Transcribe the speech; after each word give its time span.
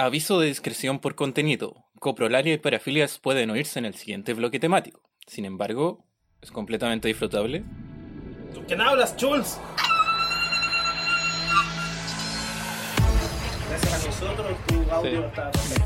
Aviso 0.00 0.38
de 0.38 0.46
discreción 0.46 1.00
por 1.00 1.16
contenido. 1.16 1.84
Coprolario 1.98 2.54
y 2.54 2.58
parafilias 2.58 3.18
pueden 3.18 3.50
oírse 3.50 3.80
en 3.80 3.84
el 3.84 3.94
siguiente 3.94 4.32
bloque 4.32 4.60
temático. 4.60 5.00
Sin 5.26 5.44
embargo, 5.44 6.04
es 6.40 6.52
completamente 6.52 7.08
disfrutable. 7.08 7.64
¿Tú 8.54 8.62
quién 8.68 8.80
hablas, 8.80 9.16
Jules? 9.20 9.58
Gracias 13.68 14.04
a 14.04 14.06
nosotros 14.06 14.46
tu 14.68 14.74
audio 14.92 15.10
Sí. 15.10 15.26
está 15.26 15.50
perfecto. 15.50 15.84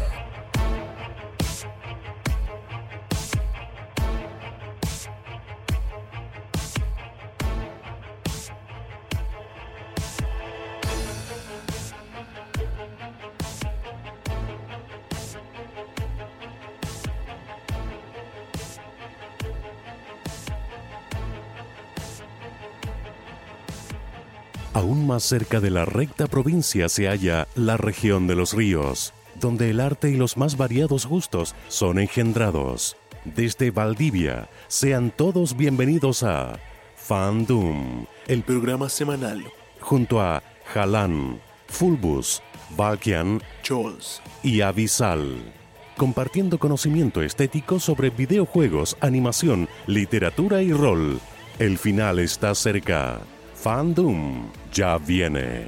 Aún 24.93 25.07
más 25.07 25.23
cerca 25.23 25.59
de 25.59 25.71
la 25.71 25.87
recta 25.87 26.27
provincia 26.27 26.87
se 26.91 27.07
halla 27.07 27.49
la 27.55 27.79
región 27.79 28.27
de 28.27 28.35
los 28.35 28.53
ríos, 28.53 29.15
donde 29.41 29.71
el 29.71 29.81
arte 29.81 30.11
y 30.11 30.17
los 30.17 30.37
más 30.37 30.59
variados 30.59 31.07
gustos 31.07 31.55
son 31.69 31.99
engendrados. 31.99 32.99
Desde 33.25 33.71
Valdivia, 33.71 34.51
sean 34.69 35.11
todos 35.11 35.57
bienvenidos 35.57 36.23
a 36.23 36.61
Fandom, 36.95 38.05
el 38.29 38.43
programa 38.43 38.91
semanal, 38.91 39.43
junto 39.81 40.21
a 40.21 40.43
Jalan, 40.75 41.41
Fulbus, 41.69 42.43
Valkian 42.77 43.41
Jules. 43.67 44.21
y 44.43 44.61
Avisal, 44.61 45.55
compartiendo 45.97 46.59
conocimiento 46.59 47.23
estético 47.23 47.81
sobre 47.81 48.11
videojuegos, 48.11 48.99
animación, 49.01 49.71
literatura 49.87 50.61
y 50.61 50.71
rol. 50.75 51.19
El 51.59 51.79
final 51.79 52.19
está 52.19 52.55
cerca. 52.55 53.23
Fandom 53.63 54.51
ya 54.73 54.99
viene. 54.99 55.67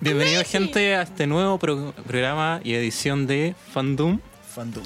Bienvenido 0.00 0.42
gente 0.44 0.94
a 0.94 1.02
este 1.02 1.26
nuevo 1.26 1.58
pro- 1.58 1.92
programa 2.06 2.60
y 2.62 2.74
edición 2.74 3.26
de 3.26 3.54
Fandom. 3.72 4.20
Fandom. 4.54 4.84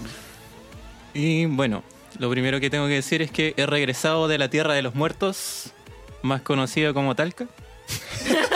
Y 1.15 1.47
bueno, 1.47 1.83
lo 2.19 2.31
primero 2.31 2.61
que 2.61 2.71
tengo 2.71 2.87
que 2.87 2.95
decir 2.95 3.21
es 3.23 3.31
que 3.31 3.55
he 3.57 3.67
regresado 3.67 4.29
de 4.29 4.39
la 4.39 4.49
Tierra 4.49 4.75
de 4.75 4.83
los 4.83 4.95
Muertos, 4.95 5.73
más 6.23 6.43
conocida 6.43 6.93
como 6.95 7.15
Talca. 7.17 7.47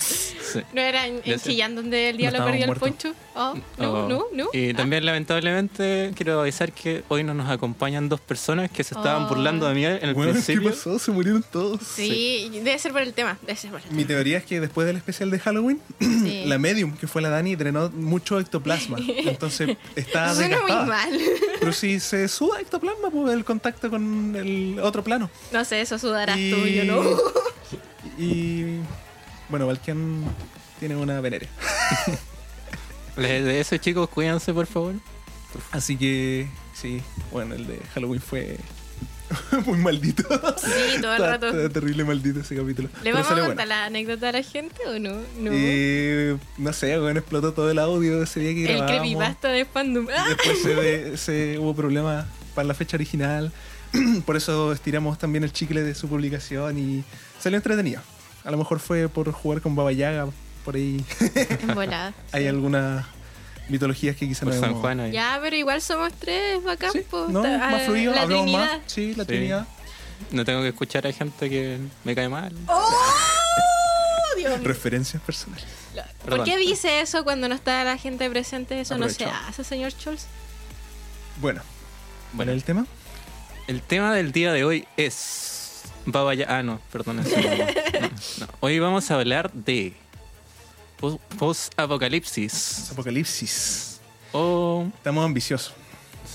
Sí. 0.00 0.60
¿No 0.72 0.80
era 0.80 1.06
en, 1.06 1.20
en. 1.24 1.38
Chillán 1.40 1.74
donde 1.74 2.10
el 2.10 2.16
diablo 2.16 2.38
estábamos 2.38 2.50
perdió 2.58 2.72
el 2.72 2.80
muertos. 2.80 3.12
poncho? 3.12 3.18
Oh, 3.34 3.54
no, 3.78 3.92
Oh. 3.92 4.08
no, 4.08 4.24
no. 4.32 4.48
Y 4.52 4.72
también 4.74 5.04
lamentablemente 5.04 6.12
quiero 6.14 6.40
avisar 6.40 6.72
que 6.72 7.04
hoy 7.08 7.22
no 7.24 7.34
nos 7.34 7.50
acompañan 7.50 8.08
dos 8.08 8.20
personas 8.20 8.70
que 8.70 8.82
se 8.84 8.94
estaban 8.94 9.24
Oh. 9.24 9.28
burlando 9.28 9.68
de 9.68 9.74
mí 9.74 9.84
en 9.84 9.92
el 10.02 10.14
Bueno, 10.14 10.32
¿qué 10.32 10.40
principio. 10.40 10.70
pasó? 10.70 10.98
Se 10.98 11.10
murieron 11.10 11.44
todos. 11.52 11.80
Sí, 11.82 12.48
debe 12.52 12.78
ser 12.78 12.92
por 12.92 13.02
el 13.02 13.12
tema. 13.12 13.38
Debe 13.42 13.56
ser 13.56 13.70
por 13.70 13.80
el 13.80 13.84
tema. 13.86 13.96
Mi 13.96 14.04
teoría 14.04 14.38
es 14.38 14.44
que 14.44 14.60
después 14.60 14.86
del 14.86 14.96
especial 14.96 15.30
de 15.30 15.38
Halloween, 15.38 15.80
Sí. 16.00 16.44
la 16.46 16.58
medium, 16.58 16.96
que 16.96 17.06
fue 17.06 17.20
la 17.22 17.28
Dani, 17.28 17.56
drenó 17.56 17.90
mucho 17.90 18.40
ectoplasma. 18.40 18.98
Entonces 19.08 19.76
está 19.96 20.34
Suena 20.34 20.60
muy 20.62 20.70
mal. 20.88 21.18
Pero 21.60 21.72
si 21.72 22.00
se 22.00 22.26
suda 22.28 22.60
ectoplasma, 22.60 23.10
pues 23.10 23.34
el 23.34 23.44
contacto 23.44 23.90
con 23.90 24.34
el 24.36 24.78
otro 24.80 25.04
plano. 25.04 25.30
No 25.52 25.64
sé, 25.64 25.80
eso 25.80 25.98
sudarás 25.98 26.38
Y- 26.38 26.50
tú, 26.50 26.66
yo 26.66 26.84
no. 26.84 27.02
Y 28.18 28.78
bueno, 29.48 29.66
Valkian 29.66 30.22
tiene 30.78 30.96
una 30.96 31.20
venerea. 31.20 31.48
De 33.16 33.60
eso 33.60 33.76
chicos, 33.78 34.08
cuídense 34.08 34.52
por 34.54 34.66
favor. 34.66 34.94
Así 35.72 35.96
que 35.96 36.48
sí, 36.74 37.02
bueno, 37.32 37.54
el 37.54 37.66
de 37.66 37.80
Halloween 37.94 38.20
fue 38.20 38.58
muy 39.66 39.78
maldito. 39.78 40.22
Sí, 40.56 41.00
todo 41.00 41.14
el 41.14 41.22
Está- 41.22 41.26
rato. 41.32 41.46
está 41.48 41.68
terrible 41.70 42.04
maldito 42.04 42.40
ese 42.40 42.54
capítulo. 42.54 42.88
¿Le 43.02 43.12
Pero 43.12 43.16
vamos 43.16 43.30
a 43.32 43.34
contar 43.34 43.54
bueno. 43.56 43.68
la 43.68 43.84
anécdota 43.86 44.28
a 44.28 44.32
la 44.32 44.42
gente 44.42 44.76
o 44.86 44.98
no? 45.00 45.14
No. 45.38 45.50
Eh, 45.52 46.36
no 46.58 46.72
sé, 46.72 46.96
bueno, 46.98 47.18
explotó 47.18 47.52
todo 47.54 47.70
el 47.70 47.78
audio 47.80 48.22
ese 48.22 48.38
día 48.40 48.54
que 48.54 48.78
el 48.78 48.86
creepypasta 48.86 49.48
de 49.48 49.64
fandom. 49.64 50.06
Después 50.06 50.62
se, 50.62 50.74
ve- 50.74 51.16
se- 51.16 51.58
hubo 51.58 51.74
problemas 51.74 52.26
para 52.54 52.68
la 52.68 52.74
fecha 52.74 52.96
original. 52.96 53.50
por 54.26 54.36
eso 54.36 54.72
estiramos 54.72 55.18
también 55.18 55.42
el 55.44 55.52
chicle 55.52 55.82
de 55.82 55.94
su 55.94 56.08
publicación 56.08 56.78
y 56.78 57.04
salió 57.40 57.56
entretenido. 57.56 58.00
A 58.48 58.50
lo 58.50 58.56
mejor 58.56 58.80
fue 58.80 59.10
por 59.10 59.30
jugar 59.30 59.60
con 59.60 59.76
Baba 59.76 59.92
Yaga, 59.92 60.26
por 60.64 60.74
ahí 60.76 61.04
volada. 61.74 62.14
hay 62.32 62.44
sí. 62.44 62.48
algunas 62.48 63.04
mitologías 63.68 64.16
que 64.16 64.26
quizá 64.26 64.46
Por 64.46 64.54
no 64.54 64.60
San 64.60 64.70
hemos- 64.70 64.80
Juan 64.80 65.00
ahí. 65.00 65.12
Ya, 65.12 65.38
pero 65.42 65.54
igual 65.54 65.82
somos 65.82 66.14
tres 66.14 66.64
bacán, 66.64 66.92
Sí, 66.92 67.04
no, 67.28 67.44
Está- 67.44 67.58
más 67.58 67.82
ah, 67.82 67.84
fluido, 67.84 68.14
La 68.14 68.22
hablamos 68.22 68.44
Trinidad. 68.46 68.72
más. 68.78 68.80
Sí, 68.86 69.14
la 69.14 69.24
Sí. 69.24 69.28
Trinidad. 69.28 69.66
No 70.30 70.44
tengo 70.46 70.62
que 70.62 70.68
escuchar 70.68 71.06
a 71.06 71.12
gente 71.12 71.50
que 71.50 71.78
me 72.04 72.14
cae 72.14 72.30
mal. 72.30 72.54
¡Oh, 72.68 72.90
Dios! 74.38 74.64
Referencias 74.64 75.22
personales. 75.22 75.66
¿Por 76.22 76.30
Perdón. 76.30 76.44
qué 76.46 76.56
dice 76.56 77.00
eso 77.02 77.24
cuando 77.24 77.48
no 77.50 77.54
está 77.54 77.84
la 77.84 77.98
gente 77.98 78.30
presente? 78.30 78.80
Eso 78.80 78.96
no 78.96 79.10
se 79.10 79.26
hace, 79.26 79.62
señor 79.62 79.90
Scholz. 79.92 80.24
Bueno, 81.40 81.60
Bueno. 81.60 81.62
bueno, 82.32 82.52
el 82.52 82.64
tema. 82.64 82.86
El 83.66 83.82
tema 83.82 84.14
del 84.14 84.32
día 84.32 84.52
de 84.54 84.64
hoy 84.64 84.88
es. 84.96 85.56
Baba 86.10 86.34
Ya- 86.34 86.46
Ah, 86.48 86.62
no, 86.62 86.80
perdón. 86.92 87.20
eso 87.20 87.36
no. 87.36 87.42
No, 87.42 88.10
no. 88.40 88.46
Hoy 88.60 88.78
vamos 88.78 89.10
a 89.10 89.14
hablar 89.14 89.52
de. 89.52 89.92
pos- 90.98 91.18
Post-apocalipsis. 91.38 92.90
Apocalipsis. 92.92 94.00
O. 94.32 94.86
Estamos 94.96 95.24
ambiciosos. 95.24 95.72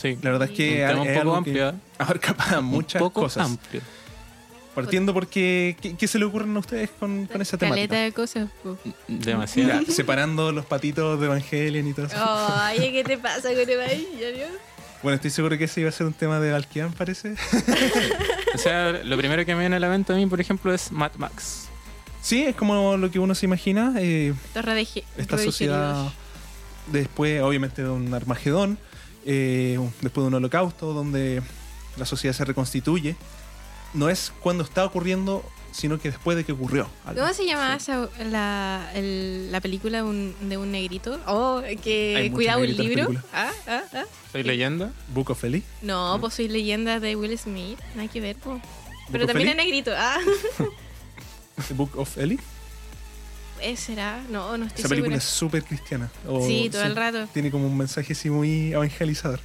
Sí. 0.01 0.17
La 0.21 0.31
verdad 0.31 0.49
es 0.49 0.55
que 0.57 0.81
Un 0.83 0.87
tema 0.89 1.01
un 1.01 1.07
es 1.07 1.19
poco 1.23 1.35
amplio, 1.35 1.69
¿eh? 1.69 1.73
abarca 1.97 2.33
para 2.33 2.61
muchas 2.61 3.01
un 3.01 3.07
poco 3.09 3.21
cosas. 3.21 3.45
amplio. 3.47 3.81
Partiendo 4.75 5.13
porque, 5.13 5.77
¿qué, 5.79 5.95
qué 5.95 6.07
se 6.07 6.17
le 6.17 6.25
ocurren 6.25 6.55
a 6.55 6.59
ustedes 6.59 6.89
con, 6.99 7.27
con 7.27 7.41
esa 7.43 7.59
Caleta 7.59 7.75
temática? 7.75 7.99
de 8.01 8.11
cosas, 8.11 8.49
po. 8.63 8.75
Demasiado. 9.07 9.79
Mira, 9.81 9.91
separando 9.93 10.51
los 10.51 10.65
patitos 10.65 11.19
de 11.19 11.27
Evangelion 11.27 11.87
y 11.87 11.93
todo 11.93 12.07
eso. 12.07 12.15
Ay, 12.17 12.91
¿qué 12.91 13.03
te 13.03 13.17
pasa 13.19 13.49
con 13.53 13.69
Evangelion? 13.69 14.49
Bueno, 15.03 15.15
estoy 15.17 15.31
seguro 15.31 15.57
que 15.57 15.65
ese 15.65 15.81
iba 15.81 15.89
a 15.89 15.91
ser 15.91 16.07
un 16.07 16.13
tema 16.13 16.39
de 16.39 16.51
Valkian, 16.51 16.91
parece. 16.93 17.35
O 18.55 18.57
sea, 18.57 18.91
lo 18.91 19.17
primero 19.17 19.43
que 19.45 19.55
me 19.55 19.61
viene 19.61 19.75
a 19.77 19.79
la 19.79 19.89
mente 19.89 20.13
a 20.13 20.15
mí, 20.15 20.27
por 20.27 20.39
ejemplo, 20.39 20.71
es 20.73 20.91
Mad 20.91 21.13
Max. 21.17 21.65
Sí, 22.21 22.43
es 22.43 22.55
como 22.55 22.97
lo 22.97 23.09
que 23.09 23.17
uno 23.17 23.33
se 23.33 23.47
imagina. 23.47 23.95
eh, 23.97 24.33
Torre 24.53 24.75
de 24.75 24.85
Ge- 24.85 25.03
esta 25.17 25.37
sociedad, 25.39 26.13
después, 26.91 27.41
obviamente, 27.41 27.81
de 27.81 27.89
un 27.89 28.13
Armagedón, 28.13 28.77
eh, 29.25 29.79
después 30.01 30.23
de 30.23 30.27
un 30.27 30.33
holocausto, 30.35 30.93
donde 30.93 31.41
la 31.97 32.05
sociedad 32.05 32.35
se 32.35 32.45
reconstituye. 32.45 33.15
No 33.95 34.07
es 34.07 34.31
cuando 34.39 34.63
está 34.63 34.85
ocurriendo, 34.85 35.43
sino 35.73 35.99
que 35.99 36.09
después 36.11 36.37
de 36.37 36.45
que 36.45 36.53
ocurrió. 36.53 36.87
algo. 37.05 37.21
¿Cómo 37.21 37.33
se 37.33 37.45
llama 37.45 37.75
esa- 37.75 38.07
la, 38.29 38.89
el- 38.93 39.51
la 39.51 39.59
película 39.59 39.97
de 39.97 40.03
un, 40.03 40.35
de 40.47 40.57
un 40.57 40.71
negrito? 40.71 41.19
Oh, 41.27 41.61
que 41.83 42.31
cuidaba 42.33 42.61
un 42.61 42.67
libro. 42.77 43.09
Ah, 43.33 43.51
ah, 43.67 43.81
ah. 43.93 44.03
¿Soy 44.31 44.43
leyenda? 44.43 44.91
Book 45.13 45.31
of 45.31 45.43
Eli. 45.43 45.63
No, 45.81 46.17
pues 46.21 46.35
soy 46.35 46.47
leyenda 46.47 46.99
de 46.99 47.15
Will 47.15 47.37
Smith. 47.37 47.79
Nada 47.95 48.07
que 48.07 48.21
ver, 48.21 48.35
po. 48.37 48.61
Pero 49.11 49.27
también 49.27 49.49
es 49.49 49.55
negrito. 49.57 49.91
Ah, 49.95 50.19
The 51.67 51.73
Book 51.75 51.97
of 51.97 52.17
Eli. 52.17 52.39
¿Eh, 53.61 53.77
¿será? 53.77 54.21
No, 54.29 54.57
no 54.57 54.65
estoy 54.65 54.81
Esa 54.81 54.89
película 54.89 55.15
segura. 55.15 55.17
es 55.17 55.23
súper 55.23 55.63
cristiana. 55.63 56.11
o 56.27 56.45
Sí, 56.45 56.69
todo 56.71 56.83
el 56.83 56.95
rato. 56.95 57.27
Tiene 57.33 57.49
como 57.49 57.67
un 57.67 57.77
mensaje 57.77 58.13
así 58.13 58.29
muy 58.29 58.73
evangelizador. 58.73 59.39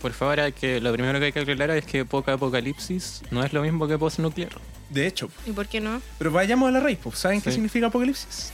Por 0.00 0.12
favor, 0.12 0.52
que, 0.52 0.80
lo 0.80 0.92
primero 0.92 1.18
que 1.18 1.26
hay 1.26 1.32
que 1.32 1.40
aclarar 1.40 1.70
es 1.76 1.84
que 1.84 2.04
poca 2.04 2.34
apocalipsis 2.34 3.22
no 3.30 3.42
es 3.42 3.52
lo 3.52 3.62
mismo 3.62 3.88
que 3.88 3.98
post-nuclear. 3.98 4.52
De 4.90 5.06
hecho, 5.06 5.28
¿Y 5.46 5.50
por 5.52 5.66
qué 5.66 5.80
no? 5.80 6.00
pero 6.18 6.30
vayamos 6.30 6.68
a 6.68 6.72
la 6.72 6.80
raíz. 6.80 6.98
pues. 7.02 7.18
¿Saben 7.18 7.40
qué 7.40 7.50
significa 7.50 7.86
apocalipsis? 7.88 8.52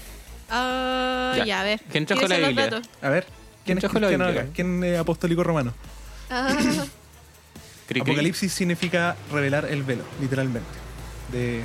Ah, 0.50 1.34
Ya. 1.38 1.44
ya. 1.44 1.60
a 1.60 1.64
ver. 1.64 1.80
¿Quién 1.90 2.06
trajo 2.06 2.20
¿Quiénes 2.20 2.40
la 2.40 2.48
Biblia? 2.48 2.64
datos? 2.70 2.88
A 3.02 3.08
ver, 3.10 3.26
¿quién 3.64 3.78
es 3.78 3.82
trajo 3.82 3.98
la 4.00 4.08
cristiano 4.08 4.30
acá? 4.40 4.46
¿Quién 4.54 4.82
es 4.84 4.98
apostólico 4.98 5.42
romano? 5.44 5.74
Ah. 6.30 6.56
Apocalipsis 8.00 8.50
significa 8.52 9.16
revelar 9.30 9.66
el 9.66 9.82
velo, 9.82 10.04
literalmente. 10.20 10.66
De 11.30 11.62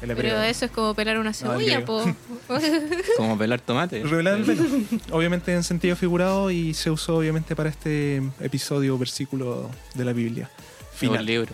pero 0.00 0.42
eso 0.42 0.64
es 0.64 0.70
como 0.72 0.94
pelar 0.94 1.18
una 1.18 1.32
cebolla, 1.32 1.80
griego. 1.80 1.84
po. 1.86 2.14
Como 3.16 3.38
pelar 3.38 3.60
tomate. 3.60 4.02
Revelar 4.02 4.34
el 4.38 4.44
velo. 4.44 4.64
obviamente 5.12 5.52
en 5.54 5.62
sentido 5.62 5.94
figurado 5.94 6.50
y 6.50 6.74
se 6.74 6.90
usó 6.90 7.18
obviamente 7.18 7.54
para 7.54 7.68
este 7.68 8.20
episodio, 8.40 8.98
versículo 8.98 9.70
de 9.94 10.04
la 10.04 10.12
Biblia. 10.12 10.50
Un 10.92 10.98
Final. 10.98 11.24
libro. 11.26 11.52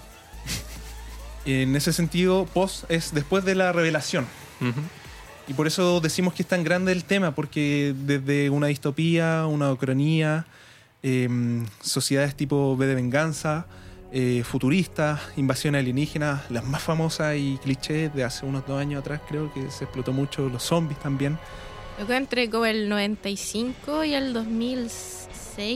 En 1.50 1.74
ese 1.76 1.94
sentido, 1.94 2.44
post 2.52 2.84
es 2.90 3.14
después 3.14 3.42
de 3.42 3.54
la 3.54 3.72
revelación. 3.72 4.26
Y 5.46 5.54
por 5.54 5.66
eso 5.66 5.98
decimos 5.98 6.34
que 6.34 6.42
es 6.42 6.48
tan 6.48 6.62
grande 6.62 6.92
el 6.92 7.04
tema, 7.04 7.34
porque 7.34 7.94
desde 7.96 8.50
una 8.50 8.66
distopía, 8.66 9.46
una 9.46 9.72
ucronía, 9.72 10.44
em, 11.02 11.64
sociedades 11.80 12.34
tipo 12.34 12.74
V 12.74 12.86
de 12.86 12.94
venganza, 12.94 13.64
eh, 14.12 14.42
futuristas, 14.44 15.20
invasiones 15.38 15.78
alienígenas, 15.78 16.50
las 16.50 16.64
más 16.64 16.82
famosas 16.82 17.34
y 17.38 17.58
clichés 17.62 18.14
de 18.14 18.24
hace 18.24 18.44
unos 18.44 18.66
dos 18.66 18.78
años 18.78 19.00
atrás, 19.00 19.22
creo 19.26 19.50
que 19.54 19.70
se 19.70 19.84
explotó 19.84 20.12
mucho, 20.12 20.50
los 20.50 20.62
zombies 20.62 21.00
también. 21.00 21.38
Yo 21.98 22.04
creo 22.04 22.08
que 22.08 22.16
entre 22.16 22.50
como 22.50 22.66
el 22.66 22.90
95 22.90 24.04
y 24.04 24.12
el 24.12 24.34
2006 24.34 25.17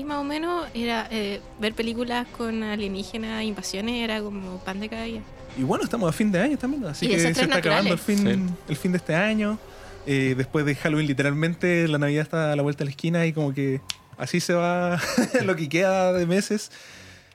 más 0.04 0.18
o 0.18 0.24
menos, 0.24 0.66
era 0.74 1.08
eh, 1.10 1.40
ver 1.60 1.74
películas 1.74 2.26
con 2.36 2.62
alienígenas, 2.62 3.42
invasiones, 3.42 4.02
era 4.04 4.20
como 4.22 4.58
pan 4.58 4.80
de 4.80 4.88
cada 4.88 5.02
día. 5.04 5.20
Y 5.58 5.62
bueno, 5.62 5.84
estamos 5.84 6.08
a 6.08 6.12
fin 6.12 6.30
de 6.32 6.40
año 6.40 6.56
también, 6.56 6.84
así 6.86 7.06
Y 7.06 7.08
que 7.10 7.20
se 7.20 7.28
está 7.30 7.44
acabando 7.44 7.92
el 7.92 7.96
naturales. 7.96 8.00
fin, 8.00 8.56
el 8.68 8.76
fin 8.76 8.92
de 8.92 8.98
este 8.98 9.14
año. 9.14 9.58
Eh, 10.06 10.34
después 10.36 10.64
de 10.64 10.74
Halloween, 10.74 11.06
literalmente, 11.06 11.86
la 11.88 11.98
Navidad 11.98 12.22
está 12.22 12.52
a 12.52 12.56
la 12.56 12.62
vuelta 12.62 12.80
de 12.80 12.84
la 12.86 12.90
esquina 12.90 13.26
y 13.26 13.32
como 13.32 13.52
que 13.52 13.80
así 14.18 14.40
se 14.40 14.54
va 14.54 15.00
lo 15.44 15.54
que 15.56 15.68
queda 15.68 16.12
de 16.12 16.26
meses. 16.26 16.70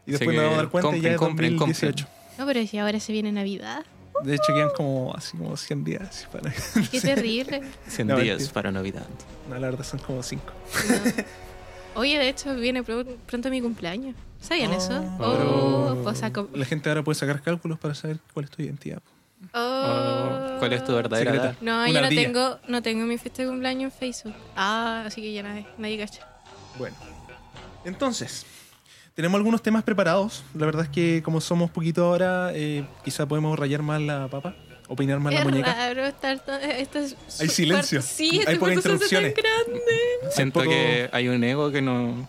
Y 0.06 0.12
después 0.12 0.36
nos 0.36 0.44
vamos 0.46 0.58
a 0.60 0.62
dar 0.64 0.70
cuenta 0.72 0.98
y 0.98 1.02
ya 1.02 1.12
es 1.12 1.18
compren, 1.18 1.58
compren, 1.58 1.74
2018. 1.92 2.08
No, 2.40 2.46
pero 2.46 2.66
si 2.66 2.78
ahora 2.78 3.00
se 3.00 3.12
viene 3.12 3.32
Navidad. 3.32 3.86
De 4.24 4.34
hecho, 4.34 4.54
quedan 4.54 4.70
como 4.76 5.14
así 5.16 5.38
como 5.38 5.56
100 5.56 5.84
días. 5.84 6.28
para- 6.32 6.52
Qué 6.92 7.00
terrible. 7.02 7.62
100 7.88 8.08
No, 8.08 8.16
días 8.16 8.38
mentira. 8.38 8.54
para 8.54 8.72
Navidad. 8.72 9.06
No, 9.50 9.56
la 9.60 9.68
verdad 9.70 9.86
son 9.86 10.00
como 10.00 10.24
5. 10.24 10.44
No. 10.90 11.24
Oye, 11.98 12.18
de 12.20 12.30
hecho, 12.30 12.56
viene 12.56 12.84
pro- 12.84 13.04
pronto 13.26 13.50
mi 13.50 13.62
cumpleaños. 13.62 14.16
¿Sabían 14.40 14.72
eso? 14.74 15.04
Oh, 15.20 16.12
saco- 16.14 16.48
La 16.54 16.66
gente 16.66 16.90
ahora 16.90 17.04
puede 17.04 17.16
sacar 17.16 17.42
cálculos 17.42 17.80
para 17.80 17.96
saber 17.96 18.20
cuál 18.34 18.46
es 18.46 18.52
tu 18.52 18.62
identidad. 18.62 19.02
Oh. 19.54 20.56
¿Cuál 20.60 20.74
es 20.74 20.84
tu 20.84 20.94
verdadera 20.94 21.36
edad? 21.36 21.56
No, 21.62 21.76
Una 21.78 21.88
yo 21.88 22.00
no 22.02 22.06
ardilla. 22.08 22.22
tengo, 22.24 22.60
no 22.68 22.82
tengo 22.82 23.06
mi 23.06 23.18
fiesta 23.18 23.44
de 23.44 23.50
cumpleaños 23.50 23.92
en 23.94 24.00
Facebook. 24.00 24.34
Ah, 24.56 25.04
así 25.06 25.22
que 25.22 25.34
ya 25.34 25.44
nadie, 25.44 25.66
nadie 25.78 25.98
cacha. 25.98 26.28
Bueno, 26.78 26.96
entonces, 27.86 28.46
tenemos 29.16 29.38
algunos 29.38 29.62
temas 29.62 29.84
preparados. 29.84 30.44
La 30.56 30.66
verdad 30.66 30.84
es 30.86 30.90
que 30.90 31.22
como 31.24 31.42
somos 31.42 31.70
poquito 31.72 32.06
ahora, 32.06 32.52
eh, 32.54 32.86
quizá 33.04 33.26
podemos 33.28 33.58
rayar 33.58 33.82
más 33.82 34.02
la 34.02 34.28
papa, 34.28 34.56
opinar 34.88 35.20
más 35.20 35.34
la 35.34 35.40
es 35.40 35.46
muñeca. 35.46 35.74
raro 35.74 36.06
estar 36.06 36.40
tan, 36.40 36.62
esto 36.64 37.00
es 37.00 37.16
Hay 37.40 37.50
silencio. 37.50 38.02
Sí, 38.02 38.30
Hay 38.32 38.38
este 38.40 38.56
pocas 38.56 38.76
tan 38.76 38.78
interrupciones. 38.94 39.34
grande. 39.36 39.82
Siento 40.32 40.60
poco- 40.60 40.70
que 40.72 41.10
hay 41.12 41.28
un 41.28 41.44
ego 41.44 41.72
que 41.72 41.82
no. 41.82 42.28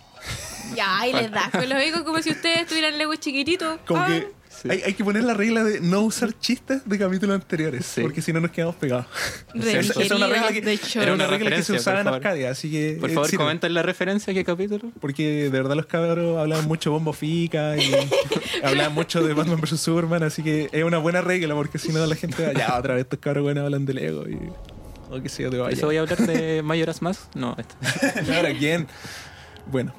Ya, 0.76 1.06
y 1.06 1.12
les 1.14 1.30
da 1.30 1.50
con 1.50 1.66
los 1.68 1.82
hijos 1.82 2.02
como 2.02 2.20
si 2.20 2.30
ustedes 2.30 2.66
tuvieran 2.66 2.98
legos 2.98 3.18
chiquititos. 3.20 3.78
Como 3.86 4.02
Ah. 4.02 4.06
que 4.08 4.28
Sí. 4.62 4.68
hay, 4.70 4.82
hay 4.86 4.94
que 4.94 5.04
poner 5.04 5.22
la 5.24 5.34
regla 5.34 5.62
de 5.62 5.80
no 5.80 6.00
usar 6.02 6.32
chistes 6.38 6.82
de 6.84 6.98
capítulos 6.98 7.34
anteriores, 7.34 7.86
Sí. 7.86 8.00
porque 8.00 8.20
si 8.22 8.32
no 8.32 8.40
nos 8.40 8.50
quedamos 8.50 8.74
pegados. 8.76 9.06
Esa- 9.54 10.02
es 10.02 10.10
una 10.10 10.26
regla 10.26 10.48
que- 10.48 10.60
de 10.60 10.72
hecho. 10.72 11.00
Era 11.00 11.12
una 11.12 11.24
una 11.26 11.36
regla 11.36 11.50
que 11.56 11.62
se 11.62 11.72
usaba 11.74 11.96
por 11.96 12.00
en 12.00 12.04
favor. 12.06 12.16
Arcadia, 12.26 12.50
así 12.50 12.70
que... 12.70 12.96
Por 13.00 13.10
eh, 13.10 13.14
favor, 13.14 13.28
sirve. 13.30 13.44
comenten 13.44 13.74
la 13.74 13.82
referencia 13.82 14.30
a 14.32 14.34
qué 14.34 14.44
capítulo. 14.44 14.90
Porque 15.00 15.44
de 15.44 15.48
verdad 15.50 15.76
los 15.76 15.86
cabros 15.86 16.38
hablaban 16.38 16.66
mucho 16.66 16.90
bombo 16.90 17.12
fica 17.12 17.76
y 17.76 17.90
hablaban 18.64 18.94
mucho 18.94 19.22
de 19.26 19.34
Batman 19.34 19.60
vs 19.60 19.80
Superman, 19.80 20.22
así 20.22 20.42
que 20.42 20.68
es 20.72 20.84
una 20.84 20.98
buena 20.98 21.20
regla 21.20 21.54
porque 21.54 21.78
si 21.78 21.92
no 21.92 22.04
la 22.04 22.16
gente 22.16 22.44
va, 22.46 22.52
ya 22.52 22.76
otra 22.78 22.94
vez 22.94 23.04
estos 23.04 23.18
cabros 23.20 23.44
buenos 23.44 23.64
hablan 23.64 23.86
del 23.86 23.98
ego 23.98 24.28
y 24.28 24.38
o 25.10 25.16
yo, 25.16 25.22
de 25.22 25.50
¿Por 25.50 25.58
vaya. 25.60 25.76
eso 25.76 25.86
voy 25.86 25.96
a 25.96 26.00
hablar 26.00 26.18
de 26.18 26.62
Mayoras 26.62 27.00
más? 27.00 27.28
No, 27.34 27.56
este. 27.58 28.32
Ahora, 28.36 28.52
¿quién? 28.58 28.86
Bueno. 29.66 29.94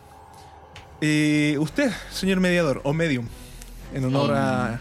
Eh, 1.01 1.55
usted, 1.59 1.91
señor 2.11 2.39
mediador 2.39 2.81
o 2.83 2.93
medium, 2.93 3.25
en 3.93 4.05
honor 4.05 4.31
a 4.33 4.79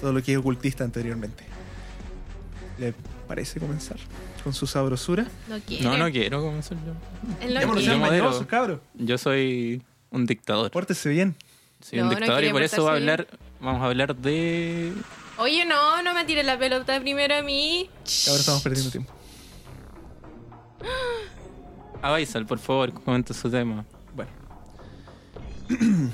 todo 0.00 0.12
lo 0.12 0.22
que 0.22 0.32
es 0.32 0.38
ocultista 0.38 0.84
anteriormente. 0.84 1.44
¿Le 2.78 2.94
parece 3.28 3.60
comenzar 3.60 3.96
con 4.42 4.52
su 4.52 4.66
sabrosura? 4.66 5.26
No 5.48 5.58
quiere. 5.60 5.84
No, 5.84 5.96
no 5.96 6.10
quiero 6.10 6.42
comenzar 6.42 6.76
yo. 6.84 6.92
Él 7.46 7.54
no 7.54 7.60
quiere. 7.72 7.82
Yo 7.84 7.98
modero. 7.98 8.80
Yo 8.94 9.18
soy 9.18 9.82
un 10.10 10.26
dictador. 10.26 10.70
Pórtese 10.70 11.08
bien. 11.08 11.36
Soy 11.80 11.98
No, 11.98 12.04
un 12.06 12.10
no 12.10 12.16
dictador 12.16 12.44
y 12.44 12.50
por 12.52 12.62
eso 12.62 12.82
voy 12.82 12.90
a 12.92 12.94
hablar, 12.94 13.26
vamos 13.60 13.82
a 13.82 13.86
hablar 13.86 14.16
de... 14.16 14.92
Oye, 15.38 15.64
no, 15.64 16.02
no 16.02 16.14
me 16.14 16.24
tires 16.24 16.44
la 16.44 16.58
pelota 16.58 17.00
primero 17.00 17.34
a 17.34 17.42
mí. 17.42 17.88
Ahora 18.28 18.40
estamos 18.40 18.62
perdiendo 18.62 18.90
tiempo. 18.90 19.12
A 22.02 22.10
Baisal, 22.10 22.46
por 22.46 22.58
favor, 22.58 22.92
comenta 22.92 23.32
su 23.32 23.48
tema. 23.50 23.84
Bueno. 24.14 24.30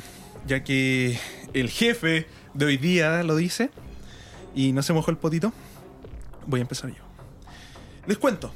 ya 0.46 0.62
que 0.62 1.18
el 1.54 1.68
jefe 1.70 2.26
de 2.54 2.66
hoy 2.66 2.76
día 2.76 3.22
lo 3.22 3.36
dice 3.36 3.70
y 4.54 4.72
no 4.72 4.82
se 4.82 4.92
mojó 4.92 5.10
el 5.10 5.16
potito, 5.16 5.52
voy 6.46 6.60
a 6.60 6.62
empezar 6.62 6.90
yo. 6.90 7.02
Les 8.06 8.18
cuento. 8.18 8.52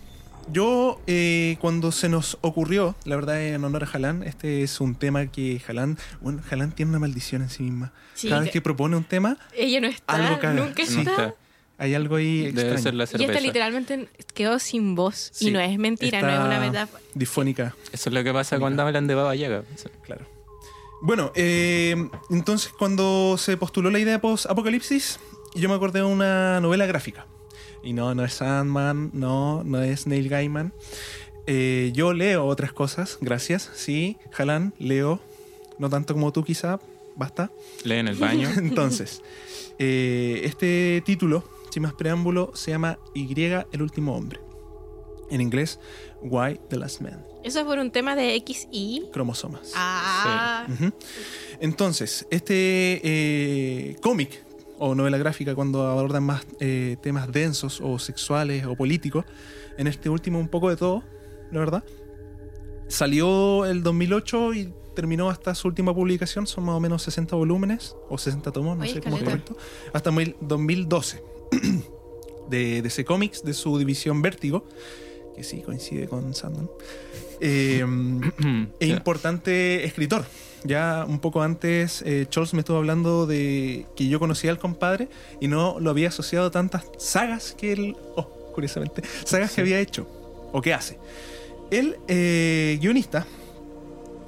Yo, 0.50 1.00
eh, 1.06 1.56
cuando 1.60 1.92
se 1.92 2.08
nos 2.08 2.36
ocurrió, 2.40 2.96
la 3.04 3.14
verdad 3.14 3.40
en 3.40 3.62
honor 3.64 3.84
a 3.84 3.86
Jalán, 3.86 4.24
este 4.24 4.62
es 4.64 4.80
un 4.80 4.96
tema 4.96 5.26
que 5.26 5.60
Jalán, 5.60 5.98
bueno, 6.20 6.42
Jalán 6.48 6.72
tiene 6.72 6.90
una 6.90 6.98
maldición 6.98 7.42
en 7.42 7.48
sí 7.50 7.62
misma. 7.62 7.92
Sí, 8.14 8.28
Cada 8.28 8.40
vez 8.40 8.50
que- 8.50 8.60
propone 8.60 8.96
un 8.96 9.04
tema, 9.04 9.38
Ella 9.56 9.80
no 9.80 9.86
está, 9.86 10.14
Algo 10.14 10.40
caga. 10.40 10.54
nunca 10.64 10.84
Sí. 10.84 10.98
está. 10.98 11.10
Nunca. 11.10 11.34
hay 11.78 11.94
algo 11.94 12.16
ahí 12.16 12.38
Debe 12.42 12.48
extraño. 12.50 12.78
ser 12.78 12.94
la 12.94 13.02
Y 13.02 13.06
esta 13.06 13.18
cerveza. 13.18 13.40
literalmente 13.40 14.08
quedó 14.34 14.58
sin 14.60 14.94
voz. 14.94 15.30
Sí, 15.32 15.48
y 15.48 15.50
no 15.52 15.58
es 15.60 15.76
mentira, 15.78 16.20
no 16.20 16.28
está 16.28 16.40
es 16.40 16.46
una 16.46 16.60
metáfora. 16.60 17.02
Difónica. 17.14 17.74
Eso 17.92 18.08
es 18.10 18.14
lo 18.14 18.22
que 18.22 18.32
pasa 18.32 18.58
cuando 18.60 18.82
hablan 18.82 19.06
de 19.08 19.14
Baba 19.16 19.34
Yaga. 19.34 19.62
Claro. 20.04 20.26
Bueno, 21.04 21.32
eh, 21.34 21.96
entonces 22.31 22.72
cuando 22.78 23.37
se 23.37 23.56
postuló 23.56 23.90
la 23.90 23.99
idea 23.99 24.12
de 24.12 24.19
post-apocalipsis, 24.20 25.19
yo 25.52 25.69
me 25.69 25.75
acordé 25.75 25.99
de 25.99 26.04
una 26.04 26.60
novela 26.60 26.87
gráfica. 26.87 27.26
Y 27.82 27.93
no, 27.93 28.14
no 28.14 28.25
es 28.25 28.34
Sandman, 28.34 29.10
no, 29.12 29.64
no 29.64 29.82
es 29.82 30.06
Neil 30.06 30.28
Gaiman. 30.28 30.72
Eh, 31.49 31.90
yo 31.93 32.12
leo 32.12 32.46
otras 32.46 32.72
cosas, 32.72 33.19
gracias. 33.20 33.69
Sí, 33.75 34.16
Jalan, 34.31 34.75
leo. 34.78 35.19
No 35.76 35.90
tanto 35.90 36.14
como 36.14 36.32
tú 36.32 36.44
quizá, 36.44 36.78
basta. 37.16 37.50
Lee 37.82 37.96
en 37.96 38.06
el 38.06 38.16
baño. 38.16 38.49
Entonces, 38.56 39.22
eh, 39.81 40.43
este 40.44 41.02
título, 41.04 41.43
sin 41.70 41.82
más 41.82 41.94
preámbulo, 41.94 42.52
se 42.54 42.70
llama 42.70 43.00
Y, 43.12 43.28
el 43.43 43.82
último 43.82 44.14
hombre. 44.14 44.38
En 45.31 45.40
inglés, 45.40 45.81
Why 46.20 46.60
the 46.70 46.76
Last 46.76 47.00
Man. 47.00 47.31
Eso 47.44 47.60
es 47.60 47.64
por 47.66 47.78
un 47.78 47.90
tema 47.90 48.14
de 48.16 48.42
XY. 48.46 49.08
Cromosomas. 49.12 49.72
Ah. 49.74 50.66
Entonces, 51.60 52.26
este 52.30 53.00
eh, 53.02 53.96
cómic 54.02 54.44
o 54.78 54.94
novela 54.94 55.18
gráfica, 55.18 55.54
cuando 55.54 55.86
abordan 55.86 56.24
más 56.24 56.44
eh, 56.60 56.96
temas 57.02 57.30
densos 57.30 57.80
o 57.82 57.98
sexuales 57.98 58.64
o 58.66 58.74
políticos, 58.74 59.24
en 59.78 59.86
este 59.86 60.08
último 60.08 60.38
un 60.38 60.48
poco 60.48 60.70
de 60.70 60.76
todo, 60.76 61.02
la 61.50 61.60
verdad, 61.60 61.84
salió 62.88 63.64
el 63.66 63.82
2008 63.82 64.54
y 64.54 64.72
terminó 64.94 65.30
hasta 65.30 65.54
su 65.54 65.68
última 65.68 65.94
publicación, 65.94 66.46
son 66.46 66.64
más 66.64 66.74
o 66.74 66.80
menos 66.80 67.02
60 67.02 67.34
volúmenes 67.36 67.96
o 68.10 68.18
60 68.18 68.52
tomos, 68.52 68.76
no 68.76 68.82
Oye, 68.82 68.94
sé 68.94 69.00
cómo 69.00 69.16
es 69.16 69.22
correcto, 69.22 69.56
hasta 69.92 70.10
mil- 70.10 70.36
2012 70.40 71.22
de 72.50 72.82
DC 72.82 73.04
Comics, 73.04 73.42
de 73.44 73.54
su 73.54 73.78
división 73.78 74.20
Vértigo, 74.20 74.66
que 75.34 75.43
sí 75.44 75.62
coincide 75.62 76.06
con 76.09 76.35
Sandman. 76.35 76.68
Eh, 77.45 77.85
e 78.78 78.87
Ya. 78.87 78.95
importante 78.95 79.85
escritor. 79.85 80.25
Ya 80.62 81.04
un 81.09 81.18
poco 81.18 81.42
antes, 81.42 82.00
eh, 82.06 82.26
Charles 82.30 82.54
me 82.54 82.61
estuvo 82.61 82.76
hablando 82.76 83.26
de 83.26 83.85
que 83.97 84.06
yo 84.06 84.21
conocía 84.21 84.52
al 84.52 84.61
compadre 84.61 85.09
y 85.40 85.49
no 85.49 85.80
lo 85.80 85.90
había 85.90 86.09
asociado 86.09 86.47
a 86.47 86.50
tantas 86.52 86.85
sagas 86.99 87.56
que 87.59 87.73
él, 87.73 87.97
oh, 88.14 88.28
curiosamente, 88.54 89.02
sagas 89.25 89.50
que 89.52 89.61
había 89.61 89.80
hecho 89.80 90.06
o 90.52 90.62
que 90.62 90.73
hace. 90.73 90.99
El 91.73 91.97
eh, 92.06 92.78
guionista 92.80 93.26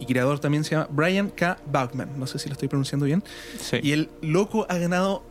y 0.00 0.06
creador 0.06 0.40
también 0.40 0.64
se 0.64 0.72
llama 0.72 0.88
Brian 0.90 1.30
K. 1.30 1.58
Bachman, 1.70 2.18
no 2.18 2.26
sé 2.26 2.40
si 2.40 2.48
lo 2.48 2.54
estoy 2.54 2.66
pronunciando 2.66 3.06
bien, 3.06 3.22
Sí. 3.60 3.76
y 3.80 3.92
el 3.92 4.08
loco 4.22 4.66
ha 4.68 4.76
ganado 4.78 5.22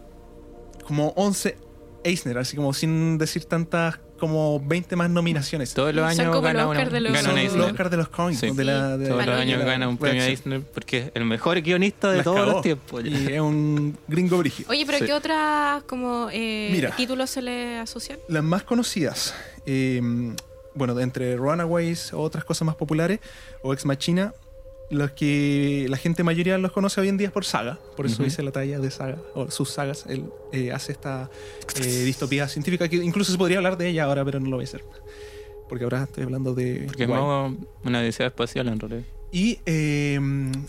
como 0.87 1.09
11 1.17 1.57
Eisner, 2.05 2.37
así 2.37 2.55
como 2.55 2.73
sin 2.73 3.17
decir 3.17 3.43
tantas, 3.43 3.99
como 4.27 4.59
20 4.61 4.95
más 4.95 5.09
nominaciones. 5.09 5.73
Todos 5.73 5.93
los 5.93 6.05
años 6.05 6.41
gana, 6.41 6.61
los 6.63 6.69
una, 6.71 6.79
Oscar 6.79 6.91
de 6.93 6.99
los- 7.01 7.11
gana 7.13 7.29
un 7.33 7.57
los. 7.57 7.67
Oscar 7.71 7.89
de 7.89 7.97
los 7.97 8.07
cómics, 8.07 8.39
Sí. 8.39 8.51
de 8.51 8.63
la, 8.63 8.97
de 8.97 9.09
Todos 9.09 9.25
los 9.25 9.35
años 9.35 9.65
gana 9.65 9.89
un 9.89 9.97
premio 9.97 10.21
redacción. 10.23 10.53
Eisner 10.53 10.71
porque 10.73 10.97
es 10.99 11.11
el 11.15 11.25
mejor 11.25 11.61
guionista 11.61 12.09
de 12.09 12.17
Las 12.17 12.23
todos 12.23 12.37
cagó. 12.39 12.51
los 12.53 12.61
tiempos. 12.61 13.03
Y 13.05 13.33
es 13.33 13.41
un 13.41 13.97
gringo 14.07 14.37
brígido. 14.37 14.69
Oye, 14.71 14.85
pero 14.85 14.99
Sí. 14.99 15.05
¿qué 15.05 15.13
otras 15.13 15.83
como 15.83 16.29
eh, 16.31 16.69
Mira. 16.71 16.95
títulos 16.95 17.29
se 17.29 17.41
le 17.41 17.77
asocian? 17.79 18.17
Las 18.29 18.43
más 18.43 18.63
conocidas, 18.63 19.35
eh, 19.65 20.01
bueno, 20.75 20.95
de 20.95 21.03
entre 21.03 21.35
Runaways 21.35 22.13
o 22.13 22.21
otras 22.21 22.45
cosas 22.45 22.65
más 22.65 22.75
populares, 22.75 23.19
o 23.61 23.73
Ex 23.73 23.85
Machina, 23.85 24.33
los 24.93 25.11
que 25.11 25.85
la 25.89 25.97
gente 25.97 26.23
mayoría 26.23 26.57
los 26.57 26.71
conoce 26.71 27.01
hoy 27.01 27.09
en 27.09 27.17
día 27.17 27.27
es 27.27 27.33
por 27.33 27.45
saga, 27.45 27.79
por 27.97 28.05
eso 28.05 28.15
Ujú. 28.21 28.25
hice 28.27 28.43
la 28.43 28.51
talla 28.51 28.79
de 28.79 28.91
saga, 28.91 29.17
o 29.35 29.49
sus 29.51 29.69
sagas, 29.69 30.05
él 30.07 30.25
eh, 30.51 30.71
hace 30.71 30.91
esta 30.93 31.29
eh, 31.81 32.03
distopía 32.05 32.47
científica 32.47 32.87
que 32.87 32.97
incluso 32.97 33.31
se 33.31 33.37
podría 33.37 33.57
hablar 33.57 33.77
de 33.77 33.89
ella 33.89 34.05
ahora, 34.05 34.23
pero 34.25 34.39
no 34.39 34.49
lo 34.49 34.57
voy 34.57 34.65
a 34.65 34.67
hacer. 34.67 34.83
Porque 35.69 35.85
ahora 35.85 36.03
estoy 36.03 36.23
hablando 36.25 36.53
de... 36.53 36.83
Porque 36.87 37.03
es 37.03 37.09
Guay. 37.09 37.21
más 37.21 37.53
una 37.83 37.99
odisea 37.99 38.27
espacial 38.27 38.67
en 38.67 38.79
realidad. 38.79 39.03
Y 39.31 39.59
eh, 39.65 40.19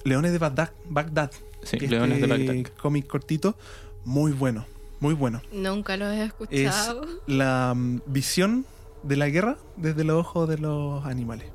Leones 0.04 0.32
de 0.32 0.38
Bagdad, 0.38 0.70
Bagdad 0.88 1.30
Sí, 1.62 1.78
que 1.78 1.88
Leones 1.88 2.20
de 2.20 2.26
este 2.26 2.46
Bagdad. 2.46 2.70
cómic 2.80 3.06
cortito, 3.06 3.56
muy 4.04 4.32
bueno, 4.32 4.66
muy 5.00 5.14
bueno. 5.14 5.42
Nunca 5.52 5.96
los 5.96 6.12
he 6.12 6.20
Es 6.22 6.26
escuchado. 6.28 7.06
la 7.26 7.72
mm, 7.74 8.00
visión 8.06 8.64
de 9.04 9.16
la 9.16 9.28
guerra 9.28 9.56
desde 9.76 10.02
los 10.04 10.16
ojos 10.18 10.48
de 10.48 10.58
los 10.58 11.04
animales. 11.04 11.46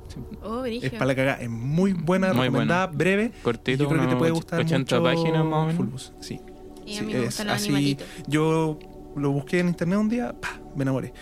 Oh, 0.42 0.64
Es 0.64 0.90
para 0.92 1.06
la 1.06 1.14
cagada, 1.14 1.40
es 1.40 1.50
muy 1.50 1.92
buena, 1.92 2.32
Muy 2.32 2.46
recomendada, 2.46 2.86
breve. 2.86 3.32
y 3.36 3.42
Cortito, 3.42 3.82
yo 3.84 3.88
creo 3.88 4.02
que 4.02 4.06
te 4.08 4.16
puede 4.16 4.30
gustar 4.32 4.60
80 4.60 4.78
mucho 4.78 5.02
páginas 5.02 5.44
más 5.44 5.52
o 5.54 5.60
menos. 5.66 5.76
Fulbus, 5.76 6.12
Sí, 6.20 6.40
Sí, 6.86 6.98
a 6.98 7.02
mí 7.02 7.12
me 7.12 7.18
es 7.20 7.24
gustan 7.26 7.46
los 7.48 7.56
así. 7.56 7.66
animalitos. 7.66 8.06
Yo 8.26 8.78
lo 9.16 9.30
busqué 9.32 9.58
en 9.60 9.68
internet 9.68 9.98
un 9.98 10.08
día, 10.08 10.32
pa, 10.40 10.60
me 10.74 10.82
enamoré. 10.82 11.12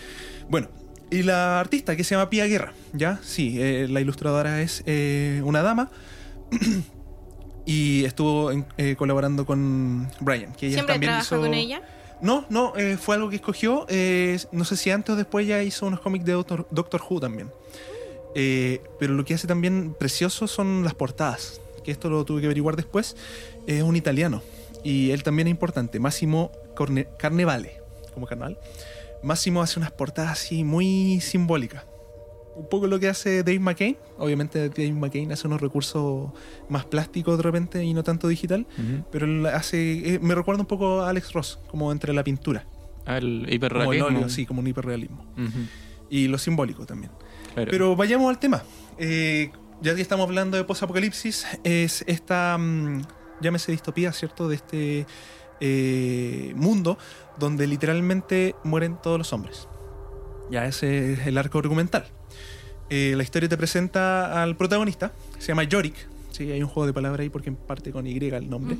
Bueno, 0.49 0.67
y 1.11 1.23
la 1.23 1.59
artista 1.59 1.95
que 1.95 2.03
se 2.03 2.15
llama 2.15 2.29
Pia 2.29 2.45
Guerra, 2.45 2.73
¿ya? 2.93 3.19
Sí, 3.23 3.57
eh, 3.59 3.87
la 3.89 3.99
ilustradora 4.01 4.61
es 4.61 4.83
eh, 4.85 5.41
una 5.43 5.61
dama. 5.63 5.89
y 7.65 8.03
estuvo 8.05 8.51
en- 8.51 8.65
eh, 8.77 8.95
colaborando 8.97 9.45
con 9.45 10.07
Brian, 10.21 10.53
que 10.53 10.67
ella 10.67 10.75
¿Siempre 10.75 10.93
también 10.95 11.09
trabaja 11.11 11.35
hizo... 11.35 11.41
con 11.41 11.53
ella? 11.53 11.81
No, 12.21 12.45
no, 12.49 12.75
eh, 12.75 12.97
fue 12.97 13.15
algo 13.15 13.29
que 13.29 13.37
escogió. 13.37 13.85
eh, 13.89 14.37
no 14.51 14.65
sé 14.65 14.75
si 14.77 14.91
antes 14.91 15.13
o 15.13 15.15
después 15.15 15.47
ya 15.47 15.63
hizo 15.63 15.85
unos 15.85 15.99
cómics 16.01 16.25
de 16.25 16.33
Doctor, 16.33 16.67
Doctor 16.71 17.01
Who 17.09 17.19
también. 17.19 17.51
Eh, 18.35 18.81
pero 18.99 19.13
lo 19.13 19.25
que 19.25 19.33
hace 19.33 19.47
también 19.47 19.93
precioso 19.97 20.47
son 20.47 20.83
las 20.83 20.93
portadas. 20.95 21.61
Que 21.83 21.91
esto 21.91 22.09
lo 22.09 22.25
tuve 22.25 22.41
que 22.41 22.47
averiguar 22.47 22.75
después. 22.75 23.15
Es 23.67 23.81
un 23.83 23.95
italiano. 23.95 24.41
Y 24.83 25.11
él 25.11 25.23
también 25.23 25.47
es 25.47 25.51
importante. 25.51 25.99
Corne- 26.75 27.07
Carnevale. 27.17 27.81
Como 28.13 28.25
carnaval. 28.27 28.57
Máximo 29.23 29.61
hace 29.61 29.79
unas 29.79 29.91
portadas 29.91 30.31
así 30.31 30.63
muy 30.63 31.19
simbólicas. 31.21 31.83
Un 32.59 32.69
poco 32.69 32.87
lo 32.87 32.99
que 32.99 33.07
hace 33.07 33.43
Dave 33.43 33.59
McCain. 33.59 33.97
Obviamente 34.17 34.69
Dave 34.69 34.91
McCain 34.91 35.31
hace 35.31 35.47
unos 35.47 35.61
recursos 35.61 36.31
más 36.67 36.85
plásticos 36.85 37.37
de 37.37 37.43
repente 37.43 37.83
y 37.83 37.93
no 37.93 38.03
tanto 38.03 38.27
digital. 38.27 38.67
Pero 39.11 39.25
él 39.25 39.45
hace. 39.45 40.15
eh, 40.15 40.19
me 40.19 40.35
recuerda 40.35 40.61
un 40.61 40.67
poco 40.67 41.01
a 41.01 41.09
Alex 41.09 41.33
Ross, 41.33 41.59
como 41.69 41.91
entre 41.91 42.13
la 42.13 42.23
pintura. 42.23 42.65
Al 43.05 43.21
Como 43.21 43.45
el 43.47 43.53
hiperrealismo. 43.53 44.05
óleo, 44.07 44.29
sí, 44.29 44.45
como 44.45 44.59
un 44.61 44.67
hiperrealismo. 44.67 45.25
Y 46.09 46.27
lo 46.27 46.37
simbólico 46.37 46.85
también. 46.85 47.11
claro. 47.53 47.71
Pero 47.71 47.95
vayamos 47.95 48.29
al 48.29 48.39
tema. 48.39 48.61
Eh, 48.97 49.51
ya 49.81 49.95
que 49.95 50.01
estamos 50.01 50.25
hablando 50.27 50.57
de 50.57 50.63
posapocalipsis, 50.65 51.45
es 51.63 52.03
esta. 52.07 52.57
mm, 52.59 53.01
llámese 53.41 53.71
distopía, 53.71 54.11
¿cierto? 54.11 54.49
De 54.49 54.55
este 54.55 55.05
eh, 55.61 56.53
mundo 56.55 56.97
donde 57.37 57.67
literalmente 57.67 58.55
mueren 58.63 58.97
todos 59.01 59.17
los 59.17 59.31
hombres. 59.33 59.67
Ya 60.51 60.65
ese 60.65 61.13
es 61.13 61.27
el 61.27 61.37
arco 61.37 61.59
argumental. 61.59 62.05
Eh, 62.89 63.13
la 63.15 63.23
historia 63.23 63.47
te 63.49 63.57
presenta 63.57 64.41
al 64.41 64.55
protagonista, 64.57 65.11
se 65.37 65.47
llama 65.47 65.63
Yorick. 65.63 65.95
Sí, 66.31 66.51
hay 66.51 66.61
un 66.63 66.69
juego 66.69 66.87
de 66.87 66.93
palabras 66.93 67.21
ahí 67.21 67.29
porque 67.29 67.51
parte 67.51 67.91
con 67.91 68.07
Y 68.07 68.17
el 68.17 68.49
nombre. 68.49 68.77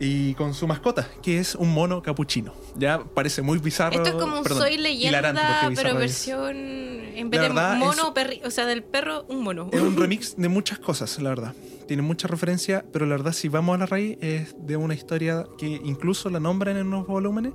Y 0.00 0.34
con 0.34 0.54
su 0.54 0.66
mascota, 0.68 1.08
que 1.22 1.38
es 1.38 1.54
un 1.56 1.72
mono 1.72 2.02
capuchino. 2.02 2.52
Ya 2.76 3.00
parece 3.02 3.42
muy 3.42 3.58
bizarro. 3.58 3.96
Esto 3.96 4.16
es 4.16 4.22
como 4.22 4.36
un 4.38 4.42
perdón, 4.44 4.60
Soy 4.60 4.76
Leyenda, 4.78 5.70
pero 5.74 5.88
es. 5.90 5.94
versión. 5.96 6.56
En 6.56 7.30
vez 7.30 7.40
de 7.40 7.48
mono, 7.50 8.14
perri- 8.14 8.40
o 8.44 8.50
sea, 8.50 8.64
del 8.66 8.84
perro, 8.84 9.24
un 9.28 9.42
mono. 9.42 9.68
Es 9.72 9.80
un 9.80 9.96
remix 9.96 10.36
de 10.36 10.48
muchas 10.48 10.78
cosas, 10.78 11.18
la 11.20 11.30
verdad. 11.30 11.54
Tiene 11.88 12.02
mucha 12.02 12.28
referencia, 12.28 12.84
pero 12.92 13.06
la 13.06 13.16
verdad, 13.16 13.32
si 13.32 13.48
vamos 13.48 13.74
a 13.74 13.78
la 13.78 13.86
raíz, 13.86 14.18
es 14.20 14.54
de 14.60 14.76
una 14.76 14.94
historia 14.94 15.46
que 15.58 15.66
incluso 15.66 16.30
la 16.30 16.38
nombran 16.38 16.76
en 16.76 16.86
unos 16.86 17.06
volúmenes 17.06 17.52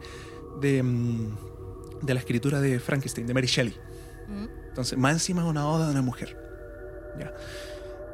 de, 0.59 0.83
mm, 0.83 1.35
de 2.01 2.13
la 2.13 2.19
escritura 2.19 2.59
de 2.59 2.79
Frankenstein, 2.79 3.25
de 3.25 3.33
Mary 3.33 3.47
Shelley. 3.47 3.75
Mm. 4.27 4.62
Entonces, 4.73 4.97
más 4.97 5.13
encima 5.13 5.45
una 5.45 5.67
oda 5.67 5.85
de 5.85 5.91
una 5.91 6.01
mujer. 6.01 6.35
Ya. 7.19 7.31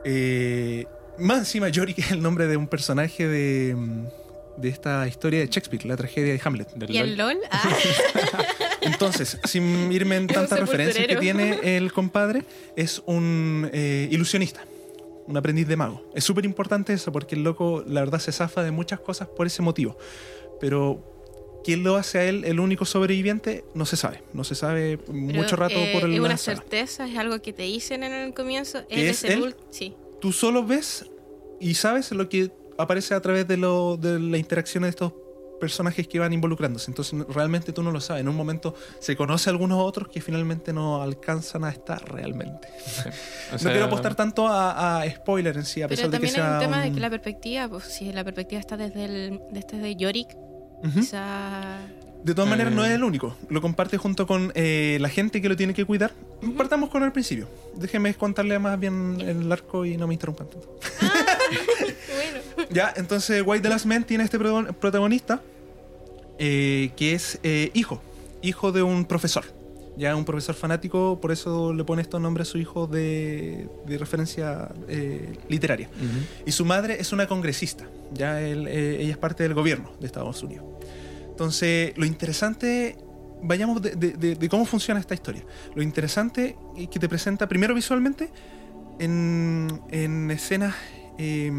Eh, 0.03 0.85
más 1.17 1.37
encima, 1.39 1.69
Yorick 1.69 1.99
es 1.99 2.11
el 2.11 2.21
nombre 2.21 2.47
de 2.47 2.57
un 2.57 2.67
personaje 2.67 3.29
de, 3.29 3.75
mm, 3.75 4.07
de 4.57 4.67
esta 4.67 5.07
historia 5.07 5.39
de 5.39 5.47
Shakespeare, 5.47 5.85
la 5.85 5.95
tragedia 5.95 6.33
de 6.33 6.41
Hamlet. 6.43 6.73
Del 6.73 6.91
¿Y 6.91 6.97
el 6.97 7.15
LOL. 7.15 7.37
Ah, 7.49 7.63
Entonces, 8.81 9.37
sin 9.45 9.89
irme 9.93 10.17
en 10.17 10.27
tantas 10.27 10.59
referencias 10.59 11.07
que 11.07 11.15
tiene 11.15 11.77
el 11.77 11.93
compadre, 11.93 12.43
es 12.75 13.01
un 13.05 13.69
eh, 13.71 14.09
ilusionista, 14.11 14.65
un 15.27 15.37
aprendiz 15.37 15.65
de 15.65 15.77
mago. 15.77 16.09
Es 16.13 16.25
súper 16.25 16.43
importante 16.43 16.91
eso 16.91 17.13
porque 17.13 17.35
el 17.35 17.43
loco, 17.43 17.85
la 17.87 18.01
verdad, 18.01 18.19
se 18.19 18.33
zafa 18.33 18.63
de 18.63 18.71
muchas 18.71 18.99
cosas 18.99 19.29
por 19.29 19.47
ese 19.47 19.61
motivo. 19.61 19.97
Pero, 20.59 21.18
¿quién 21.69 21.83
lo 21.83 21.97
hace 21.97 22.17
a 22.17 22.25
él 22.25 22.45
el 22.45 22.59
único 22.59 22.83
sobreviviente? 22.83 23.63
No 23.75 23.85
se 23.85 23.95
sabe. 23.95 24.23
No 24.33 24.43
se 24.43 24.55
sabe 24.55 24.97
pero, 24.97 25.13
mucho 25.13 25.55
rato 25.55 25.75
eh, 25.75 25.91
por 25.93 26.03
el 26.03 26.15
Es 26.15 26.19
una 26.19 26.35
certeza, 26.35 27.07
es 27.07 27.15
algo 27.15 27.43
que 27.43 27.53
te 27.53 27.61
dicen 27.61 28.01
en 28.01 28.11
el 28.11 28.33
comienzo. 28.33 28.87
¿Que 28.87 29.01
Él 29.01 29.07
es 29.09 29.23
es 29.23 29.29
el 29.29 29.43
él? 29.43 29.55
Sí. 29.69 29.93
Tú 30.19 30.31
solo 30.31 30.65
ves 30.65 31.05
y 31.59 31.75
sabes 31.75 32.11
lo 32.11 32.27
que 32.27 32.51
aparece 32.79 33.13
a 33.13 33.21
través 33.21 33.47
de, 33.47 33.57
lo, 33.57 33.97
de 33.97 34.19
la 34.19 34.39
interacción 34.39 34.81
de 34.81 34.89
estos 34.89 35.13
personajes 35.59 36.07
que 36.07 36.17
van 36.17 36.33
involucrándose. 36.33 36.89
Entonces 36.89 37.19
realmente 37.27 37.71
tú 37.71 37.83
no 37.83 37.91
lo 37.91 38.01
sabes. 38.01 38.21
En 38.21 38.29
un 38.29 38.35
momento 38.35 38.73
se 38.99 39.15
conoce 39.15 39.51
a 39.51 39.51
algunos 39.51 39.77
otros 39.79 40.07
que 40.07 40.21
finalmente 40.21 40.73
no 40.73 41.03
alcanzan 41.03 41.65
a 41.65 41.69
estar 41.69 42.03
realmente. 42.11 42.67
O 43.49 43.53
no 43.53 43.59
sea, 43.59 43.71
quiero 43.71 43.85
apostar 43.85 44.15
tanto 44.15 44.47
a, 44.47 45.01
a 45.01 45.09
spoiler 45.11 45.57
en 45.57 45.65
sí, 45.65 45.81
a 45.83 45.87
pesar 45.87 46.05
Pero 46.09 46.11
de 46.11 46.27
que 46.27 46.33
también 46.33 46.45
hay 46.45 46.49
sea 46.49 46.53
un 46.53 46.59
tema 46.59 46.81
de 46.81 46.89
un- 46.89 46.95
que 46.95 47.01
la 47.01 47.09
perspectiva, 47.09 47.67
pues 47.67 47.83
si 47.85 48.11
la 48.11 48.23
perspectiva 48.23 48.59
está 48.59 48.77
desde 48.77 49.05
el 49.05 49.41
desde 49.51 49.77
de 49.77 49.95
Quizá 50.93 51.79
De 52.23 52.33
todas 52.33 52.49
maneras, 52.49 52.73
no 52.73 52.85
es 52.85 52.91
el 52.91 53.03
único. 53.03 53.35
Lo 53.49 53.61
comparte 53.61 53.97
junto 53.97 54.25
con 54.27 54.51
eh, 54.55 54.97
la 55.01 55.09
gente 55.09 55.41
que 55.41 55.49
lo 55.49 55.55
tiene 55.55 55.73
que 55.73 55.85
cuidar. 55.85 56.11
Partamos 56.57 56.89
con 56.89 57.03
el 57.03 57.11
principio. 57.11 57.47
Déjeme 57.75 58.13
contarle 58.13 58.57
más 58.59 58.79
bien 58.79 59.17
el 59.21 59.51
arco 59.51 59.85
y 59.85 59.97
no 59.97 60.07
me 60.07 60.13
interrumpan 60.13 60.47
tanto. 60.49 60.79
bueno. 62.57 62.67
Ya, 62.71 62.93
entonces 62.95 63.41
White 63.45 63.63
the 63.63 63.69
Last 63.69 63.85
Man 63.85 64.03
tiene 64.03 64.23
este 64.23 64.39
protagon- 64.39 64.73
protagonista 64.73 65.41
eh, 66.37 66.91
que 66.95 67.13
es 67.13 67.39
eh, 67.43 67.71
hijo, 67.73 68.01
hijo 68.41 68.71
de 68.71 68.83
un 68.83 69.05
profesor. 69.05 69.45
Ya 69.99 70.15
un 70.15 70.23
profesor 70.23 70.55
fanático, 70.55 71.19
por 71.21 71.31
eso 71.31 71.73
le 71.73 71.83
pone 71.83 72.01
estos 72.01 72.21
nombres 72.21 72.47
a 72.47 72.51
su 72.51 72.57
hijo 72.57 72.87
de, 72.87 73.67
de 73.85 73.97
referencia 73.97 74.69
eh, 74.87 75.37
literaria. 75.49 75.89
Y 76.45 76.51
su 76.53 76.63
madre 76.63 76.97
es 77.01 77.11
una 77.11 77.27
congresista. 77.27 77.85
Ya 78.13 78.39
él, 78.41 78.65
eh, 78.69 78.97
ella 79.01 79.11
es 79.11 79.17
parte 79.17 79.43
del 79.43 79.53
gobierno 79.53 79.91
de 79.99 80.05
Estados 80.07 80.41
Unidos. 80.41 80.65
Entonces, 81.29 81.91
lo 81.97 82.05
interesante, 82.05 82.97
vayamos 83.43 83.81
de, 83.81 83.91
de- 83.95 84.13
de- 84.13 84.35
de 84.35 84.49
cómo 84.49 84.65
funciona 84.65 84.99
esta 85.01 85.13
historia. 85.13 85.43
Lo 85.75 85.81
interesante 85.83 86.55
es 86.77 86.87
que 86.87 86.97
te 86.99 87.09
presenta 87.09 87.47
primero 87.49 87.75
visualmente 87.75 88.29
en, 88.99 89.81
en 89.91 90.31
escenas, 90.31 90.75
eh, 91.17 91.51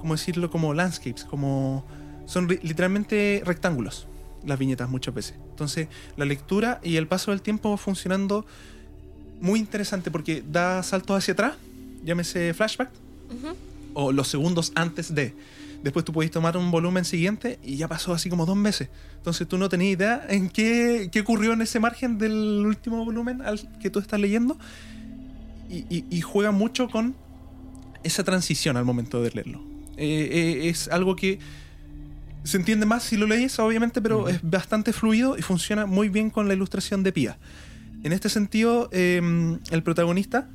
¿cómo 0.00 0.14
decirlo? 0.14 0.50
Como 0.50 0.72
landscapes, 0.74 1.24
como 1.24 1.84
son 2.26 2.48
literalmente 2.48 3.42
rectángulos 3.44 4.08
las 4.44 4.58
viñetas 4.58 4.88
muchas 4.88 5.14
veces. 5.14 5.34
Entonces, 5.50 5.88
la 6.16 6.24
lectura 6.24 6.80
y 6.82 6.96
el 6.96 7.06
paso 7.06 7.30
del 7.30 7.42
tiempo 7.42 7.70
va 7.70 7.76
funcionando 7.76 8.44
muy 9.40 9.58
interesante 9.60 10.10
porque 10.10 10.42
da 10.50 10.82
saltos 10.82 11.18
hacia 11.18 11.32
atrás, 11.32 11.54
llámese 12.04 12.54
flashback, 12.54 12.90
o 13.94 14.12
los 14.12 14.28
segundos 14.28 14.72
antes 14.74 15.14
de. 15.14 15.34
Después 15.82 16.04
tú 16.04 16.12
podés 16.12 16.30
tomar 16.30 16.56
un 16.56 16.70
volumen 16.70 17.04
siguiente 17.04 17.58
y 17.62 17.76
ya 17.76 17.86
pasó 17.86 18.12
así 18.12 18.28
como 18.30 18.44
dos 18.46 18.56
meses. 18.56 18.88
Entonces 19.18 19.46
tú 19.46 19.56
no 19.58 19.68
tenías 19.68 19.92
idea 19.92 20.26
en 20.28 20.48
qué, 20.48 21.08
qué 21.12 21.20
ocurrió 21.20 21.52
en 21.52 21.62
ese 21.62 21.78
margen 21.80 22.18
del 22.18 22.32
último 22.66 23.04
volumen 23.04 23.42
al 23.42 23.60
que 23.78 23.90
tú 23.90 23.98
estás 23.98 24.18
leyendo. 24.18 24.56
Y, 25.68 25.84
y- 25.94 26.04
y 26.10 26.20
juega 26.22 26.50
mucho 26.50 26.88
con 26.88 27.14
esa 28.04 28.24
transición 28.24 28.76
al 28.76 28.84
momento 28.84 29.22
de 29.22 29.30
leerlo. 29.30 29.60
Eh, 29.96 30.28
eh, 30.64 30.68
es 30.68 30.88
algo 30.88 31.14
que 31.16 31.38
se 32.46 32.56
entiende 32.56 32.86
más 32.86 33.02
si 33.02 33.16
lo 33.16 33.26
lees, 33.26 33.58
obviamente, 33.58 34.00
pero 34.00 34.28
es 34.28 34.40
bastante 34.42 34.92
fluido 34.92 35.36
y 35.36 35.42
funciona 35.42 35.84
muy 35.84 36.08
bien 36.08 36.30
con 36.30 36.46
la 36.48 36.54
ilustración 36.54 37.02
de 37.02 37.12
Pia. 37.12 37.38
En 38.04 38.12
este 38.12 38.28
sentido, 38.28 38.88
eh, 38.92 39.20
el 39.70 39.82
protagonista, 39.82 40.48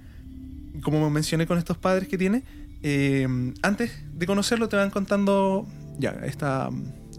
como 0.84 1.10
mencioné 1.10 1.48
con 1.48 1.58
estos 1.58 1.78
padres 1.78 2.08
que 2.08 2.18
tiene, 2.18 2.44
eh, 2.82 3.28
antes 3.62 3.92
de 4.14 4.26
conocerlo 4.26 4.70
te 4.70 4.78
van 4.78 4.90
contando, 4.90 5.68
ya, 6.00 6.12
esta 6.24 6.70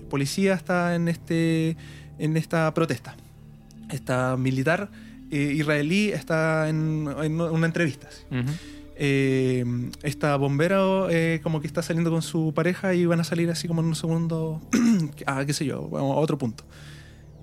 policía 0.09 0.55
está 0.55 0.95
en, 0.95 1.09
este, 1.09 1.77
en 2.19 2.37
esta 2.37 2.73
protesta. 2.73 3.15
Esta 3.91 4.37
militar 4.39 4.91
eh, 5.31 5.53
israelí 5.55 6.09
está 6.09 6.69
en, 6.69 7.09
en 7.23 7.41
una 7.41 7.67
entrevista. 7.67 8.09
Eh, 8.97 9.65
esta 10.03 10.37
bombera 10.37 10.83
eh, 11.11 11.41
como 11.43 11.61
que 11.61 11.67
está 11.67 11.83
saliendo 11.83 12.11
con 12.11 12.23
su 12.23 12.53
pareja 12.55 12.95
y 12.95 13.07
van 13.07 13.21
a 13.21 13.25
salir 13.25 13.51
así 13.51 13.67
como 13.67 13.81
en 13.81 13.89
un 13.89 13.95
segundo, 13.95 14.61
a 15.27 15.45
qué 15.47 15.53
sé 15.53 15.65
yo, 15.65 15.89
a 15.97 16.03
otro 16.03 16.39
punto. 16.39 16.65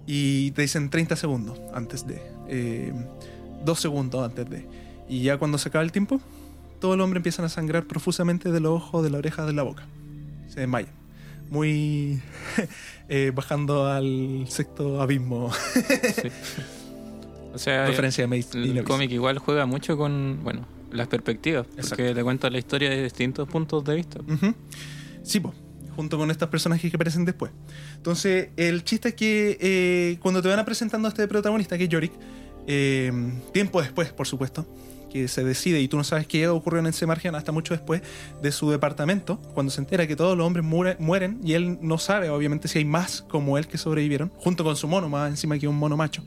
Y 0.06 0.52
te 0.52 0.64
dicen 0.64 0.90
30 0.90 1.16
segundos 1.16 1.60
antes 1.74 2.08
de, 2.08 2.22
eh, 2.48 2.94
dos 3.64 3.80
segundos 3.80 4.24
antes 4.24 4.50
de. 4.50 4.68
Y 5.08 5.24
ya 5.24 5.38
cuando 5.38 5.58
se 5.58 5.70
acaba 5.70 5.84
el 5.84 5.92
tiempo, 5.92 6.22
todo 6.80 6.94
el 6.94 7.02
hombre 7.02 7.18
empiezan 7.18 7.46
a 7.46 7.50
sangrar 7.50 7.86
profusamente 7.86 8.52
de 8.52 8.60
los 8.60 8.72
ojos, 8.72 9.04
de 9.04 9.10
la 9.10 9.18
oreja, 9.18 9.46
de 9.46 9.54
la 9.54 9.64
boca. 9.64 9.86
Se 10.48 10.62
desmayan. 10.62 10.94
Muy 11.50 12.22
eh, 13.10 13.32
bajando 13.34 13.88
al 13.88 14.46
sexto 14.50 15.02
abismo. 15.02 15.52
Sí. 15.54 16.30
O 17.52 17.58
sea, 17.58 17.88
referencia 17.88 18.24
de 18.24 18.28
Mace 18.28 18.58
el 18.58 18.84
cómic 18.84 19.10
igual 19.10 19.40
juega 19.40 19.66
mucho 19.66 19.98
con, 19.98 20.40
bueno, 20.44 20.68
las 20.92 21.08
perspectivas. 21.08 21.66
Porque 21.68 21.82
Exacto. 21.82 22.14
te 22.14 22.24
cuenta 22.24 22.50
la 22.50 22.58
historia 22.58 22.90
de 22.90 23.04
distintos 23.04 23.48
puntos 23.48 23.84
de 23.84 23.96
vista. 23.96 24.20
Ujú. 24.22 24.54
Sí, 25.24 25.40
po, 25.40 25.54
junto 25.96 26.18
con 26.18 26.32
estos 26.32 26.50
personajes 26.50 26.90
que 26.90 26.96
aparecen 26.98 27.26
después. 27.26 27.52
Entonces, 27.96 28.50
el 28.58 28.84
chiste 28.84 29.10
es 29.10 29.16
que 29.16 29.58
eh, 29.60 30.18
cuando 30.22 30.42
te 30.42 30.48
van 30.48 30.60
a 30.60 30.66
presentando 30.66 31.08
a 31.08 31.10
este 31.10 31.28
protagonista, 31.28 31.78
que 31.78 31.84
es 31.86 31.90
Yorick, 31.90 32.14
eh, 32.68 33.12
tiempo 33.54 33.82
después, 33.82 34.12
por 34.14 34.28
supuesto, 34.28 34.66
que 35.12 35.28
se 35.28 35.44
decide 35.44 35.82
y 35.82 35.88
tú 35.88 35.98
no 35.98 36.04
sabes 36.04 36.28
qué 36.28 36.48
ocurrió 36.48 36.80
en 36.82 36.86
ese 36.88 37.08
margen 37.08 37.34
hasta 37.34 37.52
mucho 37.52 37.74
después 37.74 38.04
de 38.44 38.52
su 38.52 38.70
departamento, 38.70 39.38
cuando 39.56 39.72
se 39.72 39.82
entera 39.82 40.06
que 40.06 40.16
todos 40.16 40.38
los 40.38 40.46
hombres 40.46 40.64
muere- 40.64 40.98
mueren 41.00 41.40
y 41.44 41.54
él 41.54 41.80
no 41.82 41.98
sabe, 41.98 42.30
obviamente, 42.30 42.68
si 42.68 42.78
hay 42.78 42.86
más 42.86 43.24
como 43.28 43.58
él 43.58 43.66
que 43.68 43.80
sobrevivieron, 43.80 44.32
junto 44.38 44.64
con 44.64 44.76
su 44.76 44.88
mono, 44.88 45.10
más 45.10 45.30
encima 45.32 45.58
que 45.58 45.68
un 45.68 45.78
mono 45.78 45.98
macho, 45.98 46.24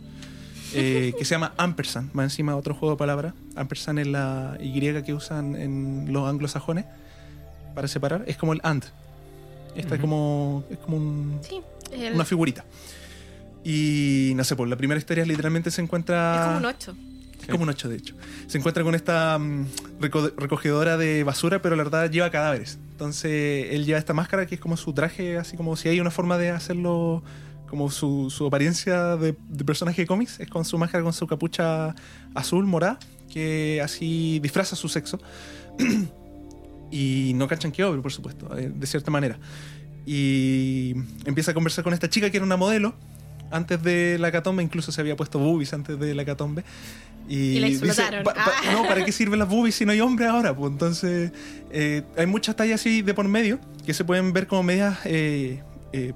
eh, 0.75 1.14
que 1.19 1.25
se 1.25 1.35
llama 1.35 1.52
Ampersand, 1.57 2.12
más 2.14 2.25
encima 2.25 2.57
otro 2.57 2.75
juego 2.75 2.95
de 2.95 2.99
palabras. 2.99 3.35
Ampersand 3.57 3.99
es 4.00 4.07
la 4.07 4.57
Y 4.61 4.81
que 5.02 5.14
usan 5.14 5.55
en 5.57 6.12
los 6.12 6.29
anglosajones 6.29 6.85
para 7.75 7.88
separar, 7.88 8.25
es 8.26 8.37
como 8.37 8.52
el 8.52 8.61
and. 8.62 8.85
Esta 9.75 9.95
es 9.95 10.00
como, 10.00 10.64
es 10.71 10.79
como 10.79 10.97
un, 10.99 11.38
Sí, 11.43 11.61
el- 11.93 12.14
una 12.14 12.25
figurita. 12.25 12.64
Y 13.64 14.33
no 14.37 14.45
sé, 14.45 14.57
pues 14.57 14.69
la 14.69 14.76
primera 14.76 14.99
historia 14.99 15.25
literalmente 15.25 15.71
se 15.71 15.81
encuentra. 15.83 16.35
es 16.35 16.41
como 16.47 16.57
un 16.59 16.64
8. 16.67 16.97
Es 17.43 17.49
como 17.49 17.62
un 17.64 17.69
8, 17.71 17.88
de 17.88 17.97
hecho. 17.97 18.14
Se 18.47 18.59
encuentra 18.59 18.85
con 18.85 18.95
esta 18.95 19.38
mm, 19.38 19.67
reco- 20.00 20.33
recogedora 20.37 20.97
de 20.97 21.25
basura, 21.25 21.61
pero 21.62 21.75
la 21.76 21.83
verdad 21.85 22.11
lleva 22.11 22.31
cadáveres. 22.31 22.79
Entonces 22.93 23.69
él 23.71 23.85
lleva 23.85 23.99
esta 23.99 24.12
máscara 24.14 24.47
que 24.47 24.55
es 24.57 24.61
como 24.61 24.76
su 24.76 24.93
traje, 24.93 25.38
así 25.38 25.57
como 25.57 25.76
si 25.76 25.88
hay 25.88 26.00
una 26.00 26.11
forma 26.11 26.38
de 26.38 26.50
hacerlo, 26.50 27.23
como 27.73 27.91
su, 27.91 28.29
su 28.29 28.47
apariencia 28.47 29.17
de, 29.17 29.35
de 29.49 29.64
personaje 29.64 30.02
de 30.02 30.07
cómics, 30.07 30.38
es 30.41 30.47
con 30.50 30.62
su 30.67 30.76
máscara, 30.76 31.02
con 31.02 31.14
su 31.14 31.26
capucha 31.26 31.95
azul, 32.35 32.67
morada, 32.67 32.99
que 33.33 33.81
así 33.83 34.41
disfraza 34.43 34.76
su 34.76 34.91
sexo. 34.91 35.19
y 36.91 37.33
no 37.35 37.49
cachan 37.49 37.73
que 37.73 37.83
obvio, 37.83 38.02
por 38.02 38.12
supuesto, 38.12 38.55
eh, 38.59 38.71
de 38.75 38.87
cierta 38.87 39.11
manera. 39.11 39.38
Y 40.05 40.93
empieza 41.25 41.52
a 41.52 41.55
conversar 41.55 41.83
con 41.83 41.95
esta 41.95 42.11
chica 42.11 42.29
que 42.31 42.37
era 42.37 42.45
una 42.45 42.59
modelo 42.59 42.95
antes 43.50 43.83
de 43.83 44.19
la 44.19 44.31
catombe, 44.31 44.62
incluso 44.62 44.93
se 44.93 45.00
había 45.00 45.17
puesto 45.17 45.38
boobies 45.38 45.73
antes 45.73 45.99
de 45.99 46.14
la 46.14 46.25
catombe. 46.26 46.64
Y, 47.29 47.37
Y 47.37 47.61
la 47.61 47.69
dice, 47.69 47.87
explotaron. 47.87 48.25
"Pa- 48.25 48.35
pa- 48.35 48.45
Ah. 48.67 48.73
no, 48.73 48.83
¿para 48.87 49.02
qué 49.05 49.12
sirven 49.12 49.38
las 49.38 49.49
boobies 49.49 49.75
si 49.76 49.87
no 49.87 49.93
hay 49.93 50.00
hombre 50.02 50.26
ahora? 50.26 50.55
Pues 50.55 50.73
entonces 50.73 51.33
eh, 51.71 52.02
hay 52.19 52.26
muchas 52.26 52.55
tallas 52.57 52.81
así 52.81 53.00
de 53.00 53.14
por 53.14 53.26
medio 53.29 53.59
que 53.87 53.95
se 53.95 54.05
pueden 54.05 54.35
ver 54.35 54.47
como 54.47 54.62
medias 54.62 54.99
eh, 55.05 55.62
eh, 55.95 56.12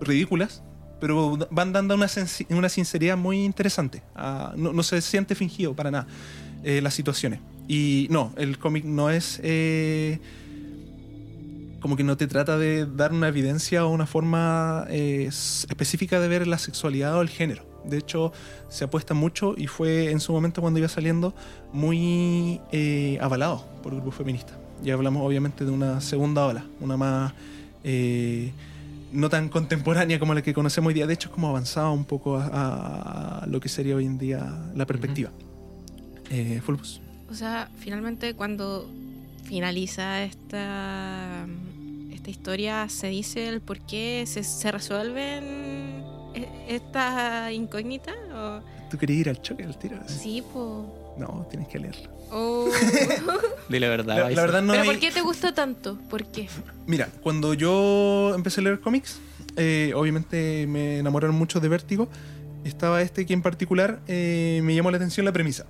ridículas, 0.00 0.62
pero 1.00 1.38
van 1.50 1.72
dando 1.72 1.94
una, 1.94 2.06
una 2.50 2.68
sinceridad 2.68 3.16
muy 3.16 3.44
interesante. 3.44 4.02
Ah, 4.14 4.52
no, 4.56 4.72
no 4.72 4.82
se 4.82 5.00
siente 5.00 5.34
fingido 5.34 5.74
para 5.74 5.90
nada 5.90 6.06
eh, 6.62 6.80
las 6.82 6.94
situaciones. 6.94 7.40
Y 7.66 8.06
no, 8.10 8.32
el 8.36 8.58
cómic 8.58 8.84
no 8.84 9.10
es... 9.10 9.40
eh, 9.42 10.20
como 11.80 11.96
que 11.96 12.04
no 12.04 12.16
te 12.16 12.26
trata 12.26 12.58
de 12.58 12.86
dar 12.86 13.12
una 13.12 13.28
evidencia 13.28 13.86
o 13.86 13.90
una 13.90 14.06
forma 14.06 14.86
eh, 14.90 15.26
específica 15.28 16.20
de 16.20 16.28
ver 16.28 16.46
la 16.46 16.58
sexualidad 16.58 17.16
o 17.16 17.22
el 17.22 17.30
género. 17.30 17.64
De 17.84 17.96
hecho, 17.96 18.32
se 18.68 18.84
apuesta 18.84 19.14
mucho 19.14 19.54
y 19.56 19.66
fue 19.66 20.10
en 20.10 20.20
su 20.20 20.32
momento 20.32 20.60
cuando 20.60 20.78
iba 20.78 20.88
saliendo 20.88 21.34
muy 21.72 22.60
eh, 22.70 23.18
avalado 23.22 23.64
por 23.82 23.94
grupos 23.94 24.16
feministas. 24.16 24.58
Ya 24.82 24.94
hablamos 24.94 25.26
obviamente 25.26 25.64
de 25.64 25.70
una 25.70 26.00
segunda 26.02 26.44
ola, 26.46 26.66
una 26.80 26.96
más 26.98 27.32
no 29.12 29.28
tan 29.28 29.48
contemporánea 29.48 30.18
como 30.18 30.34
la 30.34 30.42
que 30.42 30.52
conocemos 30.54 30.88
hoy 30.88 30.94
día. 30.94 31.06
De 31.06 31.14
hecho, 31.14 31.28
es 31.28 31.34
como 31.34 31.48
avanzada 31.48 31.90
un 31.90 32.04
poco 32.04 32.36
a, 32.38 33.40
a 33.42 33.46
lo 33.46 33.60
que 33.60 33.68
sería 33.68 33.96
hoy 33.96 34.06
en 34.06 34.18
día 34.18 34.70
la 34.74 34.86
perspectiva. 34.86 35.30
Eh, 36.30 36.60
Fulbus. 36.64 37.00
O 37.30 37.34
sea, 37.34 37.68
finalmente 37.78 38.34
cuando 38.34 38.88
finaliza 39.44 40.22
esta, 40.22 41.46
esta 42.12 42.30
historia 42.30 42.88
se 42.88 43.08
dice 43.08 43.48
el 43.48 43.60
por 43.60 43.80
qué 43.80 44.24
se, 44.26 44.42
se 44.44 44.70
resuelven 44.70 45.44
e- 46.34 46.48
estas 46.68 47.52
incógnitas. 47.52 48.14
O, 48.32 48.60
¿Tú 48.90 48.98
querías 48.98 49.20
ir 49.20 49.28
al 49.28 49.42
choque 49.42 49.64
al 49.64 49.76
tiro? 49.78 49.98
sí, 50.06 50.42
pues. 50.52 50.66
No, 51.18 51.46
tienes 51.50 51.68
que 51.68 51.78
leerlo. 51.78 52.10
Di 53.68 53.78
la 53.78 53.88
verdad. 53.88 54.30
La, 54.30 54.42
verdad 54.42 54.62
no 54.62 54.72
¿Pero 54.72 54.82
hay- 54.84 54.88
por 54.90 54.98
qué 54.98 55.10
te 55.10 55.20
gusta 55.20 55.52
tanto? 55.54 55.98
¿Por 56.08 56.24
qué? 56.26 56.48
Mira, 56.86 57.08
cuando 57.22 57.54
yo 57.54 58.32
empecé 58.34 58.60
a 58.60 58.64
leer 58.64 58.80
cómics, 58.80 59.18
eh, 59.56 59.92
obviamente 59.94 60.66
me 60.68 60.98
enamoraron 60.98 61.36
mucho 61.36 61.60
de 61.60 61.68
Vértigo. 61.68 62.08
Estaba 62.64 63.02
este 63.02 63.26
que 63.26 63.32
en 63.32 63.42
particular 63.42 64.00
eh, 64.06 64.60
me 64.62 64.74
llamó 64.74 64.90
la 64.90 64.96
atención 64.96 65.24
la 65.24 65.32
premisa. 65.32 65.66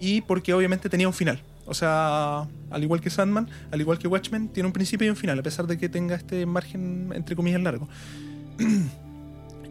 Y 0.00 0.20
porque 0.22 0.52
obviamente 0.54 0.88
tenía 0.88 1.08
un 1.08 1.14
final. 1.14 1.40
O 1.66 1.74
sea, 1.74 2.46
al 2.70 2.82
igual 2.82 3.00
que 3.00 3.10
Sandman, 3.10 3.48
al 3.70 3.80
igual 3.80 3.98
que 3.98 4.06
Watchmen, 4.06 4.48
tiene 4.48 4.66
un 4.66 4.72
principio 4.72 5.06
y 5.06 5.10
un 5.10 5.16
final, 5.16 5.38
a 5.38 5.42
pesar 5.42 5.66
de 5.66 5.78
que 5.78 5.88
tenga 5.88 6.14
este 6.14 6.44
margen, 6.46 7.10
entre 7.14 7.36
comillas, 7.36 7.60
largo. 7.60 7.88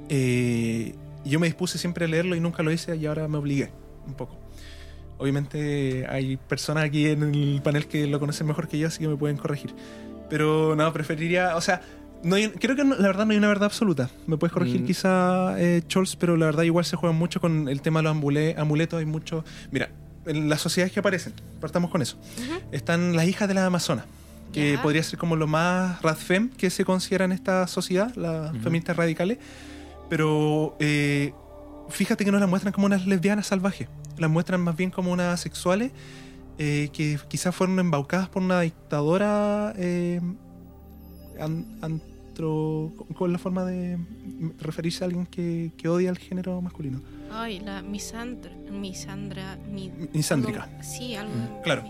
Eh, 0.10 0.93
y 1.24 1.30
yo 1.30 1.39
me 1.39 1.47
dispuse 1.47 1.78
siempre 1.78 2.06
a 2.06 2.08
leerlo 2.10 2.36
y 2.36 2.39
nunca 2.41 2.62
lo 2.62 2.71
hice 2.71 2.95
y 2.97 3.06
ahora 3.06 3.28
me 3.30 3.38
obligué 3.38 3.71
un 4.06 4.13
poco. 4.13 4.38
Obviamente 5.23 6.05
hay 6.09 6.36
personas 6.36 6.83
aquí 6.83 7.07
en 7.07 7.23
el 7.33 7.62
panel 7.63 7.88
que 7.88 8.07
lo 8.07 8.19
conocen 8.19 8.45
mejor 8.45 8.67
que 8.67 8.77
yo, 8.77 8.89
así 8.89 8.99
que 8.99 9.07
me 9.07 9.15
pueden 9.15 9.38
corregir. 9.38 9.73
Pero 10.29 10.75
no, 10.75 10.91
preferiría, 10.91 11.55
o 11.55 11.62
sea, 11.62 11.79
no 12.23 12.36
hay- 12.36 12.49
creo 12.49 12.75
que 12.75 12.83
no- 12.83 12.95
la 12.95 13.07
verdad 13.07 13.25
no 13.25 13.31
hay 13.31 13.38
una 13.38 13.47
verdad 13.47 13.65
absoluta. 13.67 14.09
Me 14.27 14.36
puedes 14.36 14.51
corregir 14.51 14.81
Mm. 14.81 14.86
quizá, 14.86 15.55
eh, 15.62 15.81
Chols, 15.88 16.17
pero 16.17 16.36
la 16.36 16.47
verdad 16.47 16.63
igual 16.63 16.83
se 16.83 16.97
juega 16.97 17.15
mucho 17.15 17.39
con 17.39 17.69
el 17.69 17.81
tema 17.81 17.99
de 18.01 18.03
los 18.03 18.17
ambule- 18.17 18.53
amuletos. 18.57 18.99
Hay 18.99 19.05
mucho... 19.05 19.45
Mira, 19.71 19.89
en 20.25 20.49
las 20.49 20.59
sociedades 20.59 20.91
que 20.91 20.99
aparecen, 20.99 21.31
partamos 21.62 21.89
con 21.89 22.01
eso. 22.01 22.17
Están 22.73 23.15
las 23.15 23.25
hijas 23.25 23.47
de 23.47 23.53
las 23.53 23.63
Amazonas, 23.63 24.03
que 24.51 24.77
podría 24.83 25.03
ser 25.03 25.17
como 25.19 25.38
lo 25.38 25.47
más 25.47 26.01
radfem 26.01 26.49
que 26.49 26.69
se 26.69 26.83
considera 26.83 27.23
en 27.23 27.31
esta 27.31 27.65
sociedad, 27.67 28.13
las 28.15 28.51
feministas 28.57 28.97
radicales. 28.97 29.38
Pero 30.09 30.75
eh, 30.79 31.33
fíjate 31.89 32.25
que 32.25 32.31
no 32.31 32.39
las 32.39 32.49
muestran 32.49 32.73
como 32.73 32.86
unas 32.88 33.05
lesbianas 33.07 33.47
salvajes, 33.47 33.88
las 34.17 34.30
muestran 34.30 34.62
más 34.62 34.76
bien 34.76 34.91
como 34.91 35.12
unas 35.12 35.39
sexuales 35.39 35.91
eh, 36.58 36.89
que 36.93 37.17
quizás 37.28 37.56
fueron 37.56 37.80
embaucadas 37.80 38.30
por 38.30 38.43
una 38.43 38.62
dictadora 38.62 39.73
eh, 39.78 40.21
an- 41.39 41.65
antro, 41.82 42.91
con 43.15 43.32
la 43.32 43.38
forma 43.39 43.63
de 43.65 43.97
referirse 44.60 45.04
a 45.04 45.08
alguien 45.08 45.26
que, 45.26 45.71
que 45.78 45.88
odia 45.88 46.10
al 46.10 46.17
género 46.17 46.62
masculino. 46.62 46.99
Ay, 47.32 47.60
la 47.60 47.82
misandra. 47.82 48.52
Misandra. 48.71 49.58
mi- 49.71 49.91
Misándrica. 50.13 50.69
sí, 50.82 51.15
algo. 51.15 51.34
Mm. 51.34 51.62
Claro. 51.63 51.84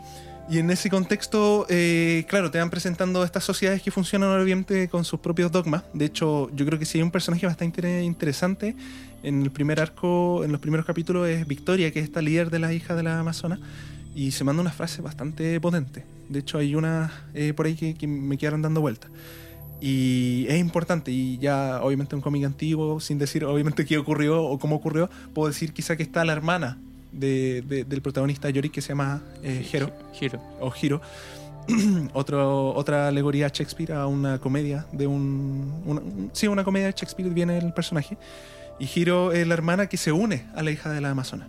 Y 0.49 0.59
en 0.59 0.69
ese 0.69 0.89
contexto, 0.89 1.65
eh, 1.69 2.25
claro, 2.27 2.51
te 2.51 2.59
van 2.59 2.69
presentando 2.69 3.23
estas 3.23 3.43
sociedades 3.43 3.81
que 3.81 3.91
funcionan 3.91 4.29
obviamente 4.39 4.89
con 4.89 5.05
sus 5.05 5.19
propios 5.19 5.51
dogmas. 5.51 5.83
De 5.93 6.05
hecho, 6.05 6.49
yo 6.53 6.65
creo 6.65 6.77
que 6.77 6.85
si 6.85 6.97
hay 6.97 7.01
un 7.01 7.11
personaje 7.11 7.45
bastante 7.45 7.65
inter- 7.81 8.03
interesante 8.03 8.75
en 9.23 9.41
el 9.41 9.51
primer 9.51 9.79
arco, 9.79 10.43
en 10.43 10.51
los 10.51 10.59
primeros 10.59 10.85
capítulos, 10.85 11.27
es 11.29 11.47
Victoria, 11.47 11.91
que 11.91 11.99
es 11.99 12.05
esta 12.05 12.21
líder 12.21 12.49
de 12.49 12.59
las 12.59 12.73
hijas 12.73 12.97
de 12.97 13.03
la 13.03 13.19
Amazona. 13.19 13.59
Y 14.15 14.31
se 14.31 14.43
manda 14.43 14.61
una 14.61 14.71
frase 14.71 15.01
bastante 15.01 15.59
potente. 15.59 16.05
De 16.29 16.39
hecho, 16.39 16.57
hay 16.59 16.75
una 16.75 17.11
eh, 17.33 17.53
por 17.53 17.65
ahí 17.65 17.75
que, 17.75 17.95
que 17.95 18.05
me 18.05 18.37
quedaron 18.37 18.61
dando 18.61 18.81
vueltas. 18.81 19.09
Y 19.81 20.45
es 20.49 20.59
importante, 20.59 21.09
y 21.11 21.37
ya 21.39 21.81
obviamente 21.81 22.15
un 22.15 22.21
cómic 22.21 22.45
antiguo, 22.45 22.99
sin 22.99 23.17
decir 23.17 23.43
obviamente 23.43 23.85
qué 23.85 23.97
ocurrió 23.97 24.43
o 24.43 24.59
cómo 24.59 24.75
ocurrió, 24.75 25.09
puedo 25.33 25.47
decir 25.47 25.73
quizá 25.73 25.97
que 25.97 26.03
está 26.03 26.23
la 26.25 26.33
hermana 26.33 26.77
de- 27.13 27.61
de- 27.61 27.83
del 27.85 28.01
protagonista 28.01 28.49
Yori 28.49 28.69
que 28.69 28.81
se 28.81 28.89
llama 28.89 29.21
eh, 29.43 29.65
Hero 29.71 29.91
o 30.59 30.73
Hiro. 30.81 31.01
Otro, 32.13 32.73
otra 32.75 33.07
alegoría 33.07 33.45
a 33.45 33.49
Shakespeare 33.49 33.93
a 33.93 34.07
una 34.07 34.39
comedia 34.39 34.85
de 34.91 35.07
un, 35.07 35.81
una- 35.85 36.01
un- 36.01 36.29
sí 36.33 36.47
una 36.47 36.63
comedia 36.63 36.87
de 36.87 36.93
Shakespeare 36.93 37.29
viene 37.29 37.57
el 37.57 37.73
personaje. 37.73 38.17
Y 38.79 38.89
Hiro 38.93 39.31
es 39.31 39.47
la 39.47 39.53
hermana 39.53 39.87
que 39.87 39.95
se 39.97 40.11
une 40.11 40.45
a 40.55 40.63
la 40.63 40.71
hija 40.71 40.89
de 40.91 40.99
la 40.99 41.11
Amazona. 41.11 41.47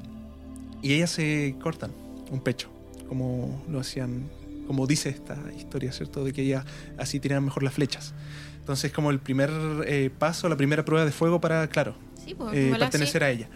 Y 0.83 0.93
ellas 0.93 1.11
se 1.11 1.57
cortan 1.61 1.91
un 2.31 2.41
pecho 2.41 2.69
como 3.09 3.63
lo 3.69 3.81
hacían 3.81 4.29
como 4.67 4.87
dice 4.87 5.11
esta 5.11 5.37
historia 5.59 5.93
cierto 5.93 6.25
de 6.25 6.33
que 6.33 6.41
ellas 6.43 6.65
así 6.97 7.21
tiran 7.21 7.45
mejor 7.45 7.63
las 7.65 7.75
flechas. 7.75 8.15
Entonces 8.61 8.93
como 8.93 9.11
el 9.11 9.19
primer 9.19 9.51
eh, 9.87 10.11
paso 10.19 10.49
la 10.49 10.57
primera 10.57 10.85
prueba 10.85 11.05
de 11.05 11.13
fuego 11.13 11.41
para 11.41 11.67
claro 11.69 11.95
Sí, 12.25 12.35
pues. 12.35 12.55
eh, 12.57 12.73
pertenecer 12.79 13.25
a 13.25 13.31
ella 13.31 13.49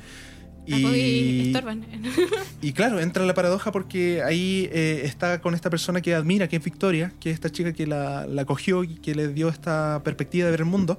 y 0.77 1.47
estorban. 1.49 1.85
y 2.63 2.73
claro, 2.73 3.01
entra 3.01 3.25
la 3.25 3.35
paradoja 3.35 3.73
porque 3.73 4.23
ahí 4.23 4.69
eh, 4.73 5.03
está 5.05 5.41
con 5.41 5.55
esta 5.55 5.71
persona 5.71 6.01
que 6.01 6.15
admira, 6.15 6.49
que 6.49 6.57
es 6.57 6.65
Victoria, 6.65 7.13
que 7.21 7.31
es 7.31 7.35
esta 7.35 7.51
chica 7.51 7.73
que 7.73 7.87
la, 7.87 8.27
la 8.27 8.45
cogió 8.45 8.85
y 8.85 8.97
que 8.97 9.15
le 9.15 9.29
dio 9.29 9.49
esta 9.49 10.03
perspectiva 10.05 10.47
de 10.47 10.51
ver 10.51 10.61
el 10.61 10.67
mundo. 10.67 10.99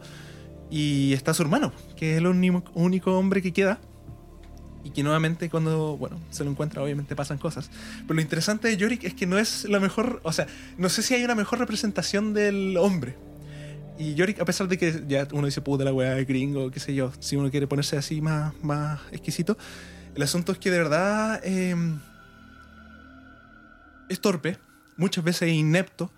Y 0.71 1.13
está 1.13 1.34
su 1.34 1.41
hermano, 1.41 1.73
que 1.95 2.13
es 2.13 2.17
el 2.19 2.27
único, 2.27 2.63
único 2.73 3.17
hombre 3.17 3.41
que 3.41 3.53
queda. 3.53 3.79
Y 4.84 4.91
que 4.91 5.03
nuevamente 5.03 5.49
cuando, 5.49 5.97
bueno, 5.97 6.19
se 6.29 6.43
lo 6.43 6.51
encuentra 6.51 6.82
obviamente 6.82 7.15
pasan 7.15 7.38
cosas. 7.38 7.69
Pero 8.03 8.15
lo 8.15 8.21
interesante 8.21 8.67
de 8.69 8.77
Yorick 8.77 9.03
es 9.03 9.13
que 9.13 9.25
no 9.25 9.38
es 9.38 9.65
la 9.65 9.79
mejor, 9.79 10.21
o 10.23 10.32
sea, 10.32 10.47
no 10.77 10.89
sé 10.89 11.03
si 11.03 11.13
hay 11.13 11.23
una 11.23 11.36
mejor 11.36 11.60
representación 11.60 12.34
del 12.34 12.77
hombre. 12.77 13.15
Y 13.99 14.15
Yorick, 14.15 14.39
a 14.39 14.45
pesar 14.45 14.69
de 14.69 14.77
que 14.77 15.03
ya 15.09 15.27
uno 15.33 15.45
dice 15.45 15.59
puta 15.59 15.83
la 15.83 15.91
weá 15.91 16.15
de 16.15 16.23
gringo, 16.23 16.71
qué 16.71 16.79
sé 16.79 16.95
yo, 16.95 17.12
si 17.19 17.35
uno 17.35 17.51
quiere 17.51 17.67
ponerse 17.67 17.97
así 17.97 18.21
más, 18.21 18.53
más 18.63 19.01
exquisito, 19.12 19.57
el 20.15 20.23
asunto 20.23 20.53
es 20.53 20.57
que 20.57 20.71
de 20.71 20.77
verdad 20.77 21.41
eh, 21.43 21.75
es 24.07 24.21
torpe, 24.21 24.57
muchas 24.95 25.23
veces 25.23 25.49
inepto, 25.49 26.09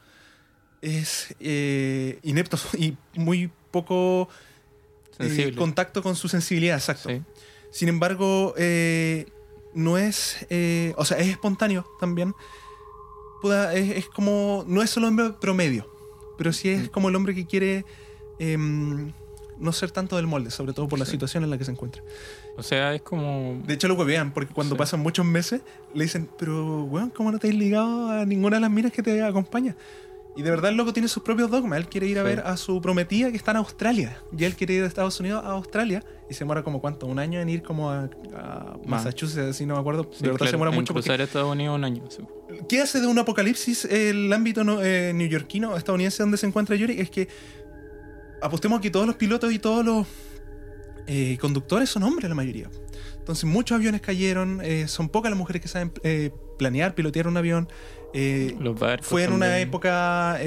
es 0.81 1.35
eh, 1.39 2.19
inepto 2.21 2.57
y 2.77 2.95
muy 3.15 3.51
poco 3.71 4.29
eh, 5.17 5.53
contacto 5.57 6.03
con 6.03 6.15
su 6.15 6.27
sensibilidad, 6.27 6.77
exacto. 6.77 7.09
Sí. 7.09 7.21
Sin 7.71 7.89
embargo, 7.89 8.53
eh, 8.57 9.25
no 9.73 9.97
es, 9.97 10.45
o 10.97 11.05
sea, 11.05 11.17
es 11.17 11.29
espontáneo 11.29 11.87
también. 11.99 12.35
Es, 13.73 13.97
es 13.97 14.07
como, 14.07 14.65
no 14.67 14.83
es 14.83 14.95
el 14.97 15.03
hombre 15.05 15.31
promedio, 15.31 15.90
pero 16.41 16.51
sí 16.53 16.69
es 16.69 16.89
como 16.89 17.09
el 17.09 17.15
hombre 17.15 17.35
que 17.35 17.45
quiere 17.45 17.85
em, 18.39 19.11
no 19.59 19.71
ser 19.71 19.91
tanto 19.91 20.15
del 20.15 20.25
molde, 20.25 20.49
sobre 20.49 20.73
todo 20.73 20.87
por 20.87 20.97
la 20.97 21.05
Sí. 21.05 21.11
situación 21.11 21.43
en 21.43 21.51
la 21.51 21.57
que 21.59 21.65
se 21.65 21.69
encuentra. 21.71 22.01
O 22.57 22.63
sea, 22.63 22.95
es 22.95 23.03
como. 23.03 23.61
De 23.63 23.75
hecho, 23.75 23.87
lo 23.87 23.95
vean, 24.03 24.33
porque 24.33 24.51
cuando 24.51 24.73
Sí. 24.73 24.79
pasan 24.79 25.01
muchos 25.01 25.23
meses, 25.23 25.61
le 25.93 26.03
dicen, 26.05 26.27
pero, 26.39 26.83
weón, 26.85 27.11
¿cómo 27.11 27.31
no 27.31 27.37
te 27.37 27.47
has 27.49 27.53
ligado 27.53 28.09
a 28.09 28.25
ninguna 28.25 28.57
de 28.57 28.61
las 28.61 28.71
minas 28.71 28.91
que 28.91 29.03
te 29.03 29.21
acompaña? 29.23 29.75
Y 30.35 30.41
de 30.43 30.49
verdad 30.49 30.71
el 30.71 30.77
loco 30.77 30.93
tiene 30.93 31.07
sus 31.09 31.21
propios 31.23 31.51
dogmas. 31.51 31.77
Él 31.77 31.87
quiere 31.87 32.07
ir 32.07 32.17
a 32.17 32.21
Sí. 32.23 32.27
ver 32.29 32.39
a 32.39 32.55
su 32.57 32.81
prometida 32.81 33.29
que 33.29 33.37
está 33.37 33.51
en 33.51 33.57
Australia. 33.57 34.17
Y 34.35 34.45
él 34.45 34.55
quiere 34.55 34.73
ir 34.75 34.81
de 34.81 34.87
Estados 34.87 35.19
Unidos 35.19 35.43
a 35.45 35.49
Australia. 35.51 36.03
Y 36.29 36.33
se 36.33 36.39
demora 36.39 36.63
como 36.63 36.79
cuánto, 36.79 37.05
un 37.05 37.19
año 37.19 37.39
en 37.41 37.49
ir 37.49 37.61
como 37.61 37.91
a, 37.91 38.09
a 38.33 38.77
Massachusetts, 38.85 39.49
así 39.49 39.65
no 39.65 39.73
me 39.75 39.81
acuerdo. 39.81 40.09
Sí, 40.13 40.23
de 40.23 40.31
verdad 40.31 40.45
se 40.45 40.51
demora 40.53 40.71
en 40.71 40.75
mucho 40.77 40.93
porque 40.93 41.03
cruzar 41.07 41.19
Estados 41.21 41.51
Unidos 41.51 41.75
un 41.75 41.83
año. 41.83 42.03
sí. 42.09 42.23
¿Qué 42.67 42.81
hace 42.81 42.99
de 43.01 43.07
un 43.07 43.17
apocalipsis 43.19 43.85
el 43.85 44.31
ámbito 44.33 44.63
no- 44.63 44.81
eh, 44.83 45.11
neoyorquino, 45.13 45.75
estadounidense 45.77 46.23
donde 46.23 46.37
se 46.37 46.45
encuentra 46.47 46.75
Yuri? 46.75 46.99
Es 46.99 47.09
que 47.09 47.27
apostemos 48.41 48.81
que 48.81 48.89
todos 48.89 49.05
los 49.05 49.15
pilotos 49.15 49.51
y 49.53 49.59
todos 49.59 49.85
los 49.85 50.07
eh, 51.07 51.37
conductores 51.39 51.89
son 51.89 52.03
hombres 52.03 52.29
la 52.29 52.35
mayoría. 52.35 52.69
Entonces 53.17 53.45
muchos 53.45 53.75
aviones 53.75 54.01
cayeron, 54.01 54.61
eh, 54.63 54.87
son 54.87 55.09
pocas 55.09 55.29
las 55.29 55.37
mujeres 55.37 55.61
que 55.61 55.67
saben 55.67 55.91
eh, 56.03 56.31
planear, 56.57 56.95
pilotear 56.95 57.27
un 57.27 57.37
avión. 57.37 57.67
Los 58.59 58.77
fue 59.01 59.23
en 59.23 59.33
una 59.33 59.59
época... 59.59 60.37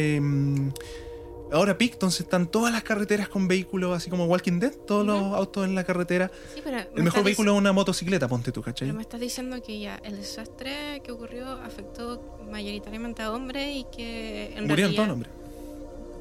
Ahora 1.54 1.78
peak, 1.78 1.92
entonces 1.94 2.20
están 2.22 2.46
todas 2.48 2.72
las 2.72 2.82
carreteras 2.82 3.28
con 3.28 3.46
vehículos, 3.48 3.96
así 3.96 4.10
como 4.10 4.26
Walking 4.26 4.58
Dead, 4.58 4.72
todos 4.72 5.06
los 5.06 5.22
autos 5.34 5.64
en 5.64 5.74
la 5.74 5.84
carretera. 5.84 6.30
Sí, 6.54 6.60
pero 6.64 6.76
me 6.78 6.86
El 6.96 7.02
mejor 7.04 7.22
vehículo 7.24 7.52
es 7.52 7.58
una 7.58 7.72
motocicleta, 7.72 8.26
ponte 8.28 8.50
tú, 8.52 8.60
¿cachai? 8.60 8.88
Pero 8.88 8.96
me 8.96 9.02
estás 9.02 9.20
diciendo 9.20 9.62
que 9.62 9.78
ya 9.78 10.00
el 10.04 10.16
desastre 10.16 11.00
que 11.04 11.12
ocurrió 11.12 11.46
afectó 11.48 12.38
mayoritariamente 12.50 13.22
a 13.22 13.32
hombres 13.32 13.76
y 13.76 13.84
que 13.94 14.52
en 14.56 14.66
Murieron 14.66 14.94
todos 14.96 15.08
hombres. 15.08 15.30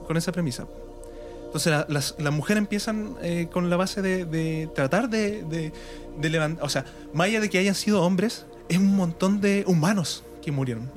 Con 0.08 0.18
esa 0.18 0.32
premisa. 0.32 0.68
Entonces 1.46 1.72
la- 1.72 1.86
las, 1.90 2.16
las 2.20 2.34
mujeres 2.34 2.60
empiezan 2.62 3.16
eh, 3.22 3.48
con 3.52 3.70
la 3.70 3.76
base 3.78 4.02
de, 4.02 4.26
de 4.26 4.70
tratar 4.76 5.10
de, 5.10 5.44
de, 5.44 5.72
de 6.18 6.30
levantar... 6.30 6.64
O 6.66 6.70
sea, 6.70 6.86
más 7.14 7.28
allá 7.28 7.40
de 7.42 7.50
que 7.50 7.58
hayan 7.58 7.76
sido 7.76 8.02
hombres, 8.04 8.46
es 8.70 8.78
un 8.78 8.96
montón 8.96 9.40
de 9.42 9.64
humanos 9.68 10.24
que 10.42 10.52
murieron. 10.52 10.92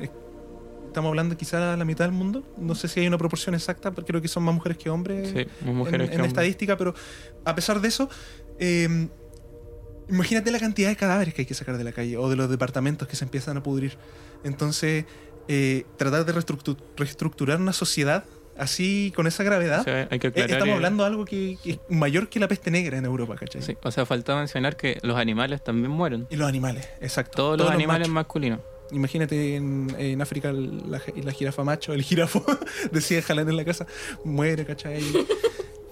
Es- 0.97 1.01
Estamos 1.01 1.11
hablando 1.11 1.37
quizá 1.37 1.77
la 1.77 1.85
mitad 1.85 2.07
del 2.07 2.13
mundo. 2.13 2.43
No 2.57 2.75
sé 2.75 2.89
si 2.89 3.01
hay 3.01 3.07
una 3.07 3.19
proporción 3.19 3.55
exacta, 3.55 3.91
pero 3.91 4.07
creo 4.07 4.23
que 4.23 4.29
son 4.29 4.43
más 4.45 4.55
mujeres 4.55 4.79
que 4.79 4.89
hombres 4.89 5.29
Sí, 5.31 5.47
más 5.67 5.75
mujeres 5.75 6.01
en, 6.01 6.09
que 6.09 6.15
en 6.15 6.21
hombres. 6.23 6.29
estadística, 6.29 6.77
pero 6.79 6.95
a 7.45 7.55
pesar 7.55 7.81
de 7.83 7.89
eso, 7.89 8.09
eh, 8.59 9.09
imagínate 10.09 10.51
la 10.51 10.59
cantidad 10.59 10.89
de 10.89 10.97
cadáveres 10.97 11.35
que 11.35 11.43
hay 11.43 11.47
que 11.47 11.55
sacar 11.55 11.77
de 11.77 11.85
la 11.85 11.93
calle 11.93 12.17
o 12.17 12.29
de 12.31 12.37
los 12.37 12.49
departamentos 12.49 13.07
que 13.09 13.17
se 13.17 13.25
empiezan 13.25 13.57
a 13.57 13.63
pudrir. 13.63 13.97
Entonces, 14.45 15.05
eh, 15.49 15.85
tratar 15.97 16.25
de 16.25 16.35
reestructu- 16.35 16.79
reestructurar 16.97 17.61
una 17.61 17.73
sociedad 17.73 18.25
así, 18.57 19.13
con 19.15 19.27
esa 19.27 19.43
gravedad, 19.45 19.81
O 19.81 19.85
sea, 19.85 20.09
hay 20.11 20.19
que 20.19 20.29
eh, 20.29 20.31
aclarar. 20.31 20.51
estamos 20.53 20.75
hablando 20.77 21.03
de 21.03 21.09
algo 21.11 21.25
que, 21.27 21.59
que 21.63 21.73
es 21.73 21.79
mayor 21.91 22.29
que 22.31 22.41
la 22.41 22.49
peste 22.49 22.71
negra 22.71 22.97
en 22.97 23.05
Europa, 23.05 23.35
¿cachai? 23.37 23.61
sí, 23.61 23.77
o 23.83 23.91
sea, 23.91 24.07
falta 24.07 24.35
mencionar 24.35 24.77
que 24.79 24.99
los 25.03 25.19
animales 25.19 25.63
también 25.63 25.91
mueren. 25.91 26.27
Y 26.31 26.37
los 26.37 26.49
animales, 26.49 26.89
exacto. 27.03 27.37
Todos, 27.37 27.59
los 27.59 27.71
animales 27.71 28.09
machos. 28.09 28.15
masculinos. 28.15 28.61
Imagínate 28.93 29.57
en, 29.57 29.89
en 29.99 30.21
África 30.23 30.53
la, 30.53 31.01
la 31.23 31.33
jirafa 31.33 31.65
macho, 31.65 31.93
el 31.93 32.03
jirafo, 32.03 32.45
decía 32.93 33.21
jalar 33.23 33.49
en 33.49 33.57
la 33.57 33.65
casa, 33.65 33.87
muere, 34.25 34.65
¿cachai? 34.65 35.03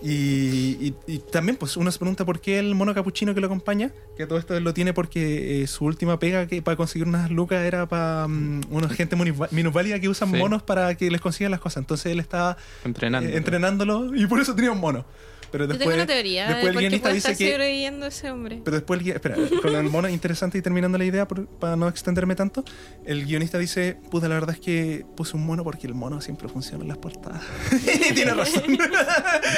Y, 0.07 0.77
y- 0.89 0.95
y 1.07 1.19
también, 1.19 1.57
pues 1.57 1.79
uno 1.79 1.91
se 1.91 1.99
pregunta 1.99 2.27
por 2.27 2.39
qué 2.39 2.59
el 2.59 2.75
mono 2.75 2.93
capuchino 2.95 3.35
que 3.35 3.41
lo 3.41 3.47
acompaña, 3.47 3.91
que 4.19 4.27
todo 4.27 4.39
esto 4.39 4.55
él 4.55 4.63
lo 4.63 4.75
tiene 4.75 4.93
porque 4.93 5.63
eh, 5.63 5.67
su 5.67 5.87
última 5.87 6.19
pega 6.19 6.47
que 6.47 6.61
para 6.61 6.77
conseguir 6.77 7.09
unas 7.09 7.31
lucas 7.31 7.65
era 7.65 7.89
para 7.89 8.27
una 8.27 8.89
gente 8.91 9.17
muniva- 9.17 9.49
minusválida 9.51 9.99
que 10.01 10.11
usan 10.11 10.31
Sí. 10.31 10.37
monos 10.37 10.63
para 10.63 10.95
que 10.97 11.11
les 11.11 11.23
consigan 11.23 11.53
las 11.53 11.61
cosas. 11.61 11.79
Entonces 11.79 12.13
él 12.13 12.21
estaba 12.21 12.59
Entrenando. 12.85 13.31
eh, 13.31 13.37
entrenándolo 13.39 14.15
y 14.15 14.27
por 14.27 14.41
eso 14.41 14.55
tenía 14.55 14.73
un 14.73 14.81
mono. 14.81 15.07
Pero 15.55 15.67
Yo 15.67 15.69
tengo 15.79 15.79
después, 15.79 15.97
una 15.99 16.07
teoría 16.07 16.49
después 16.49 16.63
de 16.65 16.69
el 16.69 16.75
por 16.75 16.81
guionista 16.83 17.13
dice 17.13 17.37
que 17.37 17.53
sobreviviendo 17.53 18.07
ese 18.07 18.29
hombre. 18.29 18.61
pero 18.65 18.75
después, 18.77 19.01
el 19.01 19.09
espera, 19.11 19.37
con 19.63 19.73
el 19.77 19.85
mono 19.85 20.09
interesante 20.09 20.59
y 20.59 20.63
terminando 20.63 20.99
la 20.99 21.05
idea, 21.05 21.29
por- 21.29 21.47
para 21.47 21.77
no 21.77 21.87
extenderme 21.87 22.35
tanto, 22.35 22.65
el 23.07 23.25
guionista 23.25 23.57
dice, 23.59 23.97
puta, 24.11 24.27
la 24.27 24.35
verdad 24.35 24.57
es 24.57 24.61
que 24.61 25.07
puse 25.17 25.37
un 25.37 25.47
mono 25.47 25.63
porque 25.63 25.87
el 25.87 25.95
mono 25.95 26.21
siempre 26.21 26.49
funciona 26.49 26.83
en 26.83 26.89
las 26.89 26.99
portadas. 26.99 27.41
y 28.11 28.13
tiene 28.15 28.35
razón. 28.35 28.65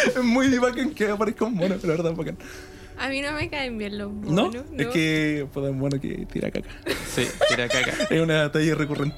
es 0.07 0.23
muy 0.23 0.49
bacán 0.59 0.91
que 0.93 1.09
aparezca 1.09 1.47
un 1.47 1.55
mono, 1.55 1.77
la 1.83 1.89
verdad, 1.89 2.13
bacán. 2.13 2.37
A 2.99 3.09
mí 3.09 3.23
no 3.23 3.33
me 3.33 3.49
caen 3.49 3.79
bien 3.79 3.97
los 3.97 4.13
¿No? 4.13 4.45
monos. 4.49 4.65
Es 4.77 4.87
que, 4.89 5.47
puta, 5.51 5.71
un 5.71 5.79
mono 5.79 5.99
que 5.99 6.27
tira 6.31 6.51
caca. 6.51 6.69
Sí, 7.15 7.27
tira 7.49 7.69
caca. 7.69 7.93
es 8.11 8.21
una 8.21 8.53
talla 8.53 8.75
recurrente. 8.75 9.17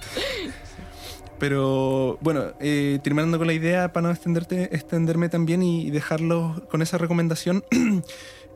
Pero 1.39 2.19
bueno, 2.21 2.53
eh, 2.61 2.99
terminando 3.03 3.39
con 3.39 3.47
la 3.47 3.53
idea, 3.53 3.93
para 3.93 4.09
no 4.09 4.13
extenderte, 4.13 4.75
extenderme 4.75 5.29
también 5.29 5.63
y 5.63 5.91
dejarlo 5.91 6.67
con 6.71 6.83
esa 6.83 6.99
recomendación, 6.99 7.65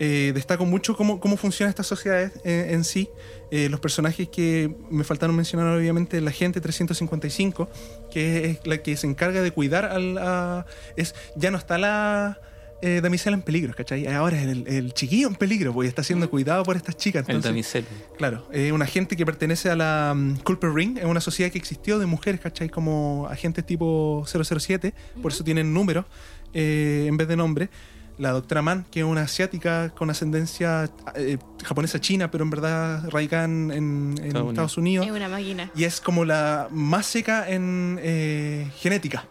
eh, 0.01 0.33
destaco 0.35 0.65
mucho 0.67 0.97
cómo, 0.97 1.21
cómo 1.21 1.37
funciona 1.37 1.71
esta 1.71 1.85
sociedad 1.85 2.33
eh, 2.45 2.69
en 2.71 2.83
sí. 2.85 3.09
Eh, 3.53 3.69
los 3.69 3.79
personajes 3.81 4.29
que 4.29 4.75
me 4.91 5.05
faltaron 5.05 5.37
mencionar, 5.37 5.77
obviamente, 5.77 6.21
la 6.21 6.33
gente 6.33 6.61
355, 6.61 7.69
que 8.11 8.51
es 8.51 8.67
la 8.67 8.79
que 8.79 8.97
se 8.97 9.07
encarga 9.07 9.43
de 9.43 9.51
cuidar 9.53 9.85
al. 9.85 10.19
a- 10.19 10.67
es, 10.97 11.15
ya 11.37 11.51
no 11.51 11.59
está 11.59 11.79
la. 11.79 12.41
Eh, 12.85 13.01
damisela 13.01 13.37
en 13.37 13.43
peligro, 13.43 13.73
¿cachai? 13.75 14.09
Ahora 14.09 14.43
es 14.43 14.49
el, 14.49 14.67
el 14.67 14.93
chiquillo 14.93 15.29
en 15.29 15.37
peligro, 15.37 15.73
porque 15.73 15.89
está 15.89 16.03
siendo 16.03 16.29
cuidado 16.29 16.65
por 16.65 16.75
estas 16.75 16.97
chicas. 16.97 17.29
El 17.29 17.37
Entonces, 17.37 17.51
damisel. 17.51 17.85
Claro, 18.19 18.49
es 18.51 18.73
una 18.73 18.87
gente 18.87 19.17
que 19.17 19.25
pertenece 19.25 19.71
a 19.71 19.77
la 19.77 20.11
um, 20.13 20.37
Culper 20.39 20.73
Ring, 20.73 20.99
es 20.99 21.05
una 21.05 21.21
sociedad 21.21 21.53
que 21.53 21.59
existió 21.59 22.01
de 22.01 22.07
mujeres, 22.07 22.41
¿cachai? 22.41 22.69
Como 22.69 23.29
agentes 23.31 23.65
tipo 23.65 24.25
007, 24.27 24.95
por 25.23 25.31
eso 25.31 25.45
tienen 25.45 25.73
números 25.73 26.07
eh, 26.55 27.07
en 27.09 27.17
vez 27.17 27.29
de 27.29 27.37
nombre. 27.37 27.71
La 28.19 28.33
doctora 28.33 28.63
Mann, 28.63 28.85
que 28.91 29.01
es 29.01 29.07
una 29.07 29.23
asiática 29.23 29.91
con 29.91 30.11
ascendencia 30.11 30.91
eh, 31.15 31.39
japonesa 31.65 32.01
china, 32.01 32.33
pero 32.33 32.43
en 32.43 32.51
verdad 32.51 33.09
radicada 33.11 33.45
en, 33.45 34.15
Estados 34.23 34.51
Estados 34.51 34.77
Unidos. 34.77 35.07
Es 35.07 35.13
una 35.13 35.29
máquina. 35.29 35.71
Y 35.77 35.85
es 35.85 36.01
como 36.01 36.25
la 36.25 36.67
más 36.73 37.07
seca 37.07 37.49
en 37.49 37.99
eh, 38.03 38.71
genética. 38.77 39.29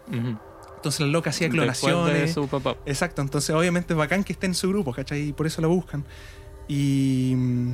Entonces 0.82 1.02
la 1.02 1.08
loca 1.08 1.30
hacía 1.30 1.48
de 1.48 1.52
clonaciones. 1.54 2.34
su 2.34 2.48
papá. 2.48 2.76
Exacto, 2.88 3.22
entonces 3.22 3.56
obviamente 3.56 3.94
es 3.94 3.98
bacán 3.98 4.24
que 4.24 4.34
esté 4.34 4.48
en 4.48 4.56
su 4.56 4.68
grupo, 4.70 4.92
¿cachai? 4.94 5.30
Y 5.30 5.34
por 5.34 5.46
eso 5.46 5.62
la 5.62 5.68
buscan. 5.68 6.04
Y 6.68 7.34
mm, 7.36 7.72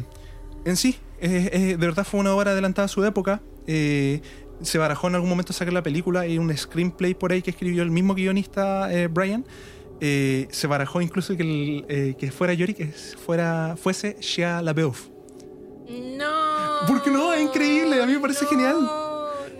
en 0.66 0.76
sí, 0.76 0.98
eh, 1.22 1.50
eh, 1.54 1.60
de 1.78 1.78
verdad 1.78 2.06
fue 2.06 2.20
una 2.20 2.36
obra 2.36 2.52
adelantada 2.52 2.86
a 2.86 2.90
su 2.90 3.06
época. 3.06 3.42
Eh, 3.66 4.22
se 4.62 4.78
barajó 4.78 5.08
en 5.08 5.16
algún 5.16 5.30
momento 5.30 5.54
sacar 5.54 5.72
la 5.74 5.84
película 5.84 6.28
y 6.28 6.38
un 6.38 6.56
screenplay 6.58 7.14
por 7.14 7.32
ahí 7.32 7.42
que 7.42 7.52
escribió 7.52 7.82
el 7.84 7.92
mismo 7.92 8.14
guionista 8.14 8.92
eh, 8.94 9.08
Brian. 9.08 9.46
Eh, 10.02 10.48
se 10.52 10.68
barajó 10.68 11.00
incluso 11.02 11.36
que, 11.38 11.44
el, 11.44 11.86
eh, 11.90 12.16
que 12.20 12.30
fuera 12.32 12.54
Yori, 12.54 12.74
que 12.74 12.88
fuera, 12.88 13.76
fuese 13.82 14.18
Shia 14.20 14.62
LaBeouf. 14.62 15.08
No. 15.90 16.86
¿Por 16.88 17.02
qué 17.02 17.10
no? 17.10 17.34
Es 17.34 17.42
increíble, 17.42 18.02
a 18.02 18.06
mí 18.06 18.14
me 18.14 18.20
parece 18.20 18.44
No, 18.44 18.50
genial. 18.50 18.92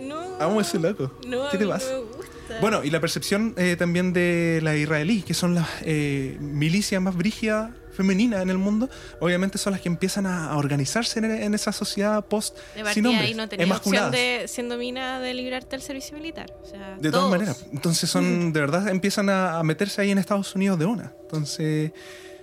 No. 0.02 0.20
Amo 0.38 0.60
ese 0.60 0.78
loco. 0.78 1.10
No, 1.26 1.48
¿Qué 1.50 1.58
te 1.58 1.66
pasa? 1.66 1.96
gusta. 1.96 2.17
Bueno, 2.60 2.82
y 2.84 2.90
la 2.90 3.00
percepción 3.00 3.54
eh, 3.56 3.76
también 3.78 4.12
de 4.12 4.60
la 4.62 4.74
israelí, 4.76 5.22
que 5.22 5.34
son 5.34 5.54
las 5.54 5.68
eh, 5.82 6.36
milicias 6.40 7.00
más 7.00 7.14
brígidas 7.16 7.70
femeninas 7.96 8.42
en 8.42 8.50
el 8.50 8.58
mundo, 8.58 8.88
obviamente 9.20 9.58
son 9.58 9.72
las 9.72 9.80
que 9.82 9.88
empiezan 9.88 10.24
a, 10.26 10.50
a 10.50 10.56
organizarse 10.56 11.18
en, 11.18 11.24
en 11.24 11.52
esa 11.54 11.72
sociedad 11.72 12.24
post 12.24 12.56
de 12.76 12.92
sin 12.94 13.04
hombres, 13.06 13.26
ahí 13.26 13.34
no 13.34 13.48
tenías 13.48 13.68
opción 13.70 13.94
emasculadas. 13.96 14.12
de, 14.12 14.44
siendo 14.46 14.76
mina, 14.76 15.18
de 15.18 15.34
librarte 15.34 15.70
del 15.70 15.82
servicio 15.82 16.16
militar. 16.16 16.46
O 16.62 16.66
sea, 16.66 16.96
De 17.00 17.10
todas 17.10 17.28
maneras. 17.28 17.66
Entonces 17.72 18.08
son, 18.08 18.52
de 18.52 18.60
verdad, 18.60 18.88
empiezan 18.88 19.28
a, 19.30 19.58
a 19.58 19.62
meterse 19.64 20.00
ahí 20.02 20.10
en 20.12 20.18
Estados 20.18 20.54
Unidos 20.54 20.78
de 20.78 20.84
una. 20.86 21.12
Entonces, 21.22 21.90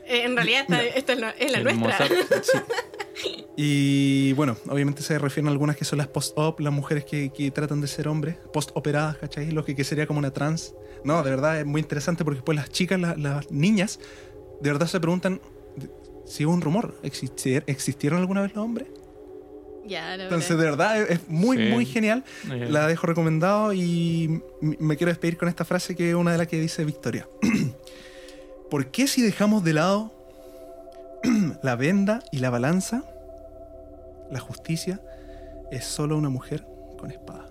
Eh, 0.08 0.24
en 0.24 0.36
realidad 0.36 0.66
esta, 0.96 1.14
es 1.14 1.20
la, 1.20 1.30
es 1.32 1.52
la 1.52 1.60
nuestra. 1.62 2.08
y 3.58 4.34
bueno, 4.34 4.58
obviamente 4.68 5.02
se 5.02 5.18
refieren 5.18 5.48
a 5.48 5.52
algunas 5.52 5.78
que 5.78 5.86
son 5.86 5.98
las 5.98 6.08
post-op, 6.08 6.60
las 6.60 6.74
mujeres 6.74 7.06
que, 7.06 7.30
que 7.32 7.52
tratan 7.52 7.80
de 7.82 7.88
ser 7.88 8.08
hombres, 8.08 8.36
post-operadas, 8.52 9.18
¿cachai? 9.18 9.52
Lo 9.52 9.64
que, 9.64 9.76
que 9.76 9.84
sería 9.84 10.08
como 10.08 10.20
una 10.20 10.32
trans. 10.32 10.74
No, 11.06 11.24
de 11.24 11.30
verdad 11.30 11.60
es 11.60 11.66
muy 11.66 11.80
interesante 11.82 12.26
porque 12.26 12.42
pues 12.42 12.56
las 12.58 12.70
chicas, 12.70 13.00
la- 13.00 13.16
las 13.16 13.50
niñas, 13.52 14.00
de 14.62 14.72
verdad 14.72 14.88
se 14.88 15.00
preguntan 15.00 15.40
si 16.26 16.46
hubo 16.46 16.54
un 16.54 16.62
rumor, 16.62 16.96
¿existier- 17.04 17.64
¿existieron 17.68 18.20
alguna 18.20 18.42
vez 18.42 18.54
los 18.56 18.66
hombres? 18.66 18.88
Ya, 19.88 20.18
la 20.18 20.24
Entonces, 20.24 20.58
verdad. 20.58 20.94
de 20.96 21.00
verdad, 21.02 21.12
es 21.12 21.30
muy, 21.30 21.58
Sí. 21.58 21.64
muy 21.72 21.86
genial. 21.86 22.24
La 22.70 22.88
dejo 22.88 23.06
recomendado 23.06 23.72
y 23.72 24.42
me 24.60 24.98
quiero 24.98 25.12
despedir 25.12 25.38
con 25.38 25.48
esta 25.48 25.64
frase 25.64 25.96
que 25.96 26.10
es 26.10 26.16
una 26.16 26.32
de 26.32 26.40
las 26.40 26.48
que 26.48 26.60
dice 26.60 26.84
Victoria. 26.84 27.28
¿Por 28.72 28.88
qué 28.88 29.08
si 29.08 29.22
dejamos 29.22 29.64
de 29.64 29.74
lado 29.74 30.12
la 31.64 31.76
venda 31.76 32.24
y 32.32 32.40
la 32.40 32.50
balanza, 32.50 33.04
la 34.32 34.40
justicia 34.40 35.02
es 35.72 35.84
solo 35.86 36.18
una 36.18 36.30
mujer 36.30 36.66
con 36.98 37.12
espada? 37.12 37.50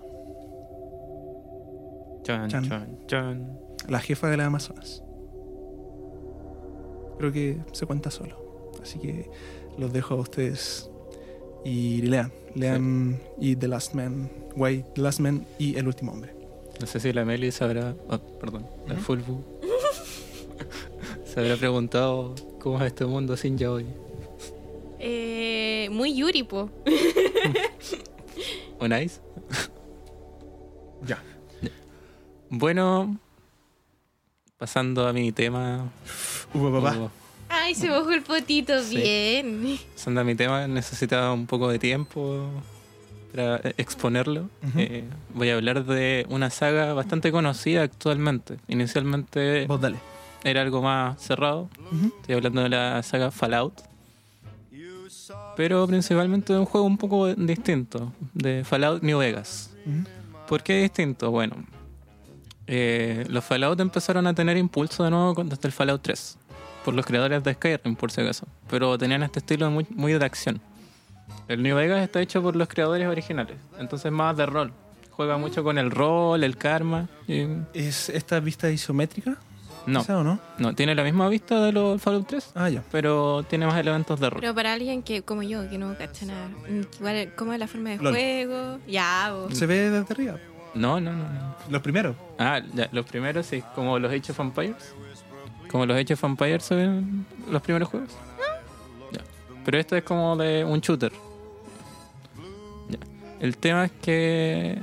Chan, 2.23 2.49
Chan. 2.49 2.97
chan. 3.07 3.59
La 3.87 3.99
jefa 3.99 4.27
de 4.29 4.37
las 4.37 4.47
Amazonas. 4.47 5.03
Creo 7.17 7.31
que 7.31 7.57
se 7.71 7.85
cuenta 7.85 8.09
solo. 8.11 8.71
Así 8.81 8.99
que 8.99 9.29
los 9.77 9.93
dejo 9.93 10.15
a 10.15 10.17
ustedes 10.17 10.89
Y 11.63 12.01
lean, 12.03 12.31
lean 12.55 13.19
y 13.39 13.55
The 13.55 13.67
Last 13.67 13.93
Man, 13.95 14.29
Why 14.55 14.83
The 14.93 15.01
Last 15.01 15.19
Man 15.19 15.45
y 15.57 15.75
El 15.77 15.87
Último 15.87 16.11
Hombre. 16.11 16.35
No 16.79 16.85
sé 16.87 16.99
si 16.99 17.13
la 17.13 17.25
Meli 17.25 17.51
se 17.51 17.63
habrá. 17.63 17.95
oh, 18.09 18.17
perdón, 18.39 18.67
la 18.87 18.93
Ujú. 18.95 19.03
Fulbu. 19.03 19.43
se 21.25 21.39
habrá 21.39 21.55
preguntado 21.55 22.35
cómo 22.59 22.77
es 22.79 22.85
este 22.87 23.05
mundo 23.05 23.35
sin 23.37 23.57
yaoi. 23.57 23.85
Eh, 25.07 25.87
muy 25.91 26.15
Yuri, 26.15 26.41
po. 26.43 26.69
¿O 28.79 28.87
nice? 28.87 29.21
Ya. 31.05 31.21
Bueno, 32.49 33.17
pasando 34.57 35.07
a 35.07 35.13
mi 35.13 35.31
tema. 35.31 35.91
Hubo 36.51 36.71
papá. 36.81 37.11
Ay, 37.49 37.75
se 37.75 37.87
mojó 37.89 38.09
el 38.11 38.23
potito. 38.23 38.81
Sí. 38.81 38.95
Bien. 38.97 39.77
pasando 39.93 40.21
a 40.21 40.23
mi 40.23 40.33
tema, 40.33 40.67
necesitaba 40.67 41.31
un 41.33 41.45
poco 41.45 41.69
de 41.69 41.77
tiempo 41.77 42.49
para 43.31 43.57
exponerlo. 43.77 44.49
Eh, 44.77 45.03
voy 45.35 45.49
a 45.51 45.55
hablar 45.55 45.85
de 45.85 46.25
una 46.29 46.49
saga 46.49 46.93
bastante 46.95 47.31
conocida 47.31 47.83
actualmente. 47.83 48.57
Inicialmente 48.67 49.67
Vos 49.67 49.79
dale. 49.79 49.97
era 50.43 50.61
algo 50.63 50.81
más 50.81 51.21
cerrado. 51.21 51.69
Estoy 52.21 52.33
hablando 52.35 52.63
de 52.63 52.69
la 52.69 53.03
saga 53.03 53.29
Fallout. 53.29 53.79
Pero 55.55 55.87
principalmente 55.87 56.53
de 56.53 56.59
un 56.59 56.65
juego 56.65 56.85
un 56.85 56.97
poco 56.97 57.27
distinto, 57.33 58.11
de 58.33 58.63
Fallout 58.65 59.01
New 59.03 59.19
Vegas. 59.19 59.71
¿Por 60.47 60.61
qué 60.63 60.81
distinto? 60.81 61.31
Bueno, 61.31 61.55
eh, 62.67 63.25
los 63.29 63.43
Fallout 63.45 63.79
empezaron 63.79 64.27
a 64.27 64.33
tener 64.33 64.57
impulso 64.57 65.03
de 65.03 65.11
nuevo 65.11 65.43
desde 65.43 65.67
el 65.67 65.71
Fallout 65.71 66.01
3, 66.01 66.37
por 66.83 66.93
los 66.93 67.05
creadores 67.05 67.43
de 67.43 67.53
Skyrim, 67.53 67.95
por 67.95 68.11
si 68.11 68.21
acaso. 68.21 68.47
Pero 68.69 68.97
tenían 68.97 69.23
este 69.23 69.39
estilo 69.39 69.69
muy, 69.71 69.85
muy 69.91 70.13
de 70.13 70.25
acción. 70.25 70.59
El 71.47 71.61
New 71.63 71.75
Vegas 71.75 72.01
está 72.03 72.21
hecho 72.21 72.41
por 72.41 72.55
los 72.55 72.67
creadores 72.67 73.07
originales, 73.07 73.57
entonces 73.79 74.11
más 74.11 74.35
de 74.35 74.45
rol. 74.45 74.71
Juega 75.11 75.37
mucho 75.37 75.63
con 75.63 75.77
el 75.77 75.91
rol, 75.91 76.43
el 76.43 76.57
karma. 76.57 77.07
y- 77.27 77.45
¿Es 77.73 78.09
esta 78.09 78.39
vista 78.39 78.69
isométrica? 78.69 79.37
No, 79.87 80.01
¿Esa 80.01 80.17
o 80.19 80.23
no? 80.23 80.39
no, 80.57 80.73
tiene 80.73 80.95
la 80.95 81.03
misma 81.03 81.29
vista 81.29 81.61
de 81.63 81.71
los 81.71 82.01
Fallout 82.01 82.25
3, 82.27 82.51
Ah, 82.55 82.69
ya. 82.69 82.83
pero 82.91 83.43
tiene 83.43 83.65
más 83.67 83.77
elementos 83.77 84.19
de 84.19 84.29
rol. 84.29 84.39
Pero 84.41 84.55
para 84.55 84.73
alguien 84.73 85.03
que, 85.03 85.21
como 85.21 85.43
yo, 85.43 85.69
que 85.69 85.77
no 85.77 85.95
cacha 85.97 86.25
nada, 86.25 86.49
igual, 86.99 87.33
¿cómo 87.35 87.53
es 87.53 87.59
la 87.59 87.67
forma 87.67 87.91
de 87.91 87.97
Lol. 87.97 88.13
juego? 88.13 88.79
Ya, 88.87 89.31
po. 89.31 89.53
Se 89.53 89.65
ve 89.67 89.89
desde 89.91 90.11
arriba. 90.13 90.37
No, 90.73 90.99
no, 90.99 91.11
no, 91.11 91.23
no. 91.29 91.55
Los 91.69 91.81
primeros. 91.81 92.15
Ah, 92.39 92.61
ya, 92.73 92.89
los 92.91 93.05
primeros 93.05 93.45
sí, 93.45 93.63
como 93.75 93.97
los 93.99 94.11
Age 94.11 94.31
of 94.31 94.39
Empires. 94.39 94.93
Como 95.69 95.85
los 95.85 95.97
Age 95.97 96.13
of 96.15 96.23
Empires 96.23 96.63
se 96.63 96.75
ven 96.75 97.25
los 97.51 97.61
primeros 97.61 97.87
juegos. 97.89 98.09
Ya. 99.11 99.21
Pero 99.63 99.77
esto 99.77 99.95
es 99.95 100.03
como 100.03 100.35
de 100.35 100.63
un 100.65 100.79
shooter. 100.81 101.11
Ya. 102.89 102.97
El 103.39 103.57
tema 103.57 103.85
es 103.85 103.91
que 104.01 104.81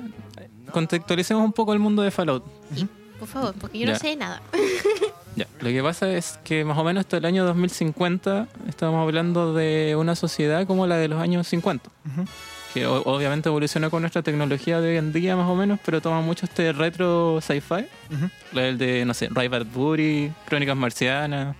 contextualicemos 0.70 1.44
un 1.44 1.52
poco 1.52 1.72
el 1.72 1.78
mundo 1.78 2.02
de 2.02 2.10
Fallout. 2.10 2.44
Por 3.22 3.28
favor, 3.28 3.54
porque 3.60 3.78
yo 3.78 3.86
Ya. 3.86 3.92
no 3.92 3.98
sé 4.00 4.16
nada. 4.16 4.42
Ya. 5.36 5.46
Lo 5.60 5.68
que 5.70 5.80
pasa 5.82 6.10
es 6.12 6.38
que 6.44 6.62
más 6.64 6.76
o 6.76 6.82
menos 6.84 7.02
hasta 7.04 7.16
el 7.18 7.24
año 7.24 7.44
2050 7.46 8.48
estamos 8.68 9.00
hablando 9.00 9.54
de 9.54 9.94
una 9.96 10.14
sociedad 10.14 10.66
como 10.66 10.86
la 10.88 10.96
de 10.96 11.06
los 11.08 11.22
años 11.22 11.46
50. 11.48 11.88
Ujú. 12.04 12.24
Que 12.74 12.84
obviamente 12.86 13.48
evoluciona 13.48 13.88
con 13.88 14.02
nuestra 14.02 14.20
tecnología 14.22 14.80
de 14.80 14.90
hoy 14.90 14.96
en 14.98 15.12
día 15.12 15.34
más 15.36 15.48
o 15.48 15.54
menos, 15.54 15.78
pero 15.84 16.00
toma 16.02 16.20
mucho 16.20 16.44
este 16.46 16.72
retro 16.72 17.38
sci-fi. 17.40 17.86
Ujú. 18.10 18.58
El 18.58 18.76
de, 18.76 19.04
no 19.06 19.14
sé, 19.14 19.28
Ray 19.30 19.48
Bradbury, 19.48 20.32
Crónicas 20.46 20.76
Marcianas. 20.76 21.54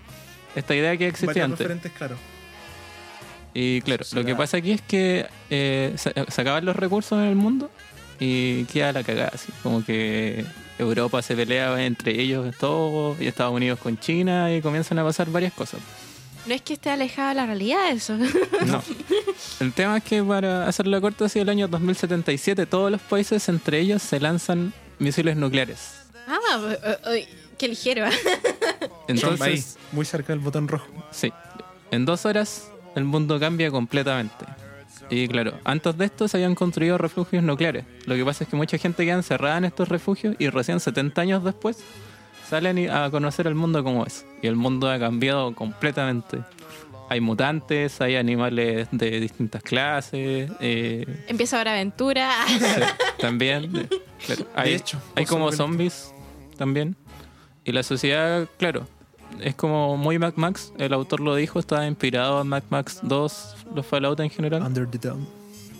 Esta 0.55 0.75
idea 0.75 0.94
que 0.98 1.07
existía 1.07 1.29
Varios 1.29 1.44
antes. 1.44 1.59
referentes, 1.61 1.92
claro. 1.92 2.16
Y 3.55 3.81
claro, 3.83 4.05
lo 4.12 4.25
que 4.25 4.35
pasa 4.35 4.57
aquí 4.59 4.72
es 4.72 4.83
que 4.83 5.27
eh, 5.48 5.92
se, 5.96 6.12
se 6.29 6.40
acaban 6.42 6.64
los 6.66 6.75
recursos 6.77 7.18
en 7.18 7.25
el 7.29 7.37
mundo 7.37 7.70
y 8.20 8.64
queda 8.64 8.92
la 8.92 9.03
cagada. 9.03 9.31
Así. 9.33 9.51
Como 9.62 9.83
que 9.85 10.44
Europa 10.83 11.23
se 11.23 11.35
pelea 11.35 11.85
entre 11.85 12.21
ellos 12.21 12.55
todo, 12.59 13.16
y 13.21 13.27
Estados 13.27 13.55
Unidos 13.55 13.79
con 13.79 13.99
China, 13.99 14.55
y 14.55 14.61
comienzan 14.61 14.99
a 14.99 15.05
pasar 15.05 15.31
varias 15.31 15.53
cosas. 15.53 15.81
No 16.47 16.55
es 16.55 16.62
que 16.62 16.75
esté 16.75 16.90
alejada 16.90 17.29
de 17.31 17.35
la 17.37 17.47
realidad 17.47 17.90
eso. 17.90 18.16
No. 18.66 18.83
El 19.61 19.73
tema 19.73 19.99
es 19.99 20.05
que 20.05 20.23
para 20.23 20.66
hacerlo 20.66 21.01
corto, 21.01 21.25
hacia 21.25 21.42
el 21.42 21.49
año 21.49 21.68
2077, 21.68 22.66
todos 22.66 22.90
los 22.90 23.01
países 23.01 23.49
entre 23.49 23.79
ellos 23.81 24.03
se 24.03 24.18
lanzan 24.21 24.73
misiles 24.99 25.37
nucleares. 25.37 25.95
ah, 26.27 26.38
eh, 26.85 26.97
eh, 27.07 27.29
qué 27.59 27.68
ligero. 27.68 28.07
Trump 29.07 29.40
ahí, 29.42 29.55
Entonces, 29.55 29.79
muy 29.92 30.05
cerca 30.05 30.33
del 30.33 30.40
botón 30.40 30.68
rojo. 30.68 30.87
Sí. 31.11 31.33
En 31.90 32.05
dos 32.05 32.25
horas 32.27 32.71
el 32.97 33.05
mundo 33.05 33.38
cambia 33.38 33.71
completamente. 33.71 34.45
Y 35.14 35.29
claro, 35.29 35.53
antes 35.64 35.98
de 35.98 36.07
esto 36.07 36.27
se 36.27 36.38
habían 36.38 36.55
construido 36.55 36.96
refugios 36.96 37.42
nucleares. 37.44 37.85
Lo 38.07 38.14
que 38.14 38.25
pasa 38.25 38.44
es 38.44 38.51
que 38.51 38.57
mucha 38.57 38.79
gente 38.79 39.05
queda 39.05 39.16
encerrada 39.16 39.59
en 39.59 39.66
estos 39.66 39.90
refugios 39.90 40.35
y 40.38 40.48
recién 40.48 40.81
70 40.81 41.20
años 41.20 41.44
después 41.44 41.79
salen 42.48 42.79
y- 42.79 42.87
a 42.88 43.11
conocer 43.11 43.46
el 43.46 43.55
mundo 43.55 43.85
como 43.85 44.07
es. 44.07 44.25
Y 44.40 44.46
el 44.46 44.57
mundo 44.57 44.90
ha 44.90 44.98
cambiado 44.98 45.55
completamente. 45.55 46.38
Hay 47.11 47.20
mutantes, 47.20 48.01
hay 48.01 48.16
animales 48.16 48.88
de 48.90 49.20
distintas 49.20 49.62
clases. 49.62 50.51
eh, 50.61 51.05
Empieza 51.29 51.59
ahora 51.59 51.72
aventura. 51.72 52.31
también. 53.18 53.64
eh, 53.77 53.88
claro, 54.27 54.46
hay, 54.55 54.72
hecho, 54.75 54.98
hay 55.14 55.27
como 55.27 55.53
zombies 55.53 56.14
también. 56.57 56.96
Y 57.64 57.72
la 57.72 57.83
sociedad, 57.83 58.48
claro, 58.59 58.87
es 59.40 59.55
como 59.55 59.97
muy 59.97 60.18
Mad 60.18 60.35
Max. 60.37 60.73
El 60.79 60.92
autor 60.92 61.21
lo 61.21 61.35
dijo, 61.35 61.59
estaba 61.59 61.87
inspirado 61.87 62.40
en 62.40 62.49
Mad 62.49 62.64
Max 62.71 63.01
2, 63.03 63.57
los 63.75 63.87
Fallout 63.87 64.21
en 64.21 64.31
general. 64.31 64.62
Under 64.62 64.87
the 64.87 64.99
Dome. 64.99 65.27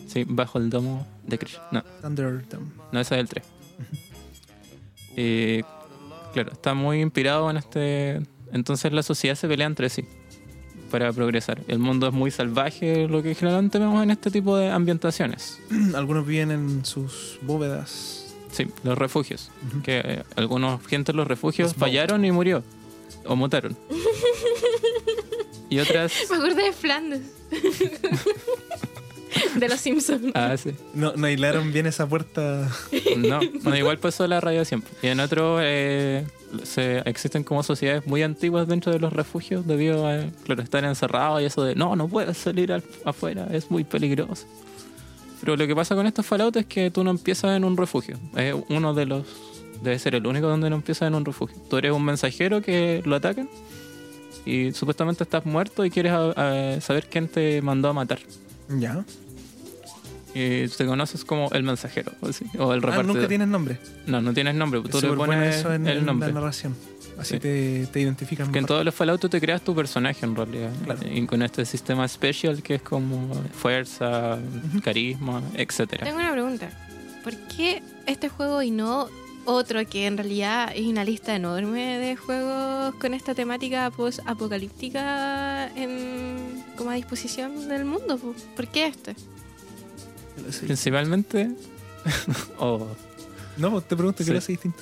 Sí, 0.07 0.25
bajo 0.29 0.59
el 0.59 0.69
domo 0.69 1.07
de 1.27 1.39
Krish. 1.39 1.59
No, 1.71 1.83
Under 2.03 2.45
the 2.45 2.57
Dome. 2.57 2.71
no, 2.93 3.01
ese 3.01 3.15
es 3.15 3.21
el 3.21 3.29
3. 3.29 3.45
Y 5.17 5.63
claro, 6.33 6.53
está 6.53 6.75
muy 6.75 7.01
inspirado 7.01 7.51
en 7.51 7.57
este. 7.57 8.23
Entonces 8.53 8.93
la 8.93 9.03
sociedad 9.03 9.35
se 9.35 9.49
pelea 9.49 9.67
entre 9.67 9.89
sí 9.89 10.05
para 10.91 11.13
progresar. 11.13 11.61
El 11.69 11.79
mundo 11.79 12.07
es 12.07 12.13
muy 12.13 12.31
salvaje, 12.31 13.09
lo 13.09 13.23
que 13.23 13.35
generalmente 13.35 13.79
vemos 13.79 14.03
en 14.03 14.11
este 14.11 14.31
tipo 14.31 14.57
de 14.57 14.71
ambientaciones. 14.71 15.59
Algunos 15.95 16.27
viven 16.27 16.51
en 16.51 16.85
sus 16.85 17.39
bóvedas. 17.43 18.35
Sí, 18.51 18.69
los 18.85 18.99
refugios. 18.99 19.51
Que 19.83 20.03
eh, 20.05 20.23
algunos 20.37 20.87
gente 20.87 21.13
en 21.13 21.17
los 21.17 21.27
refugios 21.27 21.71
Los 21.71 21.77
fallaron 21.77 22.23
y 22.27 22.31
murió. 22.31 22.63
O 23.27 23.37
mutaron. 23.37 23.77
y 25.71 25.79
otras. 25.79 26.13
Me 26.31 26.37
acordé 26.37 26.63
de 26.65 26.73
Flanders. 26.73 27.23
de 29.57 29.69
los 29.69 29.81
Simpsons. 29.81 30.33
Ah, 30.35 30.57
sí. 30.57 30.73
No, 30.95 31.13
no 31.17 31.27
aislaron 31.27 31.73
bien 31.73 31.87
esa 31.87 32.07
puerta. 32.09 32.71
No, 33.17 33.41
bueno, 33.63 33.77
igual 33.77 33.99
pasó 33.99 34.27
la 34.27 34.41
radiación. 34.41 34.83
Y 35.03 35.09
en 35.09 35.21
otros 35.21 35.61
eh, 35.63 36.27
se, 36.65 36.99
existen 37.09 37.45
como 37.45 37.63
sociedades 37.63 38.07
muy 38.07 38.23
antiguas 38.23 38.67
dentro 38.69 38.93
de 38.93 38.99
los 38.99 39.13
refugios 39.13 39.67
debido 39.67 40.07
a 40.07 40.25
claro, 40.45 40.63
estar 40.63 40.85
encerrados 40.85 41.41
y 41.43 41.47
eso 41.47 41.65
de 41.65 41.75
no, 41.75 41.97
no 41.97 42.09
puedes 42.09 42.37
salir 42.39 42.73
al- 42.73 42.85
afuera, 43.05 43.49
es 43.53 43.71
muy 43.71 43.85
peligroso. 43.85 44.47
Pero 45.41 45.57
lo 45.57 45.67
que 45.67 45.75
pasa 45.75 45.95
con 45.97 46.07
estos 46.07 46.25
Fallout 46.25 46.57
es 46.57 46.67
que 46.67 46.91
tú 46.91 47.03
no 47.03 47.11
empiezas 47.11 47.57
en 47.57 47.65
un 47.65 47.77
refugio. 47.77 48.19
Es 48.37 48.55
uno 48.69 48.95
de 48.95 49.07
los. 49.07 49.27
Debe 49.83 49.99
ser 49.99 50.15
el 50.15 50.27
único 50.27 50.47
donde 50.47 50.71
no 50.71 50.77
empiezas 50.77 51.09
en 51.09 51.15
un 51.15 51.25
refugio. 51.25 51.57
Tú 51.69 51.77
eres 51.77 51.93
un 51.93 52.05
mensajero 52.05 52.63
que 52.63 53.03
lo 53.05 53.17
atacan 53.17 53.49
y 54.47 54.73
supuestamente 54.73 55.25
estás 55.25 55.45
muerto 55.47 55.85
y 55.85 55.91
quieres 55.91 56.13
a- 56.13 56.75
a 56.77 56.81
saber 56.81 57.07
quién 57.11 57.29
te 57.29 57.61
mandó 57.63 57.89
a 57.89 57.93
matar. 57.93 58.19
Ya. 58.69 59.05
Y 60.35 60.67
te 60.69 60.87
conoces 60.87 61.25
como 61.27 61.51
el 61.53 61.63
mensajero 61.63 62.13
o, 62.23 62.27
el 62.29 62.79
Ah, 62.79 62.81
repartidor. 62.81 63.05
nunca 63.05 63.29
tienes 63.29 63.49
nombre. 63.49 63.79
No, 64.07 64.23
no 64.23 64.33
tienes 64.33 64.55
nombre, 64.55 64.81
tú 64.81 65.01
le 65.01 65.09
pones 65.15 65.57
eso 65.57 65.73
en, 65.75 65.87
el 65.87 65.99
en 65.99 66.07
nombre. 66.07 66.29
la 66.29 66.35
narración. 66.41 66.75
Así 67.19 67.35
Sí. 67.35 67.41
te, 67.41 67.87
te 67.93 68.01
identifican 68.01 68.51
Que 68.51 68.59
en 68.61 68.65
todos 68.65 68.83
los 68.83 68.95
Fallout 68.95 69.21
tú 69.21 69.29
te 69.29 69.39
creas 69.39 69.61
tu 69.61 69.75
personaje 69.75 70.25
en 70.25 70.35
realidad. 70.35 70.71
Claro. 70.85 71.01
Y 71.07 71.27
con 71.27 71.43
este 71.43 71.67
sistema 71.67 72.09
special 72.09 72.63
que 72.63 72.77
es 72.77 72.83
como 72.83 73.29
fuerza, 73.53 74.39
carisma, 74.83 75.43
etcétera. 75.55 76.05
Tengo 76.07 76.19
una 76.19 76.33
pregunta. 76.33 76.71
¿Por 77.23 77.35
qué 77.55 77.83
este 78.07 78.31
juego 78.31 78.63
y 78.63 78.71
no 78.71 79.09
otro 79.45 79.85
que 79.87 80.07
en 80.07 80.17
realidad 80.17 80.73
es 80.75 80.87
una 80.87 81.05
lista 81.05 81.35
enorme 81.35 81.99
de 81.99 82.17
juegos 82.17 82.95
con 82.97 83.15
esta 83.15 83.35
temática 83.35 83.91
post-apocalíptica 83.91 85.69
en, 85.77 86.65
como 86.77 86.91
a 86.91 86.95
disposición 86.95 87.69
del 87.69 87.85
mundo? 87.85 88.19
po? 88.19 88.35
¿Por 88.57 88.69
qué 88.69 88.87
este? 88.87 89.15
Sí. 90.51 90.67
Principalmente, 90.67 91.51
o 92.59 92.87
No, 93.59 93.81
te 93.81 93.97
pregunto 93.97 94.19
Sí. 94.23 94.27
qué 94.27 94.33
lo 94.33 94.39
hace 94.39 94.53
distinto. 94.53 94.79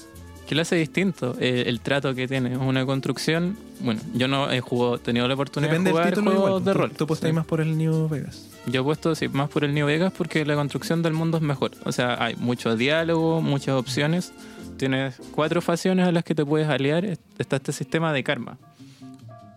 ¿qué 0.46 0.54
lo 0.56 0.62
hace 0.62 0.76
distinto? 0.76 1.36
Eh, 1.38 1.64
el 1.66 1.80
trato 1.80 2.12
que 2.14 2.26
tiene. 2.26 2.52
Es 2.52 2.58
una 2.58 2.84
construcción. 2.84 3.56
Bueno, 3.80 4.00
yo 4.14 4.26
no 4.28 4.50
he 4.50 4.60
jugado, 4.60 4.98
tenido 4.98 5.26
la 5.28 5.34
oportunidad 5.34 5.70
Depende 5.70 5.90
de 5.90 5.94
del 5.96 6.02
jugar 6.02 6.14
título 6.14 6.30
juegos 6.32 6.48
igual. 6.48 6.64
de 6.64 6.72
Tú- 6.72 6.78
rol. 6.78 6.90
Tú 6.92 7.06
Sí. 7.28 7.32
más 7.32 7.46
por 7.46 7.60
el 7.60 7.78
New 7.78 8.08
Vegas. 8.08 8.49
Yo 8.70 8.80
he 8.82 8.84
puesto 8.84 9.14
sí, 9.14 9.28
más 9.28 9.48
por 9.48 9.64
el 9.64 9.74
New 9.74 9.86
Vegas 9.86 10.12
porque 10.16 10.44
la 10.44 10.54
construcción 10.54 11.02
del 11.02 11.12
mundo 11.14 11.36
es 11.38 11.42
mejor. 11.42 11.72
O 11.84 11.92
sea, 11.92 12.22
hay 12.22 12.36
mucho 12.36 12.76
diálogo, 12.76 13.40
muchas 13.40 13.74
opciones. 13.74 14.32
Tienes 14.76 15.16
cuatro 15.34 15.60
facciones 15.60 16.06
a 16.06 16.12
las 16.12 16.24
que 16.24 16.34
te 16.34 16.44
puedes 16.44 16.68
aliar. 16.68 17.04
Está 17.38 17.56
este 17.56 17.72
sistema 17.72 18.12
de 18.12 18.22
karma. 18.24 18.58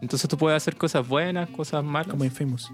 Entonces 0.02 0.30
tú 0.30 0.38
puedes 0.38 0.58
hacer 0.58 0.76
cosas 0.76 1.08
buenas, 1.08 1.50
cosas 1.50 1.84
malas. 1.84 2.08
Como 2.10 2.26
Infamous. 2.26 2.72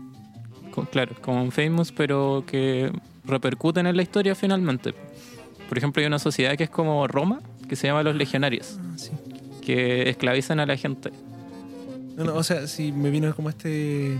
co- 0.71 0.86
claro, 0.86 1.15
como 1.21 1.43
un 1.43 1.52
famous, 1.52 1.91
pero 1.91 2.43
que 2.47 2.91
repercuten 3.25 3.86
en 3.88 3.95
la 3.95 4.02
historia 4.04 4.34
finalmente. 4.36 4.93
Por 5.67 5.78
ejemplo, 5.78 6.02
hay 6.02 6.08
una 6.08 6.17
sociedad 6.19 6.56
que 6.58 6.63
es 6.63 6.69
como 6.69 7.08
Roma, 7.08 7.39
que 7.67 7.75
se 7.75 7.88
llama 7.88 8.02
los 8.02 8.15
legionarios, 8.15 8.80
Ah, 8.80 8.93
sí. 8.97 9.12
que 9.62 10.10
esclavizan 10.10 10.60
a 10.60 10.65
la 10.65 10.75
gente. 10.78 11.12
No, 12.17 12.23
no, 12.23 12.34
o 12.36 12.43
sea, 12.43 12.65
si 12.67 12.91
me 12.91 13.12
vino 13.12 13.34
como 13.36 13.49
este 13.49 14.17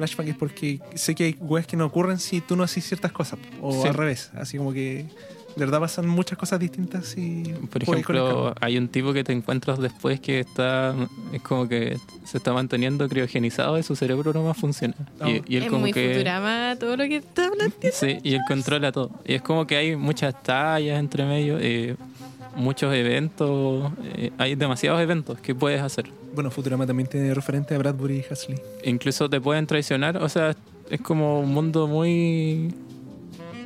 flashback 0.00 0.28
es 0.28 0.36
porque 0.36 0.80
sé 0.94 1.14
que 1.14 1.24
hay 1.24 1.36
weas 1.40 1.66
que 1.66 1.76
no 1.76 1.84
ocurren 1.84 2.18
si 2.18 2.40
tú 2.40 2.56
no 2.56 2.62
haces 2.62 2.84
ciertas 2.86 3.12
cosas. 3.12 3.38
O 3.60 3.82
Sí. 3.82 3.88
al 3.88 3.94
revés. 3.94 4.30
Así 4.34 4.56
como 4.56 4.72
que 4.72 5.04
de 5.56 5.64
verdad 5.64 5.80
pasan 5.80 6.06
muchas 6.06 6.38
cosas 6.38 6.58
distintas 6.60 7.16
y 7.18 7.42
Por 7.70 7.82
ejemplo, 7.82 8.54
hay 8.60 8.78
un 8.78 8.88
tipo 8.88 9.12
que 9.12 9.24
te 9.24 9.32
encuentras 9.32 9.78
después 9.78 10.20
que 10.20 10.40
está, 10.40 10.94
es 11.32 11.42
como 11.42 11.68
que 11.68 11.98
se 12.24 12.38
está 12.38 12.52
manteniendo 12.52 13.08
criogenizado 13.08 13.76
y 13.76 13.82
su 13.82 13.96
cerebro 13.96 14.32
no 14.32 14.44
más 14.44 14.56
funciona. 14.56 14.94
Oh. 15.20 15.28
Y, 15.28 15.42
y 15.48 15.56
él 15.56 15.64
es 15.64 15.68
como 15.68 15.80
muy 15.80 15.92
que... 15.92 16.12
Futurama 16.12 16.76
todo 16.78 16.96
lo 16.96 17.04
que 17.04 17.16
está 17.16 17.46
hablando. 17.46 17.74
Sí, 17.92 18.18
y 18.22 18.34
él 18.34 18.40
controla 18.48 18.92
todo. 18.92 19.10
Y 19.26 19.34
es 19.34 19.42
como 19.42 19.66
que 19.66 19.76
hay 19.76 19.96
muchas 19.96 20.40
tallas 20.42 20.98
entre 20.98 21.24
medio, 21.26 21.58
eh, 21.60 21.96
muchos 22.56 22.94
eventos, 22.94 23.92
eh, 24.16 24.30
hay 24.38 24.54
demasiados 24.54 25.00
eventos 25.00 25.38
que 25.40 25.54
puedes 25.54 25.80
hacer. 25.80 26.06
Bueno, 26.34 26.50
Futurama 26.50 26.86
también 26.86 27.08
tiene 27.08 27.32
referente 27.34 27.74
a 27.74 27.78
Bradbury 27.78 28.18
y 28.28 28.32
Hasley. 28.32 28.58
Incluso 28.84 29.28
te 29.28 29.40
pueden 29.40 29.66
traicionar, 29.66 30.16
o 30.16 30.28
sea, 30.28 30.54
es 30.90 31.00
como 31.00 31.40
un 31.40 31.52
mundo 31.52 31.86
muy 31.86 32.74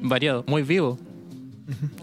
variado, 0.03 0.45
muy 0.47 0.63
vivo. 0.63 0.99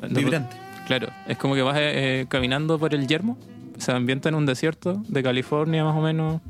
No- 0.01 0.19
Vibrante. 0.19 0.55
Claro, 0.87 1.07
es 1.27 1.37
como 1.37 1.55
que 1.55 1.61
vas 1.61 1.77
eh, 1.79 2.25
caminando 2.27 2.77
por 2.79 2.93
el 2.93 3.07
yermo, 3.07 3.37
se 3.77 3.91
ambienta 3.91 4.29
en 4.29 4.35
un 4.35 4.45
desierto 4.45 5.01
de 5.07 5.23
California 5.23 5.83
más 5.83 5.95
o 5.95 6.01
menos, 6.01 6.41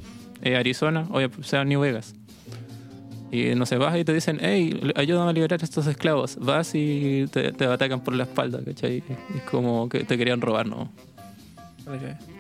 eh, 0.42 0.56
Arizona, 0.56 1.08
o 1.12 1.44
sea, 1.44 1.64
New 1.66 1.82
Vegas. 1.82 2.16
Y 3.32 3.56
no 3.56 3.66
sé, 3.66 3.78
vas 3.78 3.98
y 3.98 4.04
te 4.04 4.14
dicen, 4.14 4.40
hey, 4.42 4.80
ayúdame 4.96 5.30
a 5.30 5.34
liberar 5.34 5.62
a 5.62 5.64
estos 5.64 5.88
esclavos. 5.88 6.38
Vas 6.40 6.76
y 6.76 7.26
te, 7.32 7.54
te 7.54 7.66
atacan 7.66 8.02
por 8.04 8.14
la 8.14 8.24
espalda, 8.24 8.60
¿cachai? 8.66 8.98
Y 8.98 9.38
Es 9.38 9.44
como 9.50 9.88
que 9.88 10.04
te 10.04 10.18
querían 10.18 10.42
robar, 10.42 10.68
¿no? 10.68 10.92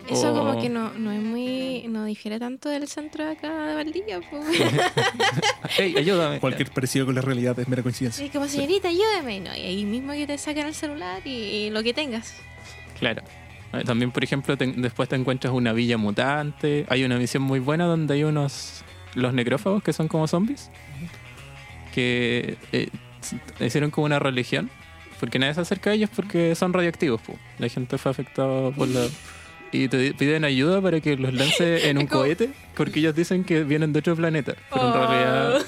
Eso 0.09 0.31
O- 0.33 0.37
como 0.37 0.61
que 0.61 0.69
no, 0.69 0.93
no 0.93 1.11
es 1.11 1.21
muy. 1.21 1.85
no 1.89 2.05
difiere 2.05 2.39
tanto 2.39 2.69
del 2.69 2.87
centro 2.87 3.25
de 3.25 3.31
acá 3.31 3.67
de 3.67 3.75
Valdivia. 3.75 4.19
po. 4.21 4.39
Hey, 5.77 5.95
ayúdame. 5.97 6.39
Cualquier 6.39 6.69
parecido 6.71 7.05
con 7.05 7.15
la 7.15 7.21
realidad 7.21 7.57
es 7.59 7.67
mera 7.67 7.81
coincidencia. 7.81 8.23
Sí, 8.25 8.29
como 8.31 8.45
señorita, 8.47 8.89
ayúdeme. 8.89 9.39
No, 9.39 9.55
y 9.55 9.61
ahí 9.61 9.85
mismo 9.85 10.11
que 10.13 10.27
te 10.27 10.37
sacan 10.37 10.67
el 10.67 10.73
celular 10.75 11.21
y, 11.25 11.29
y 11.29 11.69
lo 11.69 11.81
que 11.83 11.93
tengas. 11.93 12.35
Claro. 12.99 13.23
También, 13.85 14.11
por 14.11 14.23
ejemplo, 14.23 14.57
te- 14.57 14.67
después 14.67 15.07
te 15.07 15.15
encuentras 15.15 15.53
una 15.53 15.71
villa 15.73 15.97
mutante. 15.97 16.85
Hay 16.89 17.03
una 17.05 17.17
misión 17.17 17.43
muy 17.43 17.59
buena 17.59 17.85
donde 17.85 18.13
hay 18.13 18.23
unos. 18.23 18.83
Los 19.15 19.33
necrófagos, 19.33 19.83
que 19.83 19.93
son 19.93 20.07
como 20.07 20.27
zombies. 20.27 20.69
Que 21.93 22.57
eh, 22.71 22.89
hicieron 23.59 23.91
como 23.91 24.05
una 24.05 24.19
religión. 24.19 24.69
Porque 25.19 25.37
nadie 25.37 25.53
se 25.53 25.61
acerca 25.61 25.91
a 25.91 25.93
ellos 25.93 26.09
porque 26.15 26.55
son 26.55 26.73
radioactivos. 26.73 27.21
po. 27.21 27.37
La 27.59 27.67
gente 27.69 27.97
fue 27.97 28.11
afectada 28.11 28.71
por 28.71 28.87
la. 28.87 29.07
Y 29.73 29.87
te 29.87 30.13
piden 30.13 30.43
ayuda 30.43 30.81
para 30.81 30.99
que 30.99 31.15
los 31.15 31.33
lance 31.33 31.89
en 31.89 31.97
un 31.97 32.07
como- 32.07 32.21
cohete. 32.23 32.49
Porque 32.75 32.99
ellos 32.99 33.15
dicen 33.15 33.43
que 33.43 33.63
vienen 33.63 33.93
de 33.93 33.99
otro 33.99 34.15
planeta. 34.15 34.55
Pero 34.73 34.81
en 34.87 34.93
Oh. 34.93 35.07
realidad. 35.07 35.65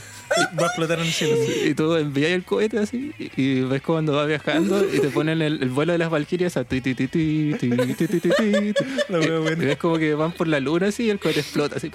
Va 0.60 0.64
a 0.64 0.66
explotar 0.68 0.98
en 1.00 1.06
el 1.06 1.12
cielo. 1.12 1.36
Y 1.66 1.76
tú 1.76 1.96
envías 1.96 2.32
el 2.32 2.44
cohete 2.44 2.80
así 2.80 3.12
y, 3.38 3.62
ves 3.62 3.84
cuando 3.84 4.14
va 4.14 4.26
viajando 4.26 4.84
y 4.92 5.00
te 5.00 5.10
ponen 5.10 5.42
el, 5.44 5.62
el 5.62 5.70
vuelo 5.70 5.92
de 5.92 6.00
las 6.00 6.10
valquirias 6.10 6.58
a 6.58 6.64
ti, 6.64 6.82
ti, 6.82 6.96
ti, 6.96 7.08
ti, 7.08 7.54
ti, 7.60 7.70
ti, 7.70 7.94
ti, 7.94 8.08
ti, 8.08 8.20
ti, 8.20 8.30
ti. 8.30 8.74
La 9.10 9.20
wea 9.20 9.52
Y 9.52 9.56
ves 9.56 9.78
como 9.78 9.98
que 10.00 10.16
van 10.16 10.32
por 10.32 10.48
la 10.48 10.60
luna 10.60 10.88
así 10.88 11.04
y 11.04 11.10
el 11.12 11.20
cohete 11.20 11.42
explota 11.42 11.76
así. 11.78 11.92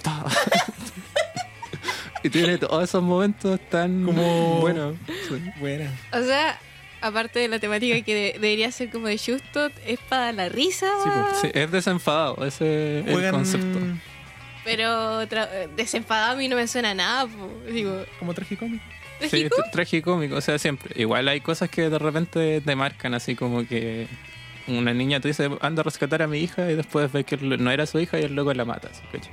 Y 2.23 2.29
tiene 2.29 2.57
todos 2.57 2.83
esos 2.83 3.01
momentos 3.03 3.59
tan 3.69 4.03
Como- 4.05 4.59
bueno. 4.61 4.95
Buena. 5.59 5.91
O 6.11 6.21
sea, 6.21 6.59
aparte 7.01 7.39
de 7.39 7.47
la 7.47 7.59
temática 7.59 8.01
que 8.01 8.13
de- 8.15 8.33
debería 8.33 8.71
ser 8.71 8.89
como 8.89 9.07
de 9.07 9.17
Justo, 9.17 9.69
es 9.85 9.99
para 10.09 10.31
la 10.33 10.49
risa. 10.49 10.87
Sí, 11.03 11.09
sí, 11.41 11.51
es 11.53 11.71
desenfadado, 11.71 12.45
ese 12.45 12.99
es 12.99 13.07
el 13.07 13.31
concepto. 13.31 13.79
Pero 14.65 15.25
desenfadado 15.75 16.33
a 16.33 16.35
mí 16.35 16.47
no 16.47 16.55
me 16.55 16.67
suena 16.67 16.91
a 16.91 16.93
nada. 16.93 17.27
po. 17.27 17.49
Digo, 17.71 18.03
como 18.19 18.33
tragicómico. 18.33 18.83
Sí, 19.21 19.27
¿trágico? 19.29 19.55
t- 19.55 19.61
tragicómico, 19.71 20.35
o 20.35 20.41
sea, 20.41 20.57
siempre. 20.59 20.93
Igual 21.01 21.27
hay 21.27 21.41
cosas 21.41 21.69
que 21.69 21.89
de 21.89 21.99
repente 21.99 22.61
te 22.61 22.75
marcan, 22.75 23.13
así 23.13 23.35
como 23.35 23.67
que 23.67 24.07
una 24.67 24.93
niña 24.93 25.19
te 25.19 25.29
dice, 25.29 25.49
anda 25.61 25.81
a 25.81 25.83
rescatar 25.83 26.21
a 26.21 26.27
mi 26.27 26.39
hija 26.39 26.69
y 26.71 26.75
después 26.75 27.11
ves 27.11 27.25
que 27.25 27.35
no 27.37 27.71
era 27.71 27.85
su 27.85 27.99
hija 27.99 28.19
y 28.19 28.23
el 28.23 28.35
loco 28.35 28.53
la 28.53 28.65
mata. 28.65 28.89
¿cachai? 29.11 29.31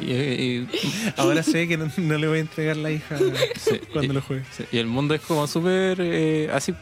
Y, 0.00 0.12
y- 0.12 0.68
Ahora 1.16 1.42
sé 1.42 1.68
que 1.68 1.76
no, 1.76 1.90
no 1.96 2.18
le 2.18 2.26
voy 2.28 2.38
a 2.38 2.40
entregar 2.40 2.76
la 2.76 2.90
hija 2.90 3.16
sí, 3.56 3.80
cuando 3.92 4.12
y- 4.12 4.16
lo 4.16 4.22
juegue. 4.22 4.42
sí, 4.50 4.64
y 4.72 4.78
el 4.78 4.86
mundo 4.86 5.14
es 5.14 5.20
como 5.20 5.46
súper 5.46 5.98
eh, 6.00 6.48
así. 6.52 6.74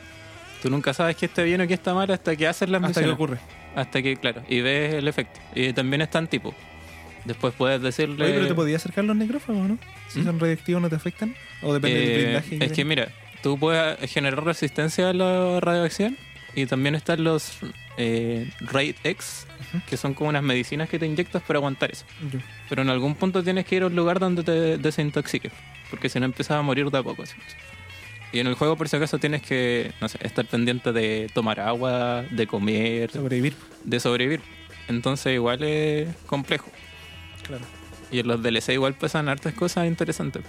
Tú 0.62 0.70
nunca 0.70 0.92
sabes 0.92 1.16
que 1.16 1.26
está 1.26 1.42
bien 1.42 1.60
o 1.60 1.66
que 1.68 1.74
está 1.74 1.94
mal 1.94 2.10
hasta 2.10 2.34
que 2.34 2.46
haces 2.46 2.68
las 2.68 2.82
Hasta 2.82 3.02
que 3.02 3.10
ocurre. 3.10 3.38
Hasta 3.76 4.02
que, 4.02 4.16
claro, 4.16 4.42
y 4.48 4.60
ves 4.60 4.94
el 4.94 5.06
efecto. 5.06 5.38
Y 5.54 5.72
también 5.72 6.00
están 6.02 6.26
tipo. 6.26 6.52
Después 7.24 7.54
puedes 7.56 7.80
decirle... 7.82 8.24
Oye, 8.24 8.34
pero 8.34 8.46
te 8.48 8.54
podías 8.54 8.80
acercar 8.82 9.04
los 9.04 9.14
necrófagos, 9.16 9.68
¿no? 9.68 9.78
Si 10.08 10.20
¿Mm? 10.20 10.24
son 10.24 10.40
radioactivos, 10.40 10.82
¿no 10.82 10.88
te 10.88 10.96
afectan? 10.96 11.34
¿O 11.62 11.74
depende 11.74 11.98
del 12.00 12.08
Eh, 12.08 12.22
blindaje? 12.24 12.64
es 12.64 12.72
que 12.72 12.84
mira, 12.84 13.08
tú 13.42 13.58
puedes 13.58 14.10
generar 14.10 14.44
resistencia 14.44 15.10
a 15.10 15.12
la 15.12 15.60
radiación 15.60 16.16
y 16.54 16.66
también 16.66 16.94
están 16.94 17.22
los 17.24 17.58
eh, 17.96 18.50
Raid 18.60 18.96
X, 19.04 19.46
que 19.88 19.96
son 19.96 20.14
como 20.14 20.30
unas 20.30 20.42
medicinas 20.42 20.88
que 20.88 20.98
te 20.98 21.06
inyectas 21.06 21.42
para 21.42 21.58
aguantar 21.58 21.90
eso. 21.92 22.04
Yo. 22.32 22.38
Pero 22.68 22.82
en 22.82 22.90
algún 22.90 23.14
punto 23.14 23.42
tienes 23.42 23.66
que 23.66 23.76
ir 23.76 23.82
a 23.82 23.86
un 23.86 23.96
lugar 23.96 24.18
donde 24.18 24.42
te 24.42 24.78
desintoxiques, 24.78 25.52
porque 25.90 26.08
si 26.08 26.18
no 26.18 26.26
empiezas 26.26 26.58
a 26.58 26.62
morir 26.62 26.90
de 26.90 26.98
a 26.98 27.02
poco. 27.02 27.22
así. 27.22 27.34
Y 28.32 28.40
en 28.40 28.46
el 28.46 28.54
juego, 28.54 28.76
por 28.76 28.88
si 28.88 28.96
acaso, 28.96 29.18
tienes 29.18 29.40
que, 29.42 29.90
no 30.00 30.08
sé, 30.08 30.18
estar 30.22 30.44
pendiente 30.44 30.92
de 30.92 31.30
tomar 31.32 31.60
agua, 31.60 32.22
de 32.30 32.46
comer, 32.46 33.10
Sobrevivir. 33.10 33.54
de 33.84 34.00
sobrevivir. 34.00 34.40
Entonces 34.88 35.32
igual 35.34 35.62
es 35.62 36.08
complejo. 36.26 36.70
Claro. 37.46 37.64
Y 38.10 38.20
en 38.20 38.28
los 38.28 38.42
DLC 38.42 38.70
igual 38.70 38.94
pasan 38.94 39.28
hartas 39.28 39.54
cosas 39.54 39.86
interesantes. 39.86 40.42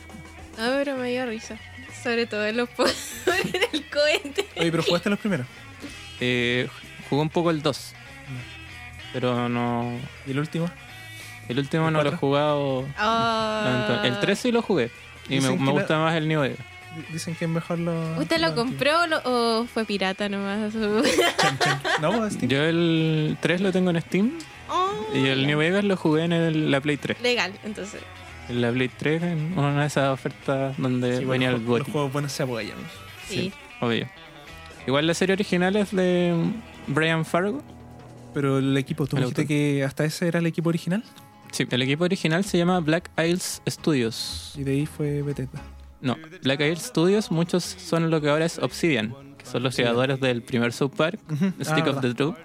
No, 0.57 0.65
pero 0.77 0.97
me 0.97 1.09
dio 1.09 1.25
risa. 1.25 1.57
Sobre 2.03 2.25
todo 2.25 2.45
en 2.45 2.57
los 2.57 2.69
poderes 2.69 3.13
en 3.53 3.61
el 3.73 3.89
cohete. 3.89 4.45
Oye, 4.57 4.71
pero 4.71 4.83
jugaste 4.83 5.09
los 5.09 5.19
primeros. 5.19 5.45
Eh, 6.19 6.67
jugué 7.09 7.21
un 7.21 7.29
poco 7.29 7.49
el 7.51 7.61
2. 7.61 7.93
Pero 9.13 9.49
no. 9.49 9.91
¿Y 10.27 10.31
el 10.31 10.39
último? 10.39 10.69
El 11.47 11.59
último 11.59 11.87
¿El 11.87 11.93
no 11.93 12.03
lo 12.03 12.09
he 12.09 12.15
jugado. 12.15 12.85
Ah. 12.97 14.01
El 14.03 14.19
3 14.19 14.37
sí 14.39 14.51
lo 14.51 14.61
jugué. 14.61 14.91
Y 15.27 15.35
me, 15.35 15.35
Dicen 15.37 15.59
me 15.59 15.65
que 15.65 15.71
gusta 15.71 15.97
más 15.99 16.15
el 16.15 16.27
New 16.27 16.41
Vegas. 16.41 16.57
D- 16.59 17.05
Dicen 17.13 17.35
que 17.35 17.45
es 17.45 17.51
mejor 17.51 17.79
los. 17.79 18.19
¿Usted 18.19 18.39
lo 18.39 18.47
los 18.47 18.55
compró 18.55 19.01
o, 19.03 19.07
lo- 19.07 19.21
o 19.23 19.65
fue 19.65 19.85
pirata 19.85 20.27
nomás? 20.29 20.73
Chan, 21.37 21.57
chan. 21.59 21.81
No, 22.01 22.11
pues, 22.17 22.33
Steam. 22.33 22.49
Yo 22.49 22.63
el 22.63 23.37
3 23.41 23.61
lo 23.61 23.71
tengo 23.71 23.89
en 23.91 24.01
Steam. 24.01 24.31
Oh, 24.69 24.91
Y 25.15 25.25
el 25.27 25.47
New 25.47 25.57
Vegas 25.59 25.83
lo 25.83 25.97
jugué 25.97 26.23
en 26.25 26.33
el- 26.33 26.71
la 26.71 26.81
Play 26.81 26.97
3. 26.97 27.19
Legal, 27.21 27.53
entonces. 27.63 28.01
En 28.47 28.61
la 28.61 28.71
Play 28.71 28.89
3, 28.89 29.21
en 29.23 29.57
una 29.57 29.81
de 29.81 29.87
esas 29.87 30.09
ofertas 30.09 30.75
donde 30.77 31.19
Sí, 31.19 31.25
venía 31.25 31.25
bueno, 31.25 31.45
el 31.47 31.53
los, 31.53 31.63
GOTY. 31.65 31.91
juegos 31.91 32.13
buenos 32.13 32.31
se 32.31 32.43
apoyan. 32.43 32.77
Sí. 33.27 33.51
Obvio. 33.81 34.07
Igual 34.89 35.05
la 35.05 35.13
serie 35.13 35.33
original 35.33 35.75
es 35.75 35.91
de 35.95 36.33
Brian 36.87 37.23
Fargo. 37.23 37.61
Pero 38.33 38.57
el 38.57 38.75
equipo, 38.75 39.05
tú 39.05 39.17
El 39.17 39.21
me 39.21 39.25
dijiste 39.27 39.45
que 39.45 39.83
hasta 39.83 40.03
ese 40.03 40.27
era 40.27 40.39
el 40.39 40.47
equipo 40.47 40.69
original. 40.69 41.03
Sí, 41.51 41.67
el 41.69 41.81
equipo 41.83 42.05
original 42.05 42.43
se 42.43 42.57
llama 42.57 42.79
Black 42.79 43.11
Isles 43.23 43.61
Studios. 43.69 44.53
Y 44.57 44.63
de 44.63 44.71
ahí 44.71 44.85
fue 44.87 45.21
Bethesda. 45.21 45.61
No, 46.01 46.17
Black 46.41 46.61
Isles 46.61 46.81
Studios, 46.85 47.29
muchos 47.29 47.63
son 47.63 48.09
lo 48.09 48.19
que 48.19 48.29
ahora 48.29 48.45
es 48.45 48.57
Obsidian, 48.57 49.13
que 49.37 49.45
son 49.45 49.61
los 49.61 49.75
creadores 49.75 50.19
del 50.19 50.41
primer 50.41 50.73
South 50.73 50.93
Park, 50.97 51.19
Ujú. 51.31 51.51
Stick 51.63 51.85
Ah, 51.85 51.89
of 51.91 51.95
verdad. 51.97 52.01
the 52.01 52.13
Truth, 52.15 52.35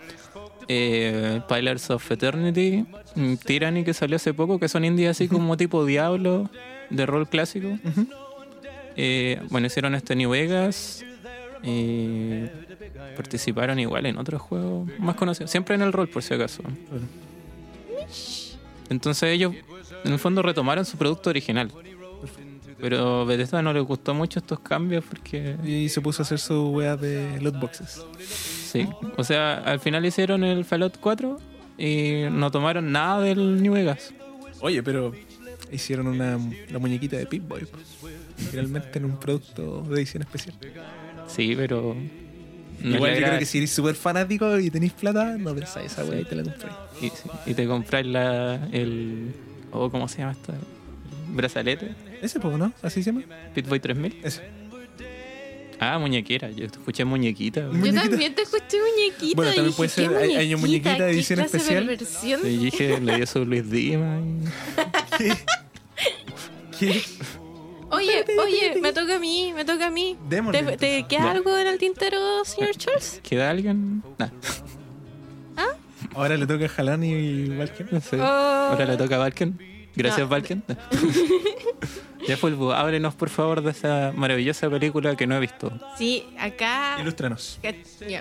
eh, 0.68 1.40
Pillars 1.48 1.88
of 1.88 2.10
Eternity, 2.10 2.84
mm, 3.14 3.36
Tyranny, 3.36 3.84
que 3.84 3.94
salió 3.94 4.16
hace 4.16 4.34
poco, 4.34 4.58
que 4.60 4.68
son 4.68 4.84
indies 4.84 5.08
así 5.12 5.28
como 5.28 5.56
tipo 5.56 5.86
Diablo, 5.86 6.50
de 6.90 7.06
rol 7.06 7.26
clásico. 7.26 7.78
Eh, 8.96 9.40
bueno, 9.48 9.66
hicieron 9.66 9.94
este 9.94 10.14
New 10.14 10.28
Vegas. 10.30 11.04
Y 11.64 12.44
participaron 13.16 13.78
igual 13.78 14.06
en 14.06 14.18
otros 14.18 14.42
juegos 14.42 14.90
más 14.98 15.16
conocidos. 15.16 15.50
Siempre 15.50 15.74
en 15.74 15.82
el 15.82 15.92
rol, 15.92 16.08
por 16.08 16.22
si 16.22 16.34
acaso. 16.34 16.62
Entonces 18.90 19.30
ellos, 19.30 19.54
en 20.04 20.12
el 20.12 20.18
fondo, 20.18 20.42
retomaron 20.42 20.84
su 20.84 20.98
producto 20.98 21.30
original. 21.30 21.72
Pero 22.78 23.24
Bethesda 23.24 23.62
no 23.62 23.72
les 23.72 23.82
gustó 23.82 24.12
mucho 24.12 24.40
estos 24.40 24.60
cambios 24.60 25.04
porque... 25.08 25.56
Y 25.64 25.88
se 25.88 26.02
puso 26.02 26.22
a 26.22 26.24
hacer 26.24 26.38
su 26.38 26.68
wea 26.70 26.96
de 26.96 27.40
loot 27.40 27.58
boxes. 27.58 28.04
Sí. 28.18 28.86
O 29.16 29.24
sea, 29.24 29.54
al 29.54 29.80
final 29.80 30.04
hicieron 30.04 30.44
el 30.44 30.64
Fallout 30.66 30.98
4 31.00 31.38
y 31.78 32.24
no 32.30 32.50
tomaron 32.50 32.92
nada 32.92 33.22
del 33.22 33.62
New 33.62 33.72
Vegas. 33.72 34.12
Oye, 34.60 34.82
pero 34.82 35.12
hicieron 35.72 36.08
una 36.08 36.38
la 36.68 36.78
muñequita 36.78 37.16
de 37.16 37.26
Pip-Boy. 37.26 37.66
Finalmente 38.50 38.98
en 38.98 39.06
un 39.06 39.16
producto 39.18 39.82
de 39.82 39.94
edición 39.94 40.22
especial. 40.22 40.54
Sí, 41.26 41.54
pero... 41.56 41.96
no 42.80 42.96
Igual 42.96 43.14
yo 43.14 43.26
creo 43.26 43.38
que 43.38 43.46
si 43.46 43.58
eres 43.58 43.70
súper 43.70 43.94
fanático 43.94 44.58
y 44.58 44.70
tenéis 44.70 44.92
plata, 44.92 45.36
no 45.38 45.54
pensáis 45.54 45.92
esa 45.92 46.04
wea 46.04 46.20
y 46.20 46.24
te 46.24 46.36
la 46.36 46.42
compráis. 46.44 46.74
Y, 47.00 47.08
sí, 47.08 47.28
y 47.46 47.54
te 47.54 47.66
compráis 47.66 48.06
la, 48.06 48.68
el... 48.72 49.34
Oh, 49.72 49.90
¿Cómo 49.90 50.06
se 50.08 50.18
llama 50.18 50.32
esta? 50.32 50.54
Brazalete. 51.32 51.94
Ese, 52.22 52.38
pues, 52.40 52.56
¿no? 52.56 52.72
¿Así 52.82 53.02
se 53.02 53.12
llama? 53.12 53.24
Pitboy 53.54 53.80
3000. 53.80 54.20
Ese. 54.22 54.42
Ah, 55.80 55.98
muñequera. 55.98 56.50
Yo 56.52 56.66
escuché 56.66 57.04
muñequita. 57.04 57.62
Yo 57.62 57.72
Muñequita. 57.72 58.08
también 58.08 58.34
te 58.34 58.42
escuché 58.42 58.78
muñequita. 58.78 59.36
Bueno, 59.36 59.52
también 59.52 59.74
puede 59.74 59.90
ser- 59.90 60.08
¿qué 60.10 60.16
hay- 60.16 60.36
hay 60.36 60.54
un 60.54 60.60
muñequita 60.60 60.92
de 60.92 60.98
¿Qué 60.98 61.16
edición 61.16 61.40
clase 61.40 61.56
de 61.56 61.58
especial? 61.58 61.86
perversión? 61.86 62.40
Y 62.46 62.56
dije, 62.64 63.00
le 63.00 63.16
dio 63.16 63.26
su 63.26 63.44
Luis 63.44 63.68
Dima. 63.68 64.20
y- 64.20 65.18
¿Qué? 65.18 65.32
¿Qué? 66.78 67.02
Oye, 67.94 68.24
oye, 68.42 68.80
me 68.80 68.92
toca 68.92 69.16
a 69.16 69.18
mí, 69.18 69.52
me 69.54 69.64
toca 69.64 69.86
a 69.86 69.90
mí. 69.90 70.16
Démosle, 70.28 70.76
¿Te, 70.76 71.04
queda 71.04 71.24
Ya. 71.24 71.30
algo 71.32 71.56
en 71.58 71.66
el 71.66 71.78
tintero, 71.78 72.44
señor 72.44 72.74
Charles? 72.76 73.20
¿Queda 73.22 73.50
alguien? 73.50 74.02
Nah, 74.18 74.28
Ahora 76.14 76.36
le 76.36 76.46
toca 76.46 76.66
a 76.66 76.68
Jalán 76.68 77.02
y 77.02 77.48
Valken. 77.48 77.88
no 77.90 78.00
sé. 78.00 78.20
Oh. 78.20 78.24
Ahora 78.24 78.84
le 78.84 78.96
toca 78.96 79.16
a 79.16 79.18
Valken. 79.18 79.58
Gracias, 79.96 80.20
No. 80.20 80.28
Valken. 80.28 80.62
ya, 82.28 82.36
Fulvo, 82.36 82.72
háblenos 82.72 83.14
por 83.14 83.28
favor 83.30 83.62
de 83.62 83.70
esa 83.70 84.12
maravillosa 84.14 84.68
película 84.70 85.14
que 85.16 85.26
no 85.26 85.36
he 85.36 85.40
visto. 85.40 85.72
Sí, 85.98 86.24
acá. 86.38 86.96
Ilústranos. 87.00 87.58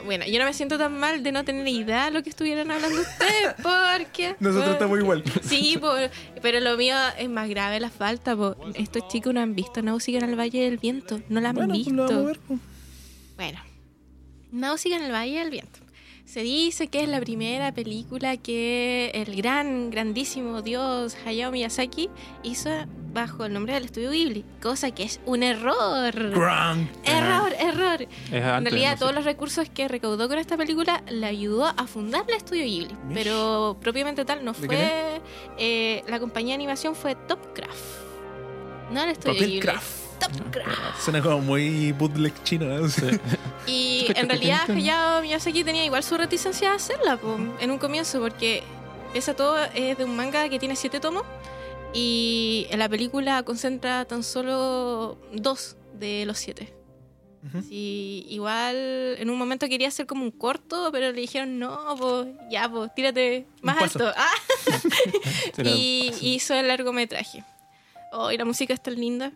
bueno, 0.06 0.26
yo 0.26 0.39
no 0.39 0.45
me 0.45 0.54
siento 0.54 0.78
tan 0.78 0.97
mal 0.99 1.24
de 1.24 1.32
no 1.32 1.43
tener 1.45 1.68
idea 1.68 2.06
de 2.06 2.12
lo 2.12 2.24
que 2.24 2.30
estuvieran 2.30 2.70
hablando 2.72 2.99
ustedes, 3.01 3.54
porque. 3.64 4.36
Nosotros 4.39 4.66
por- 4.66 4.74
estamos 4.74 4.99
igual. 4.99 5.24
Sí, 5.43 5.78
por- 5.80 6.10
pero 6.41 6.60
lo 6.60 6.76
mío 6.78 6.95
es 7.18 7.30
más 7.30 7.47
grave 7.49 7.80
la 7.80 7.89
falta. 7.89 8.36
po. 8.36 8.56
Estos 8.76 9.08
chicos 9.08 9.34
no 9.34 9.39
han 9.41 9.56
visto 9.56 9.82
Náusica 9.82 10.18
en 10.20 10.30
el 10.30 10.39
Valle 10.39 10.64
del 10.64 10.78
Viento. 10.78 11.22
No 11.30 11.39
la 11.41 11.49
han 11.49 11.56
Bueno, 11.56 11.70
pues 11.74 11.80
visto. 11.86 11.93
lo 11.93 12.04
vamos 12.08 12.24
a 12.24 12.28
ver. 12.28 12.39
pues. 12.47 12.60
Bueno, 13.38 13.60
Náusica 14.51 14.95
en 14.97 15.04
el 15.04 15.12
Valle 15.12 15.39
del 15.39 15.49
Viento. 15.49 15.80
Se 16.34 16.41
dice 16.41 16.88
que 16.88 17.03
es 17.03 17.09
la 17.09 17.19
primera 17.19 17.71
película 17.73 18.38
que 18.38 19.11
el 19.13 19.36
gran, 19.36 19.91
grandísimo 19.91 20.63
dios 20.63 21.15
Hayao 21.27 21.51
Miyazaki 21.51 22.09
hizo 22.41 22.71
bajo 23.13 23.45
el 23.45 23.53
nombre 23.53 23.75
del 23.75 23.86
estudio 23.86 24.09
Ghibli, 24.09 24.43
cosa 24.59 24.89
que 24.89 25.03
es 25.03 25.19
un 25.27 25.43
error. 25.43 26.11
Grant. 26.31 26.89
Error, 27.05 27.53
error. 27.59 28.01
Es 28.01 28.09
En 28.31 28.65
realidad, 28.65 28.93
no 28.93 28.97
sé. 28.97 28.99
todos 29.01 29.13
los 29.13 29.25
recursos 29.25 29.69
que 29.69 29.88
recaudó 29.88 30.27
con 30.27 30.39
esta 30.39 30.57
película 30.57 31.03
le 31.07 31.27
ayudó 31.27 31.67
a 31.67 31.86
fundar 31.86 32.25
el 32.27 32.34
estudio 32.34 32.63
Ghibli. 32.63 32.95
Mish. 33.09 33.13
Pero 33.13 33.77
propiamente 33.79 34.25
tal 34.25 34.43
no 34.43 34.53
¿De 34.53 34.65
fue. 34.65 35.21
eh, 35.59 36.03
la 36.07 36.19
compañía 36.19 36.53
de 36.53 36.55
animación 36.55 36.95
fue 36.95 37.13
Topcraft. 37.13 37.77
No 38.91 39.03
el 39.03 39.09
estudio 39.11 39.36
Ghibli. 39.39 39.61
Topcraft. 40.20 41.01
Suena 41.03 41.22
como 41.22 41.39
muy 41.39 41.91
bootleg 41.91 42.34
chino. 42.43 42.66
¿no? 42.66 42.88
Sí. 42.89 43.05
Y 43.66 44.07
en 44.16 44.28
realidad 44.28 44.70
Hayao 44.70 45.22
Miyazaki 45.22 45.64
tenía 45.64 45.86
igual 45.86 46.03
su 46.03 46.18
reticencia 46.18 46.74
a 46.74 46.76
hacerla 46.76 47.16
po, 47.16 47.38
en 47.61 47.72
un 47.72 47.78
comienzo, 47.78 48.20
porque 48.20 48.61
pese 49.14 49.32
a 49.32 49.36
todo 49.36 49.57
es 49.74 49.97
de 49.97 50.03
un 50.03 50.18
manga 50.18 50.49
que 50.49 50.59
tiene 50.59 50.76
siete 50.76 50.99
tomos 50.99 51.24
y 51.93 52.68
en 52.72 52.80
la 52.80 52.89
película 52.89 53.43
concentra 53.43 54.03
tan 54.05 54.24
solo 54.24 55.18
dos 55.32 55.78
de 55.93 56.26
los 56.26 56.39
siete. 56.39 56.74
Ujú. 57.45 57.61
Sí, 57.61 58.26
igual 58.30 58.76
en 59.20 59.30
un 59.30 59.38
momento 59.38 59.68
quería 59.68 59.89
hacer 59.89 60.07
como 60.07 60.24
un 60.24 60.32
corto, 60.32 60.89
pero 60.91 61.11
le 61.11 61.22
dijeron, 61.22 61.59
no, 61.59 61.95
pues 61.97 62.28
ya, 62.49 62.70
pues 62.70 62.93
tírate 62.95 63.45
más 63.61 63.82
alto. 63.82 64.11
Ah, 64.18 64.32
y 65.64 66.11
hizo 66.22 66.53
el 66.53 66.70
largometraje. 66.70 67.43
Oh, 68.14 68.32
y 68.32 68.38
la 68.38 68.45
música 68.45 68.74
es 68.74 68.82
tan 68.82 68.95
linda. 68.95 69.32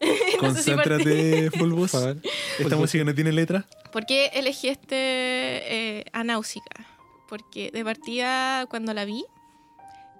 Concéntrate, 0.38 1.50
Fulbus. 1.50 1.94
Esta 2.58 2.76
música 2.76 3.04
no 3.04 3.14
tiene 3.14 3.32
letra. 3.32 3.66
¿Por 3.92 4.06
qué 4.06 4.30
elegí 4.34 4.68
este 4.68 4.96
eh, 4.96 6.04
Anáusica? 6.12 6.86
Porque 7.28 7.70
de 7.70 7.84
partida, 7.84 8.66
cuando 8.66 8.94
la 8.94 9.04
vi, 9.04 9.24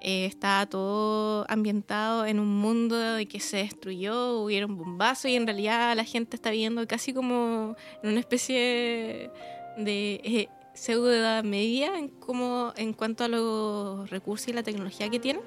eh, 0.01 0.27
estaba 0.27 0.67
todo 0.67 1.45
ambientado 1.49 2.25
en 2.25 2.41
un 2.41 2.49
mundo 2.49 2.97
de 2.99 3.27
que 3.27 3.41
se 3.41 3.59
destruyó, 3.59 4.39
hubieron 4.39 4.77
bombazos 4.77 5.27
y 5.27 5.37
en 5.37 5.47
realidad 5.47 5.95
la 5.97 6.05
gente 6.05 6.37
está 6.37 6.51
viviendo 6.51 6.87
casi 6.87 7.13
como 7.13 7.77
en 8.03 8.11
una 8.11 8.21
especie 8.21 9.31
de 9.77 10.21
eh, 10.25 10.49
pseudo 10.75 11.13
edad 11.13 11.45
media 11.45 11.99
en, 11.99 12.09
como, 12.09 12.73
en 12.77 12.93
cuanto 12.93 13.25
a 13.25 13.29
los 13.29 14.09
recursos 14.09 14.49
y 14.49 14.53
la 14.53 14.63
tecnología 14.63 15.09
que 15.11 15.19
tienen. 15.19 15.43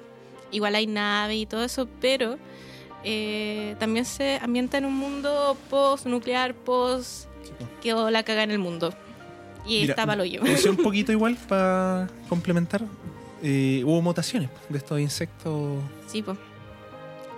Igual 0.52 0.76
hay 0.76 0.86
naves 0.86 1.36
y 1.36 1.46
todo 1.46 1.64
eso, 1.64 1.88
pero 2.00 2.38
eh, 3.04 3.76
también 3.78 4.04
se 4.04 4.38
ambienta 4.42 4.78
en 4.78 4.86
un 4.86 4.94
mundo 4.96 5.56
post-nuclear, 5.70 6.54
post 6.54 7.28
quedó 7.82 8.10
la 8.10 8.22
caga 8.22 8.42
en 8.42 8.50
el 8.50 8.58
mundo. 8.58 8.94
Y 9.66 9.82
Mira, 9.82 9.92
está 9.92 10.06
palo 10.06 10.24
yo. 10.24 10.42
Un 10.42 10.76
poquito 10.82 11.12
igual 11.12 11.36
para 11.48 12.08
complementar. 12.28 12.82
Eh, 13.42 13.82
hubo 13.84 14.00
mutaciones 14.00 14.48
de 14.70 14.78
estos 14.78 14.98
insectos 15.00 15.78
Sí, 16.06 16.22
pues. 16.22 16.38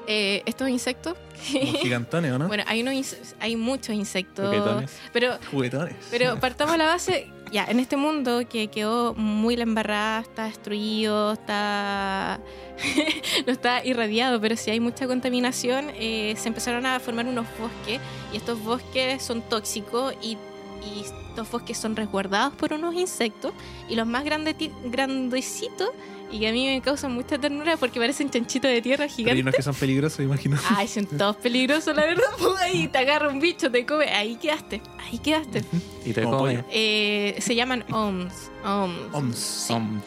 Eh, 0.07 0.43
estos 0.47 0.69
insectos. 0.69 1.17
como 1.53 1.73
gigantones, 1.83 2.33
¿o 2.33 2.39
no? 2.39 2.47
bueno, 2.47 2.63
hay, 2.67 2.83
unos 2.83 3.17
hay 3.41 3.57
muchos 3.57 3.95
insectos. 3.95 4.47
Coquetones. 4.47 4.93
Pero, 5.13 5.37
Juguetones. 5.51 5.97
pero 6.11 6.39
partamos 6.39 6.75
a 6.75 6.79
la 6.79 6.87
base. 6.87 7.29
Ya, 7.53 7.65
en 7.65 7.79
este 7.79 7.97
mundo 7.97 8.43
que 8.49 8.69
quedó 8.69 9.15
muy 9.15 9.55
la 9.55 9.63
embarrada, 9.63 10.21
está 10.21 10.45
destruido, 10.45 11.33
está. 11.35 12.41
no 13.47 13.53
está 13.53 13.85
irradiado, 13.85 14.41
pero 14.41 14.57
si 14.57 14.71
hay 14.71 14.81
mucha 14.81 15.07
contaminación, 15.07 15.91
eh, 15.95 16.35
se 16.37 16.49
empezaron 16.49 16.85
a 16.87 16.99
formar 16.99 17.27
unos 17.27 17.47
bosques. 17.59 18.01
Y 18.33 18.37
estos 18.37 18.63
bosques 18.63 19.23
son 19.23 19.43
tóxicos 19.43 20.15
y, 20.21 20.37
y 20.85 21.01
estos 21.01 21.51
bosques 21.51 21.79
son 21.79 21.97
resguardados 21.97 22.55
por 22.55 22.73
unos 22.73 22.95
insectos. 22.95 23.53
Y 23.89 23.95
los 23.95 24.07
más 24.07 24.25
grandecitos, 24.25 25.91
y 26.31 26.41
que 26.41 26.49
a 26.49 26.53
mí 26.53 26.67
me 26.67 26.81
causan 26.81 27.13
mucha 27.15 27.39
ternura 27.39 27.77
porque 27.77 28.01
parecen 28.01 28.31
chanchitos 28.31 28.71
de 28.71 28.83
tierra 28.83 29.05
Pero 29.05 29.11
hay 29.11 29.17
gigantes. 29.17 29.43
unos 29.43 29.55
que 29.55 29.63
son 29.63 29.75
peligrosos, 29.75 30.21
imagino. 30.21 30.57
Ay, 30.77 30.89
son 30.89 31.07
todos 31.07 31.37
peligrosos, 31.37 31.95
la 31.95 32.03
verdad. 32.07 32.25
Pues 32.39 32.61
ahí 32.61 32.89
te 32.89 32.99
agarra 32.99 33.29
un 33.29 33.39
bicho, 33.41 33.71
te 33.71 33.87
come. 33.87 34.07
Ahí 34.07 34.37
quedaste, 34.37 34.81
ahí 34.99 35.19
quedaste. 35.19 35.65
Y 36.05 36.13
te 36.13 36.23
come. 36.23 36.65
Eh, 36.71 37.37
se 37.39 37.55
llaman 37.55 37.85
OMS. 37.91 38.51
OMS. 38.65 39.15
Oms. 39.15 39.39
Sí. 39.39 39.73
Om. 39.73 40.01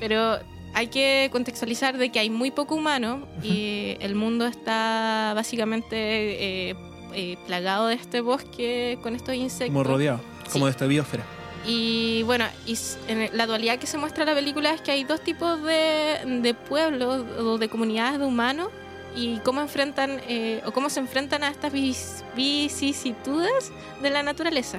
Pero 0.00 0.38
hay 0.74 0.88
que 0.88 1.28
contextualizar 1.32 1.96
de 1.98 2.10
que 2.10 2.18
hay 2.18 2.30
muy 2.30 2.50
poco 2.50 2.74
humano 2.74 3.26
y 3.42 3.96
el 4.00 4.14
mundo 4.14 4.46
está 4.46 5.32
básicamente 5.34 6.70
eh, 6.70 6.76
eh, 7.14 7.36
plagado 7.46 7.88
de 7.88 7.94
este 7.94 8.20
bosque 8.20 8.98
con 9.02 9.14
estos 9.14 9.34
insectos. 9.34 9.68
Como 9.68 9.84
rodeado. 9.84 10.20
Como 10.52 10.66
de 10.66 10.72
esta 10.72 10.86
biosfera. 10.86 11.24
Y 11.66 12.22
bueno, 12.24 12.44
y 12.66 12.76
en 13.06 13.36
la 13.36 13.46
dualidad 13.46 13.78
que 13.78 13.86
se 13.86 13.96
muestra 13.96 14.24
en 14.24 14.30
la 14.30 14.34
película 14.34 14.74
es 14.74 14.80
que 14.80 14.90
hay 14.90 15.04
dos 15.04 15.20
tipos 15.20 15.62
de, 15.62 16.40
de 16.42 16.54
pueblos 16.54 17.24
o 17.38 17.58
de 17.58 17.68
comunidades 17.68 18.18
de 18.18 18.26
humanos 18.26 18.68
y 19.14 19.38
cómo 19.38 19.60
enfrentan 19.60 20.20
eh, 20.28 20.62
o 20.66 20.72
cómo 20.72 20.90
se 20.90 21.00
enfrentan 21.00 21.44
a 21.44 21.48
estas 21.48 21.72
vicisitudes 21.72 23.72
de 24.00 24.10
la 24.10 24.22
naturaleza. 24.22 24.78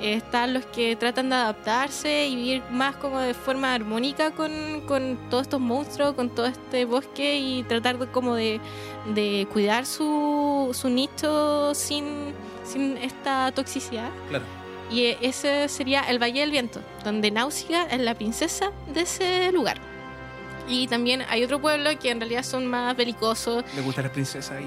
Están 0.00 0.52
los 0.52 0.66
que 0.66 0.94
tratan 0.96 1.30
de 1.30 1.36
adaptarse 1.36 2.26
y 2.26 2.36
vivir 2.36 2.62
más 2.70 2.96
como 2.96 3.18
de 3.18 3.32
forma 3.32 3.72
armónica 3.72 4.30
con, 4.30 4.82
con 4.86 5.18
todos 5.30 5.44
estos 5.44 5.60
monstruos, 5.60 6.14
con 6.14 6.28
todo 6.28 6.46
este 6.46 6.84
bosque 6.84 7.38
y 7.38 7.62
tratar 7.62 7.98
de, 7.98 8.06
como 8.08 8.34
de, 8.34 8.60
de 9.14 9.48
cuidar 9.52 9.86
su, 9.86 10.70
su 10.78 10.90
nicho 10.90 11.74
sin, 11.74 12.34
sin 12.64 12.98
esta 12.98 13.50
toxicidad. 13.52 14.10
Claro. 14.28 14.44
Y 14.90 15.06
e- 15.06 15.18
ese 15.22 15.68
sería 15.68 16.02
el 16.02 16.22
Valle 16.22 16.40
del 16.40 16.50
Viento, 16.50 16.80
donde 17.02 17.30
Náusica 17.30 17.84
es 17.84 18.00
la 18.00 18.14
princesa 18.14 18.72
de 18.92 19.00
ese 19.00 19.50
lugar. 19.50 19.78
Y 20.68 20.88
también 20.88 21.22
hay 21.28 21.42
otro 21.42 21.60
pueblo 21.60 21.90
que 21.98 22.10
en 22.10 22.20
realidad 22.20 22.42
son 22.42 22.66
más 22.66 22.96
belicosos. 22.96 23.64
Le 23.74 23.82
gusta 23.82 24.02
la 24.02 24.12
princesa 24.12 24.60
y 24.60 24.66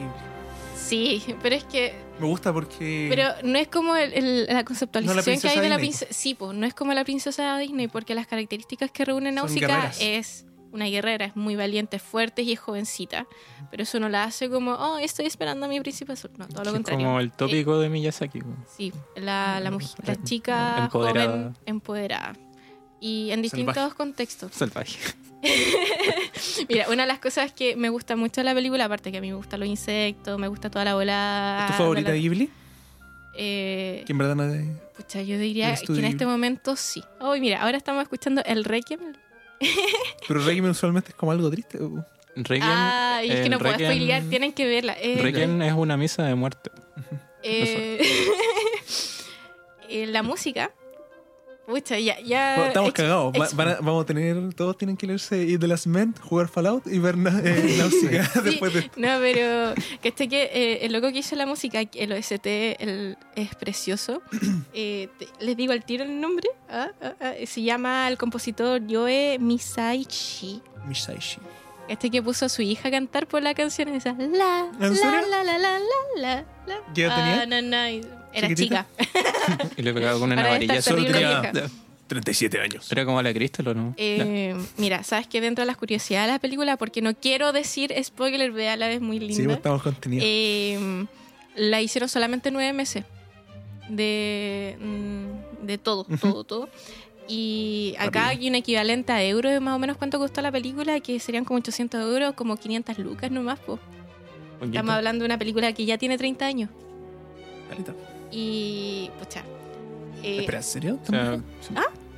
Sí, 0.75 1.35
pero 1.43 1.55
es 1.55 1.63
que. 1.65 1.93
Me 2.19 2.27
gusta 2.27 2.51
porque 2.53 3.07
Pero 3.09 3.29
no 3.43 3.57
es 3.57 3.67
como 3.67 3.95
el- 3.95 4.13
el- 4.13 4.45
la 4.47 4.63
conceptualización 4.65 5.23
que 5.23 5.31
princesa 5.31 5.53
hay 5.53 5.59
de 5.61 5.69
la 5.69 5.77
Disney, 5.77 5.89
princesa. 5.99 6.13
Sí, 6.19 6.35
pues 6.35 6.53
no 6.57 6.65
es 6.65 6.73
como 6.73 6.93
la 6.93 7.03
princesa 7.03 7.57
Disney, 7.57 7.87
porque 7.87 8.15
las 8.15 8.27
características 8.27 8.91
que 8.91 9.05
reúne 9.05 9.31
Náusica 9.31 9.91
es 9.99 10.45
una 10.71 10.85
guerrera, 10.85 11.25
es 11.25 11.35
muy 11.35 11.55
valiente, 11.55 11.97
es 11.97 12.03
fuerte 12.03 12.43
y 12.43 12.51
es 12.51 12.59
jovencita. 12.59 13.25
Pero 13.71 13.83
eso 13.83 13.99
no 13.99 14.07
la 14.07 14.23
hace 14.25 14.49
como, 14.49 14.73
oh, 14.73 14.99
estoy 14.99 15.25
esperando 15.25 15.65
a 15.65 15.69
mi 15.69 15.79
príncipe 15.81 16.13
azul. 16.13 16.29
No, 16.37 16.47
todo 16.47 16.63
lo 16.63 16.69
Es 16.69 16.73
contrario. 16.75 17.05
como 17.07 17.19
el 17.19 17.31
tópico 17.31 17.79
de 17.79 17.89
Miyazaki. 17.89 18.41
Sí, 18.77 18.93
la, 19.15 19.59
la, 19.59 19.71
mujer- 19.71 19.89
la 20.05 20.21
chica 20.23 20.77
Empoderada. 20.83 21.31
joven 21.31 21.57
empoderada. 21.65 22.33
Y 23.01 23.31
en 23.31 23.41
distintos 23.41 23.75
Salvaje. 23.75 23.95
contextos. 23.95 24.51
Salvaje. 24.53 24.97
Mira, 26.69 26.89
una 26.89 27.03
de 27.03 27.07
las 27.07 27.19
cosas 27.19 27.51
que 27.53 27.75
me 27.75 27.89
gusta 27.89 28.15
mucho 28.15 28.41
de 28.41 28.45
la 28.45 28.53
película, 28.53 28.85
aparte 28.85 29.11
que 29.11 29.17
a 29.17 29.21
mí 29.21 29.29
me 29.29 29.35
gustan 29.35 29.59
los 29.61 29.69
insectos, 29.69 30.37
me 30.39 30.47
gusta 30.47 30.69
toda 30.69 30.85
la 30.85 30.95
bola. 30.95 31.65
¿Es 31.69 31.75
tu 31.75 31.83
favorita 31.83 32.11
de 32.11 32.19
Ghibli? 32.19 32.49
Eh, 33.35 34.03
Que 34.05 34.11
en 34.11 34.17
verdad 34.17 34.35
no 34.35 34.43
es 34.43 34.51
de... 34.51 34.65
pucha, 34.97 35.21
yo 35.21 35.37
diría 35.37 35.73
que 35.75 35.93
en 35.93 36.05
este 36.05 36.25
momento 36.25 36.75
sí. 36.75 37.01
Oh, 37.19 37.35
mira, 37.37 37.61
ahora 37.61 37.77
estamos 37.77 38.03
escuchando 38.03 38.41
el 38.45 38.65
Requiem. 38.65 38.99
Pero 40.27 40.43
Requiem 40.43 40.69
usualmente 40.69 41.09
es 41.09 41.15
como 41.15 41.31
algo 41.31 41.49
triste. 41.49 41.81
uh. 41.81 42.03
Requiem, 42.35 42.61
Ah, 42.63 43.21
y 43.23 43.29
es 43.31 43.35
que 43.37 43.43
el 43.43 43.49
no 43.51 43.59
puedo 43.59 43.73
Requiem- 43.73 43.85
spoilear, 43.91 44.23
tienen 44.23 44.53
que 44.53 44.65
verla. 44.67 44.95
Eh, 44.99 45.19
Requiem 45.21 45.61
es 45.61 45.73
una 45.73 45.97
misa 45.97 46.23
de 46.23 46.35
muerte. 46.35 46.69
eh, 47.43 48.01
eh, 49.89 50.05
la 50.07 50.23
música, 50.23 50.71
Pucha, 51.69 51.99
ya, 51.99 52.19
ya. 52.21 52.67
Estamos 52.67 52.91
cagados. 52.93 53.33
Va- 53.39 53.47
van 53.53 53.67
a- 53.69 53.75
vamos 53.75 54.03
a 54.03 54.05
tener, 54.07 54.53
todos 54.55 54.75
tienen 54.77 54.97
que 54.97 55.05
leerse 55.05 55.47
Eat 55.49 55.61
the 55.61 55.67
Last 55.67 55.85
Man, 55.85 56.15
jugar 56.19 56.47
Fallout 56.47 56.87
y 56.87 56.97
ver 56.97 57.15
na- 57.17 57.39
eh, 57.43 57.75
Náusica 57.77 58.25
Sí, 58.33 58.39
después 58.43 58.73
de. 58.73 58.89
No, 58.95 59.19
pero 59.19 59.75
que 60.01 60.07
este 60.09 60.27
que 60.27 60.43
eh, 60.51 60.85
el 60.85 60.93
loco 60.93 61.11
que 61.11 61.19
hizo 61.19 61.35
la 61.35 61.45
música, 61.45 61.81
el 61.93 62.11
OST, 62.11 62.47
el- 62.79 63.17
es 63.35 63.53
precioso. 63.55 64.21
Eh, 64.73 65.09
te- 65.17 65.27
les 65.39 65.55
digo 65.57 65.73
al 65.73 65.83
tiro 65.83 66.03
el 66.03 66.19
nombre. 66.19 66.47
Ah, 66.69 66.89
ah, 67.01 67.13
ah, 67.21 67.33
se 67.45 67.61
llama 67.61 68.07
el 68.07 68.17
compositor 68.17 68.85
Yoe 68.87 69.37
Misaichi. 69.39 70.61
Mishaishi. 70.87 71.37
Este 71.87 72.09
que 72.11 72.21
puso 72.21 72.45
a 72.45 72.49
su 72.49 72.61
hija 72.61 72.87
a 72.89 72.91
cantar 72.91 73.27
por 73.27 73.41
la 73.41 73.53
canción 73.53 73.89
esa. 73.89 74.13
La, 74.13 74.69
¿En 74.79 74.95
la, 74.95 75.21
la, 75.21 75.43
la, 75.43 75.43
la, 75.43 75.57
la, 75.57 75.79
la, 76.17 76.45
la. 76.67 76.75
¿Qué 76.93 77.03
edad 77.03 77.15
tenía? 77.15 77.41
Ah, 77.41 77.45
no, 77.47 77.61
no, 77.61 78.18
Era 78.33 78.47
¿Chiquitita? 78.47 78.85
chica. 78.99 79.69
Y 79.77 79.81
le 79.81 79.93
pegaba 79.93 80.19
con 80.19 80.31
una 80.31 80.41
Ahora 80.41 80.53
varilla. 80.53 80.75
está 80.75 80.91
Solo 80.91 81.03
tenía 81.05 81.41
vieja. 81.51 81.69
37 82.07 82.59
años. 82.59 82.91
Era 82.91 83.05
como 83.05 83.21
la 83.21 83.31
Cristal, 83.33 83.67
¿o 83.67 83.73
no? 83.75 83.93
Eh, 83.97 84.55
mira, 84.77 85.03
sabes 85.03 85.27
que 85.27 85.41
dentro 85.41 85.61
de 85.61 85.67
las 85.67 85.77
curiosidades 85.77 86.27
de 86.27 86.33
la 86.33 86.39
película, 86.39 86.75
porque 86.77 87.01
no 87.03 87.13
quiero 87.15 87.51
decir 87.51 87.93
spoiler, 88.03 88.51
véala, 88.51 88.89
es 88.91 88.99
muy 89.01 89.19
Sí, 89.19 89.25
linda. 89.27 89.43
pues, 89.45 89.57
estamos 89.57 89.83
contenidos. 89.83 90.23
Eh, 90.27 91.05
la 91.55 91.81
hicieron 91.81 92.09
solamente 92.09 92.49
nueve 92.51 92.73
meses 92.73 93.05
de, 93.89 94.75
mm, 94.79 95.65
de 95.67 95.77
todo, 95.77 96.05
todo, 96.19 96.43
todo. 96.43 96.69
Y 97.27 97.93
acá 97.99 98.29
hay 98.29 98.47
un 98.49 98.55
equivalente 98.55 99.11
a 99.11 99.23
euros 99.23 99.51
de 99.51 99.59
más 99.59 99.75
o 99.75 99.79
menos 99.79 99.97
cuánto 99.97 100.17
costó 100.17 100.41
la 100.41 100.51
película, 100.51 100.99
que 101.01 101.19
serían 101.19 101.45
como 101.45 101.59
800 101.59 102.01
euros, 102.01 102.33
como 102.33 102.57
500 102.57 102.97
lucas 102.97 103.29
nomás. 103.29 103.59
po. 103.59 103.79
Estamos 104.63 104.95
hablando 104.95 105.23
de 105.23 105.25
una 105.27 105.37
película 105.37 105.71
que 105.73 105.85
ya 105.85 105.97
tiene 105.99 106.17
30 106.17 106.45
años. 106.47 106.69
Caleta. 107.69 107.93
Y, 108.31 109.09
pucha. 109.19 109.43
eh, 110.23 110.39
Espera, 110.41 110.59
¿en 110.59 110.63
serio? 110.63 110.99
O 111.01 111.05
sea, 111.09 111.39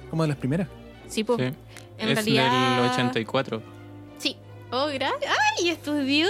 ¿Como 0.09 0.23
de 0.23 0.29
las 0.29 0.37
primeras? 0.37 0.67
sí, 1.07 1.23
po. 1.23 1.37
sí. 1.37 1.43
En 1.43 2.09
es 2.09 2.15
realidad. 2.15 2.81
del 2.81 2.91
84. 2.91 3.61
Sí. 4.17 4.35
Oh, 4.71 4.87
gracias. 4.87 5.31
¡Ay, 5.59 5.69
estudió! 5.69 6.27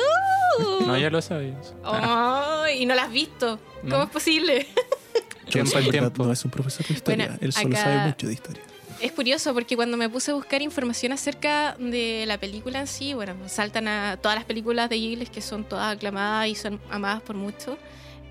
No, 0.85 0.97
ya 0.97 1.09
lo 1.09 1.21
sabías. 1.21 1.73
¡Ay! 1.83 2.81
y 2.83 2.85
no 2.85 2.93
la 2.93 3.03
has 3.03 3.11
visto. 3.11 3.57
¿Cómo 3.81 3.97
No. 3.97 4.03
es 4.03 4.09
posible? 4.09 4.67
Tiempo 5.49 5.77
al 5.77 5.89
tiempo. 5.89 6.25
No 6.25 6.31
es 6.33 6.43
un 6.45 6.51
profesor 6.51 6.85
de 6.87 6.93
historia. 6.93 7.25
Bueno, 7.27 7.39
Él 7.41 7.51
solo 7.53 7.69
acá- 7.75 7.83
sabe 7.83 7.97
mucho 8.07 8.27
de 8.27 8.33
historia. 8.33 8.61
Es 9.01 9.11
curioso 9.13 9.53
porque 9.53 9.75
cuando 9.75 9.97
me 9.97 10.07
puse 10.09 10.31
a 10.31 10.33
buscar 10.35 10.61
información 10.61 11.11
acerca 11.11 11.75
de 11.79 12.25
la 12.27 12.37
película 12.37 12.79
en 12.81 12.87
sí, 12.87 13.13
bueno, 13.15 13.33
saltan 13.47 13.87
a 13.87 14.17
todas 14.21 14.35
las 14.35 14.45
películas 14.45 14.89
de 14.89 14.97
Ghibli 14.97 15.25
que 15.25 15.41
son 15.41 15.63
todas 15.63 15.95
aclamadas 15.95 16.47
y 16.49 16.55
son 16.55 16.79
amadas 16.91 17.21
por 17.23 17.35
muchos. 17.35 17.77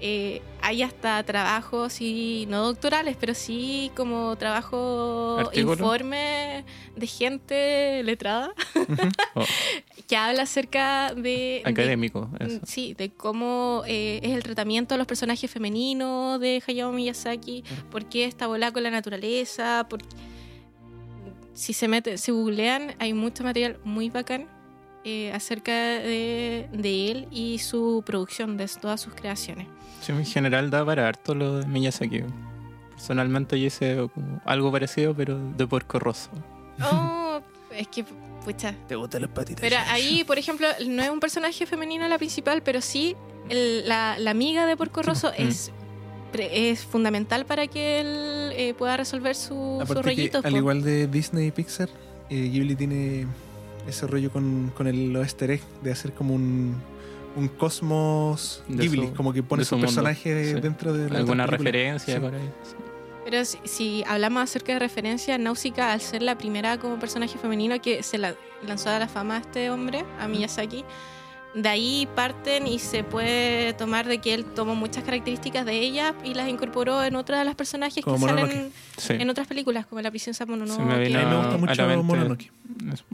Eh, 0.03 0.41
hay 0.63 0.83
hasta 0.83 1.23
trabajos, 1.25 2.01
y 2.01 2.47
no 2.49 2.65
doctorales, 2.65 3.17
pero 3.21 3.35
sí 3.35 3.91
como 3.95 4.35
trabajo, 4.37 5.37
¿Artículo? 5.41 5.73
informe 5.75 6.65
de 6.97 7.07
gente 7.07 8.03
letrada 8.03 8.53
Oh, 9.35 9.45
que 10.09 10.17
habla 10.17 10.43
acerca 10.45 11.13
de... 11.15 11.21
de- 11.23 11.63
académico. 11.65 12.31
eso. 12.41 12.61
Sí, 12.65 12.95
de 12.95 13.11
cómo 13.11 13.83
eh, 13.87 14.21
es 14.23 14.33
el 14.33 14.43
tratamiento 14.43 14.95
de 14.95 14.99
los 14.99 15.07
personajes 15.07 15.51
femeninos 15.51 16.41
de 16.41 16.63
Hayao 16.67 16.93
Miyazaki, 16.93 17.63
por 17.91 18.07
qué 18.07 18.25
está 18.25 18.47
volada 18.47 18.73
con 18.73 18.83
la 18.83 18.91
naturaleza, 18.91 19.87
por... 19.89 20.01
si 21.53 21.73
se 21.75 21.89
mete, 21.89 22.17
si 22.19 22.33
googlean, 22.33 22.95
hay 22.99 23.13
mucho 23.13 23.45
material 23.45 23.79
muy 23.85 24.09
bacán 24.11 24.49
eh, 25.05 25.33
acerca 25.33 25.73
de, 25.73 26.69
de 26.73 27.11
él 27.11 27.29
y 27.31 27.59
su 27.59 28.03
producción, 28.05 28.57
de 28.57 28.67
todas 28.69 29.01
sus 29.01 29.15
creaciones. 29.15 29.67
Sí, 30.01 30.13
en 30.13 30.25
general 30.27 30.71
da 30.71 30.85
para 30.85 31.09
harto 31.09 31.35
lo 31.35 31.59
de 31.59 31.67
Miyazaki. 31.67 32.23
Personalmente 32.93 33.59
yo 33.59 33.67
hice 33.67 34.09
como 34.15 34.41
algo 34.45 34.71
parecido, 34.71 35.15
pero 35.15 35.39
de 35.57 35.67
Porco 35.67 35.99
Rosso. 35.99 36.31
Oh, 36.83 37.41
es 37.75 37.89
que, 37.89 38.05
pucha. 38.45 38.75
¿Te 38.89 38.95
gustan 38.97 39.23
las 39.23 39.31
patitas? 39.31 39.61
Pero 39.61 39.77
ahí, 39.89 40.25
por 40.25 40.39
ejemplo, 40.39 40.67
no 40.87 41.03
es 41.03 41.11
un 41.11 41.21
personaje 41.21 41.67
femenino 41.67 42.07
la 42.09 42.19
principal, 42.19 42.63
pero 42.63 42.81
sí 42.81 43.17
el- 43.49 43.89
la, 43.89 44.19
la 44.19 44.31
amiga 44.31 44.67
de 44.67 44.77
Porco 44.77 45.03
Rosso 45.03 45.29
Mm. 45.31 45.43
es, 45.49 45.71
pre- 46.33 46.71
es 46.71 46.85
fundamental 46.85 47.47
para 47.47 47.67
que 47.67 48.01
él 48.01 48.53
eh, 48.55 48.75
pueda 48.77 48.97
resolver 48.99 49.35
su, 49.35 49.55
sus 49.81 49.83
Aparte 49.83 50.03
que, 50.03 50.17
rollitos. 50.17 50.45
al 50.45 50.57
igual 50.57 50.83
de 50.83 51.07
Disney 51.07 51.47
y 51.49 51.51
Pixar, 51.51 51.89
eh, 52.29 52.49
Ghibli 52.51 52.77
tiene 52.77 53.27
ese 53.91 54.07
rollo 54.07 54.31
con, 54.31 54.73
con 54.77 54.87
el 54.87 55.15
easter 55.17 55.51
egg 55.53 55.61
de 55.83 55.93
hacer 55.93 56.13
como 56.13 56.35
un, 56.35 56.75
un 57.37 57.49
cosmos 57.49 58.63
De 58.69 58.85
Ghibli, 58.89 59.09
su- 59.09 59.15
como 59.15 59.33
que 59.33 59.43
pone 59.43 59.65
su 59.65 59.79
personaje 59.79 60.55
sí. 60.55 60.61
dentro 60.61 60.93
de 60.93 61.11
la 61.11 61.19
Alguna 61.19 61.47
referencia 61.47 62.15
Sí. 62.15 62.21
por 62.21 62.35
ahí. 62.35 62.51
Pero 63.25 63.45
si, 63.45 63.59
si 63.65 64.05
hablamos 64.09 64.43
acerca 64.43 64.73
de 64.73 64.79
referencia, 64.79 65.37
Náusica, 65.39 65.93
al 65.93 66.01
ser 66.01 66.23
la 66.23 66.37
primera 66.39 66.79
como 66.79 66.99
personaje 66.99 67.39
femenino 67.39 67.81
que 67.81 68.03
se 68.03 68.17
la, 68.19 68.35
lanzó 68.67 68.89
a 68.91 68.99
la 68.99 69.09
fama 69.09 69.37
a 69.37 69.41
este 69.41 69.71
hombre, 69.71 70.05
a 70.19 70.27
Miyazaki, 70.27 70.85
de 71.55 71.69
ahí 71.69 72.09
parten 72.15 72.67
y 72.69 72.79
se 72.79 73.03
puede 73.03 73.73
tomar 73.73 74.07
de 74.07 74.19
que 74.19 74.35
él 74.35 74.45
tomó 74.45 74.75
muchas 74.77 75.03
características 75.03 75.67
de 75.67 75.79
ella 75.81 76.15
y 76.25 76.35
las 76.35 76.49
incorporó 76.49 77.03
en 77.03 77.17
otras 77.17 77.41
de 77.41 77.45
las 77.45 77.57
personajes 77.57 78.05
Como 78.05 78.17
que 78.17 78.21
Mononoke. 78.21 78.51
salen 78.53 78.73
Sí. 78.97 79.13
en 79.15 79.31
otras 79.31 79.47
películas, 79.49 79.87
como 79.87 80.01
La 80.01 80.11
princesa 80.11 80.47
Mononoke. 80.47 80.77
Se 80.77 80.83
me 80.85 80.95
A 80.95 80.99
vino 80.99 81.19
mí 81.19 81.25
me 81.25 81.31
a 81.31 81.35
gusta 81.37 81.51
la 81.53 81.59
mucho 81.59 81.87
mente- 81.87 82.03
Mononoke. 82.05 82.53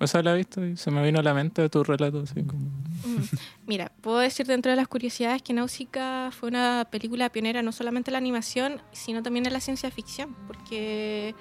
Esa 0.01 0.23
la 0.23 0.35
he 0.35 0.37
visto 0.37 0.65
y 0.67 0.77
se 0.77 0.91
me 0.91 1.03
vino 1.03 1.21
a 1.21 1.23
la 1.23 1.33
mente 1.33 1.63
de 1.63 1.71
tu 1.71 1.83
relato. 1.83 2.21
Así 2.21 2.43
como... 2.43 2.61
Mm. 2.61 3.23
Mira, 3.67 3.91
puedo 4.03 4.19
decir 4.19 4.47
dentro 4.47 4.71
de 4.71 4.77
las 4.77 4.87
curiosidades 4.89 5.41
que 5.43 5.55
Náusica 5.55 6.31
fue 6.39 6.51
una 6.51 6.87
película 6.91 7.31
pionera 7.31 7.63
no 7.63 7.73
solamente 7.73 8.11
en 8.11 8.13
la 8.13 8.19
animación, 8.19 8.83
sino 8.93 9.23
también 9.23 9.47
en 9.47 9.55
la 9.55 9.61
ciencia 9.61 9.91
ficción, 9.91 10.37
porque... 10.47 11.35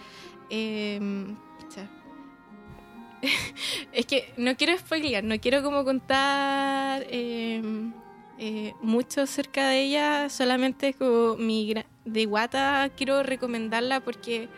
eh. 0.50 1.00
es 3.94 4.06
que 4.06 4.32
no 4.38 4.56
quiero 4.56 4.78
spoilear, 4.78 5.24
no 5.24 5.40
quiero 5.40 5.64
como 5.64 5.84
contar 5.84 7.06
eh, 7.10 7.62
eh, 8.38 8.74
mucho 8.82 9.22
acerca 9.22 9.70
de 9.70 9.84
ella, 9.84 10.30
solamente 10.30 10.94
como 10.94 11.36
mi 11.38 11.74
de 12.06 12.26
Guata 12.26 12.90
quiero 12.96 13.24
recomendarla 13.24 14.00
porque... 14.02 14.50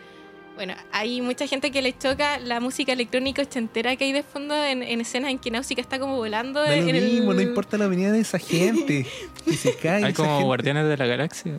Bueno, 0.58 0.74
hay 0.90 1.20
mucha 1.20 1.46
gente 1.46 1.70
que 1.70 1.80
le 1.82 1.96
choca 1.96 2.40
la 2.40 2.58
música 2.58 2.92
electrónica 2.92 3.42
ochentera 3.42 3.94
que 3.94 4.06
hay 4.06 4.12
de 4.12 4.24
fondo 4.24 4.56
en, 4.64 4.82
en 4.82 5.00
escenas 5.00 5.30
en 5.30 5.38
que 5.38 5.52
Náusica 5.52 5.80
está 5.80 6.00
como 6.00 6.16
volando 6.16 6.60
Da 6.60 6.66
lo 6.66 6.72
en 6.72 6.96
el... 6.96 7.04
mismo, 7.04 7.32
no 7.32 7.40
importa 7.40 7.78
la 7.78 7.86
venida 7.86 8.10
de 8.10 8.18
esa 8.18 8.40
gente. 8.40 9.06
Que 9.44 9.52
se 9.52 9.76
cae. 9.82 10.02
Hay 10.04 10.10
esa 10.12 10.16
como 10.16 10.30
gente. 10.30 10.44
Guardianes 10.46 10.88
de 10.88 10.96
la 10.96 11.06
Galaxia. 11.06 11.58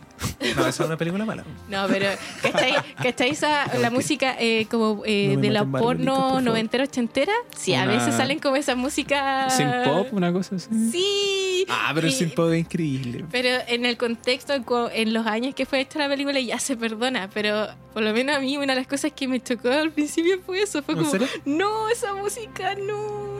No, 0.54 0.66
esa 0.66 0.68
es 0.68 0.80
una 0.80 0.98
película 0.98 1.24
mala. 1.24 1.44
No, 1.70 1.86
pero 1.88 2.08
¿cachai, 2.42 2.74
¿cachai 3.02 3.30
esa, 3.30 3.74
la 3.78 3.90
música 3.90 4.36
eh, 4.38 4.66
como 4.70 5.02
eh, 5.06 5.32
No 5.34 5.40
de 5.40 5.50
la 5.50 5.64
porno 5.64 6.42
noventera 6.42 6.84
ochentera? 6.84 7.32
Sí, 7.56 7.74
a 7.74 7.84
Una- 7.84 7.92
veces 7.94 8.14
salen 8.14 8.38
como 8.38 8.56
esa 8.56 8.74
música... 8.76 9.48
Sin 9.48 9.66
pop, 9.82 10.08
una 10.12 10.30
cosa 10.30 10.56
así. 10.56 10.68
Sí. 10.92 11.64
Ah, 11.70 11.92
pero 11.94 12.06
el 12.06 12.12
Y- 12.12 12.16
Simpo 12.16 12.50
es 12.52 12.60
increíble. 12.60 13.24
Pero 13.30 13.48
en 13.66 13.86
el 13.86 13.96
contexto, 13.96 14.52
en 14.52 14.64
en 15.10 15.14
los 15.14 15.26
años 15.26 15.54
que 15.54 15.64
fue 15.64 15.80
hecha 15.80 15.98
la 15.98 16.08
película, 16.08 16.38
ya 16.40 16.58
se 16.58 16.76
perdona. 16.76 17.30
Pero 17.32 17.68
por 17.94 18.02
lo 18.02 18.12
menos 18.12 18.36
a 18.36 18.40
mí, 18.40 18.56
una 18.58 18.74
de 18.74 18.80
las 18.80 18.86
cosas 18.90 19.12
que 19.12 19.26
me 19.26 19.40
chocó 19.42 19.70
al 19.70 19.90
principio 19.92 20.38
fue 20.44 20.60
eso. 20.62 20.82
Fue 20.82 20.92
¿En 20.94 20.98
como, 21.00 21.10
serio? 21.10 21.26
no, 21.46 21.88
esa 21.88 22.12
música 22.14 22.74
no. 22.74 23.38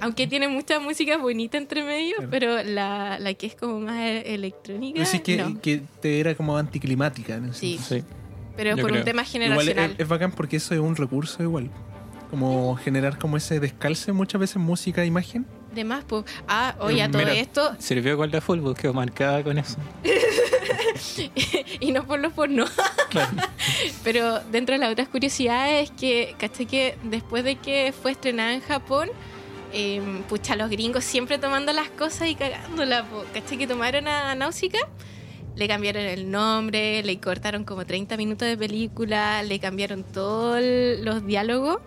Aunque 0.00 0.26
tiene 0.28 0.46
mucha 0.48 0.78
música 0.80 1.16
bonita 1.18 1.58
entre 1.58 1.82
medio, 1.84 2.16
Claro. 2.16 2.30
pero 2.30 2.62
la, 2.62 3.18
la 3.18 3.34
que 3.34 3.46
es 3.48 3.54
como 3.56 3.80
más 3.80 3.98
e- 3.98 4.34
electrónica. 4.34 5.02
Así 5.02 5.18
que, 5.20 5.36
no. 5.36 5.60
que 5.60 5.82
te 6.00 6.20
era 6.20 6.34
como 6.34 6.56
anticlimática. 6.56 7.34
en 7.34 7.52
Sí. 7.54 7.78
Sí. 7.82 8.02
Pero 8.56 8.70
yo 8.70 8.76
por 8.82 8.90
creo. 8.90 9.00
un 9.00 9.04
tema 9.04 9.22
Igual 9.22 9.26
es, 9.26 9.32
generacional. 9.74 9.94
es 9.98 10.08
bacán 10.08 10.32
porque 10.32 10.56
eso 10.56 10.74
es 10.74 10.80
un 10.80 10.96
recurso 10.96 11.42
igual. 11.42 11.70
Como 12.30 12.76
generar 12.76 13.18
como 13.18 13.36
ese 13.36 13.58
descalce 13.60 14.12
muchas 14.12 14.40
veces 14.40 14.56
música 14.56 15.02
e 15.02 15.06
imagen. 15.06 15.46
De 15.78 15.84
más, 15.84 16.02
pues. 16.02 16.24
Ah, 16.48 16.74
oye, 16.80 17.00
a 17.00 17.08
todo 17.08 17.22
Mira. 17.22 17.34
esto, 17.34 17.76
Sirvió 17.78 18.16
con 18.16 18.32
la 18.32 18.40
fútbol, 18.40 18.74
quedó 18.74 18.92
marcada 18.92 19.44
con 19.44 19.58
eso. 19.58 19.76
y 21.78 21.92
no 21.92 22.04
por 22.04 22.18
los 22.18 22.32
porno. 22.32 22.64
Claro. 23.10 23.30
Pero 24.02 24.40
dentro 24.50 24.72
de 24.72 24.80
las 24.80 24.90
otras 24.90 25.06
curiosidades 25.06 25.88
es 25.88 25.96
que, 25.96 26.34
¿cachai? 26.36 26.66
Que 26.66 26.98
después 27.04 27.44
de 27.44 27.54
que 27.54 27.94
fue 28.02 28.10
estrenada 28.10 28.54
en 28.54 28.60
Japón, 28.60 29.08
eh, 29.72 30.02
pucha, 30.28 30.56
los 30.56 30.68
gringos 30.68 31.04
siempre 31.04 31.38
tomando 31.38 31.72
las 31.72 31.90
cosas 31.90 32.26
y 32.26 32.34
cagándola, 32.34 33.04
po. 33.04 33.22
¿cachai? 33.32 33.56
Que 33.56 33.68
tomaron 33.68 34.08
a 34.08 34.34
Náusica, 34.34 34.80
le 35.54 35.68
cambiaron 35.68 36.02
el 36.02 36.28
nombre, 36.28 37.04
le 37.04 37.20
cortaron 37.20 37.62
como 37.62 37.86
30 37.86 38.16
minutos 38.16 38.48
de 38.48 38.56
película, 38.56 39.44
le 39.44 39.60
cambiaron 39.60 40.02
todos 40.02 40.60
los 41.04 41.24
diálogos 41.24 41.78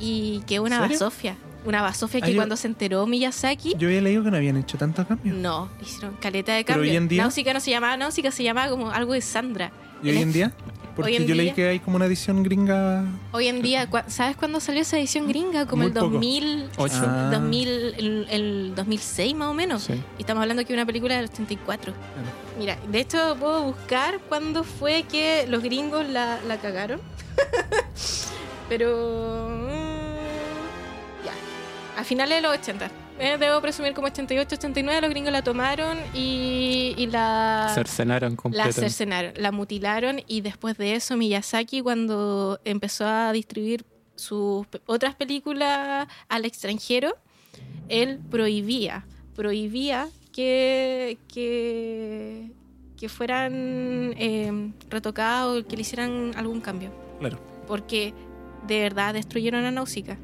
y 0.00 0.42
que 0.48 0.58
una 0.58 0.80
basofia. 0.80 1.36
Una 1.64 1.80
basofia 1.82 2.20
Ah, 2.22 2.26
que 2.26 2.32
yo- 2.32 2.38
cuando 2.38 2.56
se 2.56 2.66
enteró 2.66 3.06
Miyazaki, 3.06 3.74
Yo 3.78 3.88
había 3.88 4.00
leído 4.00 4.24
que 4.24 4.30
no 4.30 4.36
habían 4.36 4.56
hecho 4.56 4.76
tantos 4.78 5.06
cambios. 5.06 5.36
no, 5.36 5.68
hicieron 5.80 6.16
caleta 6.16 6.52
de 6.54 6.64
Pero 6.64 6.74
cambio. 6.76 6.90
hoy 6.90 6.96
en 6.96 7.08
día- 7.08 7.22
Náusica 7.22 7.52
no 7.54 7.60
se 7.60 7.70
llamaba 7.70 7.96
Náusica, 7.96 8.30
se 8.30 8.42
llamaba 8.42 8.68
como 8.70 8.90
algo 8.90 9.12
de 9.12 9.20
Sandra. 9.20 9.70
¿Y 10.02 10.10
hoy 10.10 10.18
en 10.18 10.32
día? 10.32 10.52
Porque 10.96 11.16
en 11.16 11.26
yo 11.26 11.34
leí 11.34 11.52
que 11.52 11.68
hay 11.68 11.78
como 11.78 11.96
una 11.96 12.04
edición 12.04 12.42
gringa. 12.42 13.04
Hoy 13.30 13.46
en 13.48 13.62
día, 13.62 13.88
¿sabes 14.08 14.36
cuándo 14.36 14.60
salió 14.60 14.82
esa 14.82 14.98
edición 14.98 15.26
gringa? 15.26 15.64
Como 15.64 15.84
el 15.84 15.92
poco. 15.92 16.10
2000, 16.10 16.68
Ocho. 16.76 16.94
Ah. 17.06 17.30
2000 17.32 17.68
el, 17.96 18.26
el 18.28 18.72
2006 18.74 19.34
más 19.34 19.48
o 19.48 19.54
menos. 19.54 19.84
Sí. 19.84 19.94
Y 20.18 20.20
estamos 20.20 20.42
hablando 20.42 20.66
que 20.66 20.74
una 20.74 20.84
película 20.84 21.16
del 21.16 21.30
84. 21.30 21.94
Mira, 22.58 22.76
de 22.90 23.00
hecho 23.00 23.36
puedo 23.40 23.62
buscar 23.62 24.18
cuándo 24.28 24.64
fue 24.64 25.04
que 25.04 25.46
los 25.48 25.62
gringos 25.62 26.06
la, 26.08 26.40
la 26.46 26.58
cagaron. 26.58 27.00
Pero... 28.68 29.66
A 31.96 32.04
finales 32.04 32.38
de 32.38 32.42
los 32.42 32.56
80. 32.58 32.90
Eh, 33.18 33.36
debo 33.38 33.60
presumir 33.60 33.92
como 33.92 34.06
88, 34.06 34.54
89 34.56 35.00
los 35.02 35.10
gringos 35.10 35.32
la 35.32 35.42
tomaron 35.42 35.98
y, 36.14 36.94
y 36.96 37.06
la... 37.06 37.70
Cercenaron 37.74 38.32
La 38.32 38.36
completamente. 38.36 38.80
cercenaron, 38.80 39.32
la 39.36 39.52
mutilaron 39.52 40.22
y 40.26 40.40
después 40.40 40.76
de 40.78 40.94
eso 40.94 41.16
Miyazaki 41.16 41.82
cuando 41.82 42.58
empezó 42.64 43.06
a 43.06 43.30
distribuir 43.32 43.84
sus 44.16 44.66
otras 44.86 45.14
películas 45.14 46.08
al 46.28 46.44
extranjero, 46.46 47.14
él 47.88 48.18
prohibía, 48.30 49.04
prohibía 49.36 50.08
que, 50.32 51.18
que, 51.32 52.50
que 52.96 53.08
fueran 53.10 54.14
eh, 54.16 54.72
retocadas 54.88 55.46
o 55.46 55.66
que 55.68 55.76
le 55.76 55.82
hicieran 55.82 56.32
algún 56.36 56.60
cambio, 56.60 56.90
Claro, 57.20 57.38
porque 57.66 58.14
de 58.66 58.80
verdad 58.80 59.12
destruyeron 59.14 59.64
a 59.64 59.70
Nausicaa. 59.70 60.16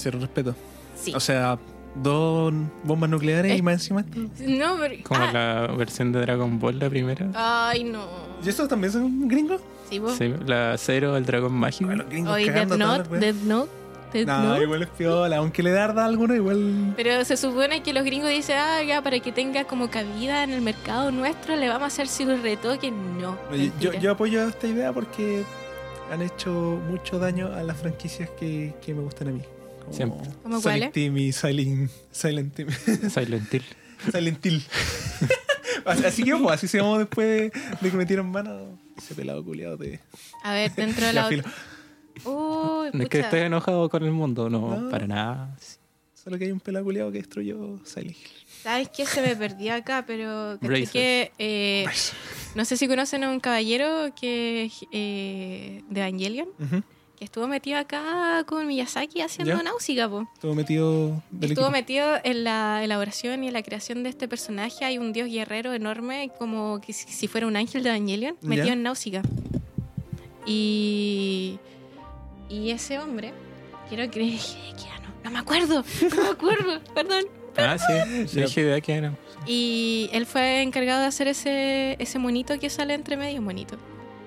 Cero 0.00 0.18
respeto. 0.20 0.54
Sí. 0.96 1.12
O 1.14 1.20
sea, 1.20 1.58
dos 1.94 2.52
bombas 2.84 3.10
nucleares 3.10 3.58
y 3.58 3.62
más 3.62 3.74
encima 3.74 4.00
esto. 4.00 4.20
no, 4.46 4.76
pero... 4.78 4.94
Como 5.04 5.20
ah, 5.20 5.32
la 5.32 5.66
versión 5.76 6.12
de 6.12 6.20
Dragon 6.20 6.58
Ball, 6.58 6.78
la 6.78 6.88
primera. 6.88 7.26
Ay, 7.34 7.84
no. 7.84 8.06
¿Y 8.44 8.48
estos 8.48 8.68
también 8.68 8.92
son 8.92 9.28
gringos? 9.28 9.60
Sí, 9.88 9.98
vos. 9.98 10.16
Sí, 10.16 10.32
la 10.46 10.76
Cero, 10.78 11.16
el 11.16 11.26
dragón 11.26 11.52
mágico. 11.52 11.90
Oye, 11.90 12.50
Death 12.50 12.76
Note. 12.76 13.18
Death 13.18 13.42
Note, 13.42 13.70
Death 14.12 14.26
No, 14.26 14.42
Note. 14.42 14.62
igual 14.62 14.82
es 14.82 14.88
piola. 14.88 15.36
Aunque 15.38 15.62
le 15.62 15.72
darda 15.72 16.04
a 16.04 16.06
alguno, 16.06 16.34
igual. 16.34 16.94
Pero 16.96 17.24
se 17.24 17.36
supone 17.36 17.82
que 17.82 17.92
los 17.92 18.04
gringos 18.04 18.30
dicen, 18.30 18.56
ah, 18.58 18.82
ya, 18.84 19.02
para 19.02 19.18
que 19.18 19.32
tenga 19.32 19.64
como 19.64 19.90
cabida 19.90 20.44
en 20.44 20.50
el 20.50 20.60
mercado 20.60 21.10
nuestro, 21.10 21.56
le 21.56 21.68
vamos 21.68 21.82
a 21.82 21.86
hacer 21.86 22.06
su 22.08 22.24
retoque. 22.36 22.90
No. 22.92 23.36
Oye, 23.50 23.72
yo, 23.80 23.92
yo 23.94 24.12
apoyo 24.12 24.46
esta 24.48 24.68
idea 24.68 24.92
porque 24.92 25.44
han 26.12 26.22
hecho 26.22 26.52
mucho 26.88 27.18
daño 27.18 27.48
a 27.52 27.62
las 27.62 27.76
franquicias 27.76 28.30
que, 28.38 28.74
que 28.84 28.94
me 28.94 29.02
gustan 29.02 29.28
a 29.28 29.30
mí. 29.32 29.42
Como 29.90 29.96
Siempre. 29.96 30.30
¿Cómo 30.42 30.60
Sonic 30.60 30.62
cuáles? 30.62 30.92
Team 30.92 31.16
y 31.18 31.32
Silent, 31.32 31.90
Silent 32.12 32.54
Team. 32.54 32.68
Silent 33.10 33.54
Hill. 33.54 33.64
Silent 34.12 34.46
Hill. 34.46 34.62
así 35.84 36.22
que 36.22 36.32
vamos, 36.32 36.52
así 36.52 36.68
se 36.68 36.78
llamó 36.78 36.98
después 36.98 37.26
de, 37.26 37.60
de 37.80 37.90
que 37.90 37.96
metieron 37.96 38.30
mano 38.30 38.78
ese 38.96 39.14
pelado 39.14 39.44
culiado 39.44 39.76
de. 39.76 40.00
A 40.44 40.52
ver, 40.54 40.72
dentro 40.74 41.06
de 41.06 41.12
la... 41.14 41.28
Uy, 41.28 42.90
No 42.92 43.02
es 43.02 43.08
que 43.08 43.20
estés 43.20 43.44
enojado 43.44 43.88
con 43.88 44.02
el 44.04 44.10
mundo, 44.12 44.48
no, 44.50 44.76
No. 44.78 44.90
para 44.90 45.06
nada. 45.06 45.56
Solo 46.14 46.36
que 46.38 46.44
hay 46.44 46.52
un 46.52 46.60
pelado 46.60 46.84
culiado 46.84 47.10
que 47.10 47.18
destruyó 47.18 47.80
Silent 47.84 48.16
Hill. 48.16 48.30
¿Sabes 48.62 48.90
qué? 48.90 49.06
Se 49.06 49.22
me 49.22 49.34
perdió 49.36 49.72
acá, 49.74 50.04
pero... 50.06 50.58
que, 50.92 51.32
eh, 51.38 51.86
no 52.54 52.64
sé 52.66 52.76
si 52.76 52.86
conocen 52.88 53.24
a 53.24 53.30
un 53.30 53.40
caballero 53.40 54.14
que 54.14 54.70
eh, 54.92 55.82
de 55.88 56.00
Evangelion, 56.00 56.48
Ujú. 56.58 56.82
Que 57.20 57.26
estuvo 57.26 57.46
metido 57.46 57.78
acá 57.78 58.44
con 58.46 58.66
Miyazaki 58.66 59.20
haciendo 59.20 59.54
¿Ya? 59.54 59.62
Náusica, 59.62 60.08
po. 60.08 60.26
Estuvo 60.32 60.54
metido 60.54 61.22
del 61.30 61.50
Estuvo 61.50 61.66
equipo. 61.66 61.70
metido 61.70 62.06
en 62.24 62.44
la 62.44 62.82
elaboración 62.82 63.44
y 63.44 63.48
en 63.48 63.52
la 63.52 63.62
creación 63.62 64.02
de 64.02 64.08
este 64.08 64.26
personaje. 64.26 64.86
Hay 64.86 64.96
un 64.96 65.12
dios 65.12 65.28
guerrero 65.30 65.74
enorme, 65.74 66.30
como 66.38 66.80
que 66.80 66.94
si 66.94 67.28
fuera 67.28 67.46
un 67.46 67.56
ángel 67.56 67.82
de 67.82 67.90
Evangelion, 67.90 68.36
metido 68.40 68.68
Ya. 68.68 68.72
en 68.72 68.82
Náusica. 68.82 69.20
Y, 70.46 71.58
y 72.48 72.70
ese 72.70 72.98
hombre, 72.98 73.34
quiero 73.90 74.10
creer 74.10 74.38
que 74.38 74.82
ya 74.82 74.98
no, 75.00 75.12
no 75.22 75.30
me 75.30 75.38
acuerdo, 75.40 75.84
no 76.16 76.22
me 76.22 76.28
acuerdo, 76.30 76.80
perdón. 76.94 77.24
Ah, 77.58 77.76
sí. 77.78 78.26
Yo 78.34 78.46
dije 78.46 78.64
de 78.64 78.82
era. 78.86 79.12
Y 79.46 80.08
él 80.14 80.24
fue 80.24 80.62
encargado 80.62 81.02
de 81.02 81.06
hacer 81.06 81.28
ese, 81.28 81.96
ese 81.98 82.18
monito 82.18 82.58
que 82.58 82.70
sale 82.70 82.94
entre 82.94 83.18
medio, 83.18 83.42
monito. 83.42 83.76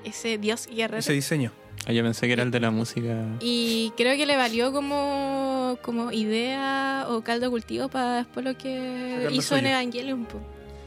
Ese 0.03 0.37
dios 0.37 0.67
guerrero. 0.67 0.99
Ese 0.99 1.13
diseño. 1.13 1.51
Ah, 1.85 1.91
yo 1.91 2.01
pensé 2.03 2.27
que 2.27 2.33
era 2.33 2.43
el 2.43 2.51
de 2.51 2.59
la 2.59 2.71
música. 2.71 3.15
Y 3.41 3.91
creo 3.97 4.15
que 4.15 4.25
le 4.25 4.37
valió 4.37 4.71
como, 4.71 5.77
como 5.81 6.11
idea 6.11 7.05
o 7.09 7.21
caldo 7.21 7.47
de 7.47 7.49
cultivo 7.51 7.89
para 7.89 8.17
después 8.17 8.45
lo 8.45 8.57
que 8.57 9.11
Sacar 9.17 9.31
lo 9.31 9.37
hizo 9.37 9.57
en. 9.57 9.65
Evangelion. 9.67 10.25
po. 10.25 10.37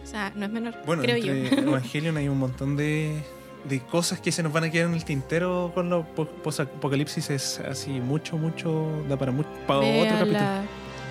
O 0.03 0.07
sea, 0.07 0.33
no 0.37 0.47
es 0.47 0.53
menor, 0.53 0.75
Bueno, 0.87 1.03
creo 1.03 1.17
entre 1.17 1.51
yo. 1.51 1.63
Evangelion 1.69 2.17
hay 2.17 2.29
un 2.29 2.39
montón 2.39 2.77
de, 2.77 3.23
de 3.69 3.81
cosas 3.81 4.21
que 4.21 4.31
se 4.33 4.43
nos 4.43 4.53
van 4.53 4.65
a 4.65 4.71
quedar 4.71 4.87
en 4.89 4.95
el 4.95 5.05
tintero 5.05 5.73
con 5.75 5.91
los 5.91 6.07
po- 6.07 6.27
post-apocalipsis. 6.27 7.29
Es 7.31 7.61
así, 7.61 7.91
mucho, 8.01 8.39
mucho. 8.39 9.03
Da 9.09 9.17
para, 9.19 9.33
mucho, 9.33 9.49
para 9.67 9.81
otro 9.81 10.19
capítulo. 10.19 10.41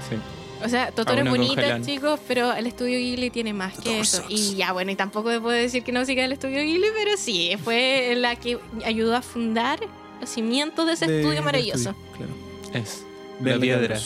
Sí. 0.09 0.15
O 0.63 0.69
sea, 0.69 0.91
Totoro 0.91 1.21
es 1.21 1.27
congelando. 1.29 1.85
chicos, 1.87 2.19
pero 2.27 2.53
el 2.53 2.65
estudio 2.67 2.97
Ghibli 2.97 3.29
tiene 3.29 3.53
más 3.53 3.77
que 3.79 3.99
eso. 3.99 4.17
sucks. 4.17 4.31
Y 4.31 4.55
ya, 4.55 4.71
bueno, 4.71 4.91
y 4.91 4.95
tampoco 4.95 5.29
puedo 5.41 5.49
decir 5.49 5.83
que 5.83 5.91
no 5.91 6.05
siga 6.05 6.23
el 6.25 6.31
estudio 6.31 6.61
Ghibli, 6.61 6.87
pero 6.97 7.17
sí, 7.17 7.51
fue 7.63 8.13
la 8.17 8.35
que 8.35 8.57
ayudó 8.85 9.15
a 9.15 9.21
fundar 9.21 9.79
los 10.21 10.29
cimientos 10.29 10.85
de 10.87 10.93
ese 10.93 11.07
De- 11.07 11.21
estudio 11.21 11.43
maravilloso. 11.43 11.89
estudio, 11.91 12.07
claro. 12.17 12.33
Es. 12.73 13.03
Vean 13.41 13.59
La 13.59 13.61
piedra. 13.61 13.99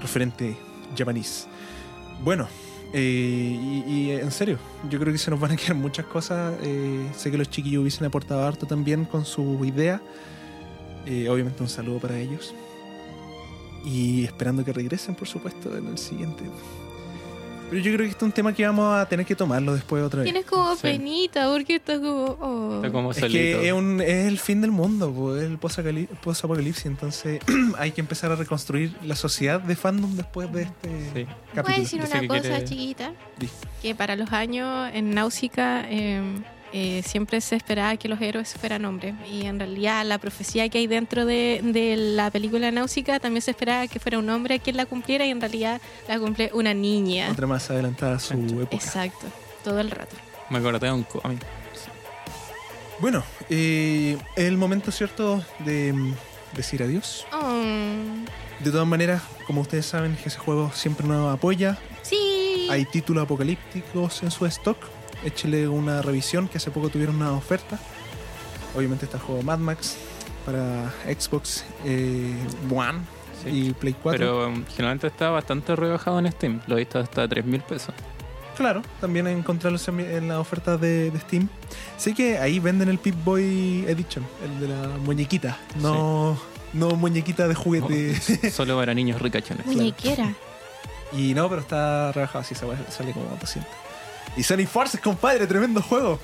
Referente 0.00 0.56
japonés. 0.98 1.46
Bueno, 2.22 2.48
eh, 2.92 3.56
y, 3.60 3.84
y, 3.90 4.10
eh, 4.10 4.20
en 4.20 4.30
serio, 4.32 4.58
yo 4.90 4.98
creo 4.98 5.12
que 5.12 5.18
se 5.18 5.30
nos 5.30 5.38
van 5.40 5.52
a 5.52 5.56
quedar 5.56 5.74
muchas 5.76 6.06
cosas. 6.06 6.54
eh, 6.62 7.08
sé 7.16 7.30
que 7.30 7.38
los 7.38 7.48
chiquillos 7.48 7.80
hubiesen 7.82 8.04
aportado 8.06 8.44
harto 8.46 8.66
también 8.66 9.04
con 9.04 9.24
su 9.24 9.64
idea. 9.64 10.02
Eh, 11.06 11.28
obviamente 11.28 11.62
un 11.62 11.68
saludo 11.68 11.98
para 11.98 12.18
ellos. 12.18 12.54
Y 13.84 14.24
esperando 14.24 14.64
que 14.64 14.72
regresen, 14.72 15.14
por 15.14 15.26
supuesto, 15.28 15.76
en 15.76 15.86
el 15.88 15.98
siguiente. 15.98 16.44
Pero 17.70 17.82
yo 17.82 17.90
creo 17.94 18.04
que 18.04 18.10
este 18.10 18.18
es 18.18 18.22
un 18.24 18.32
tema 18.32 18.52
que 18.52 18.66
vamos 18.66 18.94
a 18.94 19.08
tener 19.08 19.24
que 19.24 19.34
tomarlo 19.34 19.72
después 19.74 20.02
otra 20.04 20.20
vez. 20.20 20.30
Tienes 20.30 20.44
como 20.44 20.74
Sí. 20.76 20.82
penita, 20.82 21.48
porque 21.50 21.76
estás 21.76 22.00
como. 22.00 22.24
oh. 22.38 22.76
Está 22.76 22.92
como 22.92 23.12
Es 23.12 23.18
que 23.24 23.66
es, 23.66 23.72
un- 23.72 24.00
es 24.02 24.26
el 24.26 24.38
fin 24.38 24.60
del 24.60 24.70
mundo, 24.72 25.10
po, 25.10 25.34
es 25.34 25.44
el 25.44 25.56
post-apocalipsis. 25.56 26.84
Entonces 26.84 27.40
hay 27.78 27.92
que 27.92 28.02
empezar 28.02 28.30
a 28.30 28.36
reconstruir 28.36 28.94
la 29.02 29.16
sociedad 29.16 29.58
de 29.58 29.74
fandom 29.74 30.14
después 30.16 30.52
de 30.52 30.62
este 30.64 30.88
Sí. 30.90 31.24
¿Puedo 31.24 31.36
capítulo. 31.54 31.78
decir 31.78 32.00
Dice 32.02 32.18
una 32.18 32.28
cosa 32.28 32.40
quiere- 32.42 32.64
chiquita? 32.64 33.12
Di. 33.38 33.48
Que 33.80 33.94
para 33.94 34.16
los 34.16 34.30
años 34.32 34.90
en 34.92 35.14
Náusica 35.14 35.86
eh, 35.88 36.20
eh, 36.72 37.02
siempre 37.06 37.40
se 37.40 37.56
esperaba 37.56 37.96
que 37.96 38.08
los 38.08 38.20
héroes 38.20 38.54
fueran 38.58 38.84
hombres. 38.84 39.14
Y 39.30 39.46
en 39.46 39.58
realidad 39.58 40.04
la 40.06 40.18
profecía 40.18 40.68
que 40.68 40.78
hay 40.78 40.86
dentro 40.86 41.26
de, 41.26 41.60
de 41.62 41.96
la 41.96 42.30
película 42.30 42.70
Náusica 42.70 43.20
también 43.20 43.42
se 43.42 43.50
esperaba 43.50 43.86
que 43.88 43.98
fuera 44.00 44.18
un 44.18 44.28
hombre 44.30 44.58
quien 44.60 44.76
la 44.76 44.86
cumpliera 44.86 45.26
y 45.26 45.30
en 45.30 45.40
realidad 45.40 45.80
la 46.08 46.18
cumple 46.18 46.50
una 46.54 46.72
niña. 46.74 47.30
Otra 47.30 47.46
más 47.46 47.70
adelantada 47.70 48.16
a 48.16 48.18
su 48.18 48.34
época. 48.34 48.76
Exacto, 48.76 49.26
todo 49.62 49.80
el 49.80 49.90
rato. 49.90 50.16
Me 50.50 50.58
acordé 50.58 50.86
de 50.86 50.92
un 50.92 51.02
cómic. 51.04 51.40
Bueno, 53.00 53.24
eh, 53.50 54.16
es 54.36 54.44
el 54.44 54.56
momento, 54.56 54.92
¿cierto?, 54.92 55.44
de 55.60 55.92
mm, 55.92 56.14
decir 56.54 56.82
adiós. 56.82 57.26
Oh, 57.32 57.62
De 58.60 58.70
todas 58.70 58.86
maneras, 58.86 59.22
como 59.46 59.60
ustedes 59.62 59.86
saben, 59.86 60.14
que 60.16 60.28
ese 60.28 60.38
juego 60.38 60.70
siempre 60.72 61.06
nos 61.06 61.34
apoya. 61.34 61.78
sí. 62.02 62.68
Hay 62.70 62.84
títulos 62.86 63.24
apocalípticos 63.24 64.22
en 64.22 64.30
su 64.30 64.46
stock. 64.46 64.78
Échele 65.24 65.68
una 65.68 66.02
revisión, 66.02 66.48
que 66.48 66.58
hace 66.58 66.70
poco 66.70 66.88
tuvieron 66.88 67.16
una 67.16 67.32
oferta. 67.32 67.78
Obviamente 68.76 69.04
está 69.04 69.18
el 69.18 69.22
juego 69.22 69.42
Mad 69.42 69.58
Max 69.58 69.96
para 70.44 70.90
Xbox 71.06 71.64
eh, 71.84 72.34
One 72.74 73.00
Sí. 73.42 73.48
y 73.68 73.72
Play 73.72 73.94
4. 74.00 74.18
Pero 74.18 74.48
um, 74.48 74.64
generalmente 74.66 75.08
está 75.08 75.30
bastante 75.30 75.74
rebajado 75.74 76.18
en 76.18 76.30
Steam. 76.30 76.60
Lo 76.66 76.76
he 76.76 76.80
visto 76.80 76.98
hasta 76.98 77.26
3 77.26 77.44
mil 77.44 77.60
pesos. 77.60 77.94
Claro, 78.56 78.82
también 79.00 79.26
encontrarlos 79.26 79.86
en, 79.88 80.28
las 80.28 80.38
ofertas 80.38 80.80
de, 80.80 81.10
de 81.10 81.18
Steam. 81.20 81.48
Sé 81.96 82.14
que 82.14 82.38
ahí 82.38 82.60
venden 82.60 82.88
el 82.88 82.98
Pip 82.98 83.14
Boy 83.24 83.84
Edition, 83.88 84.24
el 84.44 84.60
de 84.60 84.68
la 84.68 84.88
muñequita, 84.98 85.58
no, 85.80 86.38
no 86.74 86.90
muñequita 86.90 87.48
de 87.48 87.54
juguete. 87.54 88.50
Solo 88.50 88.76
para 88.76 88.92
niños 88.92 89.20
ricachones. 89.22 89.64
Muñequera. 89.66 90.34
y 91.12 91.32
no, 91.32 91.48
pero 91.48 91.62
está 91.62 92.12
rebajado, 92.12 92.44
weá 92.68 92.78
sale 92.90 93.12
como 93.12 93.24
200. 93.40 93.81
Y 94.36 94.42
Sonic 94.42 94.68
Forces, 94.68 95.00
compadre, 95.00 95.46
tremendo 95.46 95.82
juego. 95.82 96.18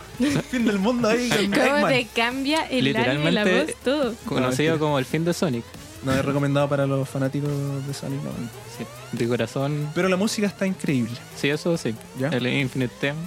fin 0.51 0.65
del 0.65 0.79
mundo 0.79 1.09
ahí 1.09 1.29
con 1.37 1.51
¿Cómo 1.51 1.65
Eggman. 1.77 1.89
te 1.93 2.07
cambia 2.07 2.65
el 2.69 2.93
la 2.93 3.45
voz, 3.45 3.75
todo? 3.85 4.15
Conocido 4.25 4.79
como 4.79 4.99
el 4.99 5.05
fin 5.05 5.25
de 5.25 5.35
Sonic. 5.35 5.65
No 6.05 6.13
es 6.13 6.25
recomendado 6.25 6.69
para 6.69 6.87
los 6.87 7.09
fanáticos 7.09 7.51
de 7.87 7.93
Sonic, 7.93 8.23
no. 8.23 8.31
Sí. 8.79 8.85
De 9.13 9.27
corazón. 9.29 9.91
Pero 9.95 10.09
la 10.09 10.17
música 10.17 10.47
está 10.47 10.67
increíble. 10.67 11.15
Sí, 11.37 11.51
eso 11.51 11.77
sí. 11.77 11.95
¿Ya? 12.19 12.29
El 12.29 12.47
Infinite 12.47 12.95
Theme. 13.01 13.19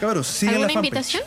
Cabros, 0.00 0.26
sigan 0.26 0.56
¿Alguna 0.56 0.68
la 0.68 0.74
fanpage. 0.74 0.88
invitación? 1.14 1.22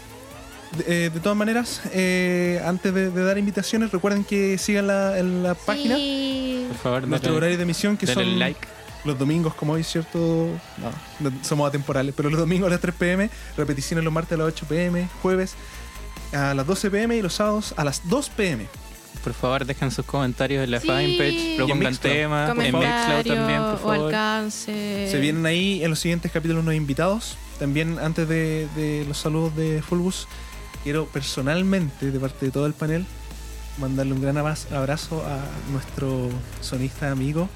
De, 0.78 1.06
eh, 1.06 1.10
de 1.10 1.20
todas 1.20 1.36
maneras, 1.38 1.82
eh, 1.92 2.62
antes 2.64 2.94
de, 2.94 3.10
de 3.10 3.24
dar 3.24 3.40
invitaciones, 3.40 3.92
recuerden 3.92 4.24
que 4.24 4.58
sigan 4.60 4.86
la, 4.88 5.18
en 5.18 5.42
la 5.42 5.56
página 5.56 5.96
Sí. 5.96 6.66
Por 6.70 6.78
favor, 6.78 7.08
nuestro 7.08 7.32
dale- 7.32 7.38
horario 7.38 7.58
de 7.58 7.64
emisión, 7.64 7.98
que 7.98 8.06
dale 8.06 8.24
son 8.24 8.38
like. 8.40 8.60
Los 9.06 9.18
domingos, 9.18 9.54
como 9.56 9.74
hoy, 9.74 9.84
¿cierto? 9.84 10.18
No, 10.78 11.30
no 11.30 11.32
somos 11.44 11.68
atemporales, 11.70 12.14
pero 12.16 12.30
los 12.30 12.40
domingos 12.40 12.68
a 12.68 12.72
las 12.72 12.82
3 12.82 12.96
pm, 12.96 13.30
repeticiones 13.58 14.04
los 14.04 14.14
martes 14.14 14.34
a 14.34 14.38
las 14.44 14.48
8 14.48 14.66
pm, 14.68 15.08
jueves 15.22 15.54
a 16.34 16.54
las 16.54 16.68
12 16.68 16.92
pm 16.92 17.16
y 17.18 17.22
los 17.22 17.34
sábados 17.36 17.74
a 17.78 17.84
las 17.84 18.08
2 18.10 18.30
pm. 18.30 18.68
Por 19.24 19.34
favor, 19.34 19.66
dejen 19.66 19.92
sus 19.92 20.06
comentarios 20.06 20.64
en 20.64 20.72
la 20.72 20.80
Sí. 20.80 20.88
fanpage, 20.88 21.58
propongan 21.58 21.98
temas, 21.98 22.50
en 22.52 22.58
Mixcloud 22.58 23.26
también, 23.26 23.62
por 23.62 23.74
o 23.74 23.78
favor. 23.78 24.06
alcance. 24.06 25.08
Se 25.12 25.20
vienen 25.20 25.46
ahí 25.46 25.84
en 25.84 25.90
los 25.90 26.00
siguientes 26.00 26.32
capítulos 26.32 26.62
unos 26.64 26.76
invitados. 26.76 27.38
También 27.58 28.00
antes 28.00 28.30
de, 28.30 28.68
de 28.76 29.04
los 29.08 29.18
saludos 29.18 29.56
de 29.58 29.82
Fulbus, 29.82 30.28
quiero 30.84 31.06
personalmente, 31.08 32.12
de 32.12 32.20
parte 32.20 32.46
de 32.46 32.52
todo 32.52 32.66
el 32.66 32.74
panel, 32.74 33.06
mandarle 33.78 34.14
un 34.14 34.22
gran 34.22 34.38
abra- 34.38 34.56
abrazo 34.74 35.24
a 35.26 35.40
nuestro 35.72 36.30
sonista 36.62 37.12
amigo 37.12 37.50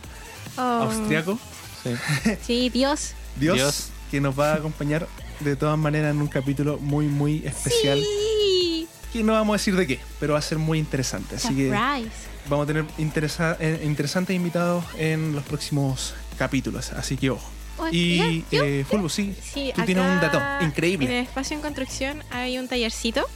Oh, 0.57 0.61
austriaco, 0.61 1.39
Sí. 1.83 1.91
Sí, 2.45 2.69
Dios. 2.69 3.13
Dios, 3.35 3.55
Dios. 3.57 3.89
que 4.11 4.21
nos 4.21 4.39
va 4.39 4.53
a 4.53 4.55
acompañar 4.55 5.07
de 5.39 5.55
todas 5.55 5.77
maneras 5.77 6.11
en 6.11 6.21
un 6.21 6.27
capítulo 6.27 6.77
muy, 6.79 7.07
muy 7.07 7.45
especial. 7.45 7.99
Sí. 8.01 8.87
Que 9.11 9.23
no 9.23 9.33
vamos 9.33 9.53
a 9.53 9.57
decir 9.57 9.75
de 9.75 9.85
qué, 9.85 9.99
pero 10.19 10.33
va 10.33 10.39
a 10.39 10.41
ser 10.41 10.57
muy 10.59 10.79
interesante. 10.79 11.35
Así 11.35 11.49
que 11.55 11.69
Surprise. 11.69 12.09
vamos 12.49 12.63
a 12.63 12.67
tener 12.67 12.85
interesa- 12.97 13.57
eh, 13.59 13.81
interesantes 13.83 14.35
invitados 14.35 14.83
en 14.97 15.33
los 15.35 15.43
próximos 15.43 16.13
capítulos. 16.37 16.91
Así 16.93 17.17
que 17.17 17.29
ojo. 17.29 17.47
Oh, 17.77 17.87
Y 17.91 18.45
eh, 18.51 18.85
Fulbus, 18.87 19.13
sí, 19.13 19.35
Sí, 19.43 19.71
tú 19.75 19.81
tienes 19.83 20.05
un 20.05 20.21
dato 20.21 20.39
increíble. 20.63 21.07
En 21.07 21.11
el 21.13 21.23
espacio 21.23 21.55
en 21.57 21.61
construcción 21.61 22.23
hay 22.31 22.57
un 22.59 22.67
tallercito 22.67 23.27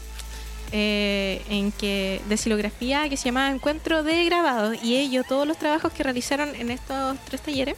eh, 0.72 1.41
en 1.49 1.72
que 1.72 2.22
de 2.28 2.38
silografía 2.38 3.07
que 3.09 3.18
se 3.18 3.26
llama 3.26 3.49
Encuentro 3.51 4.03
de 4.03 4.26
Grabado 4.26 4.74
y 4.74 4.97
ellos 4.97 5.26
todos 5.28 5.47
los 5.47 5.57
trabajos 5.57 5.93
que 5.93 6.03
realizaron 6.03 6.55
en 6.55 6.72
estos 6.72 7.18
tres 7.26 7.41
talleres 7.41 7.76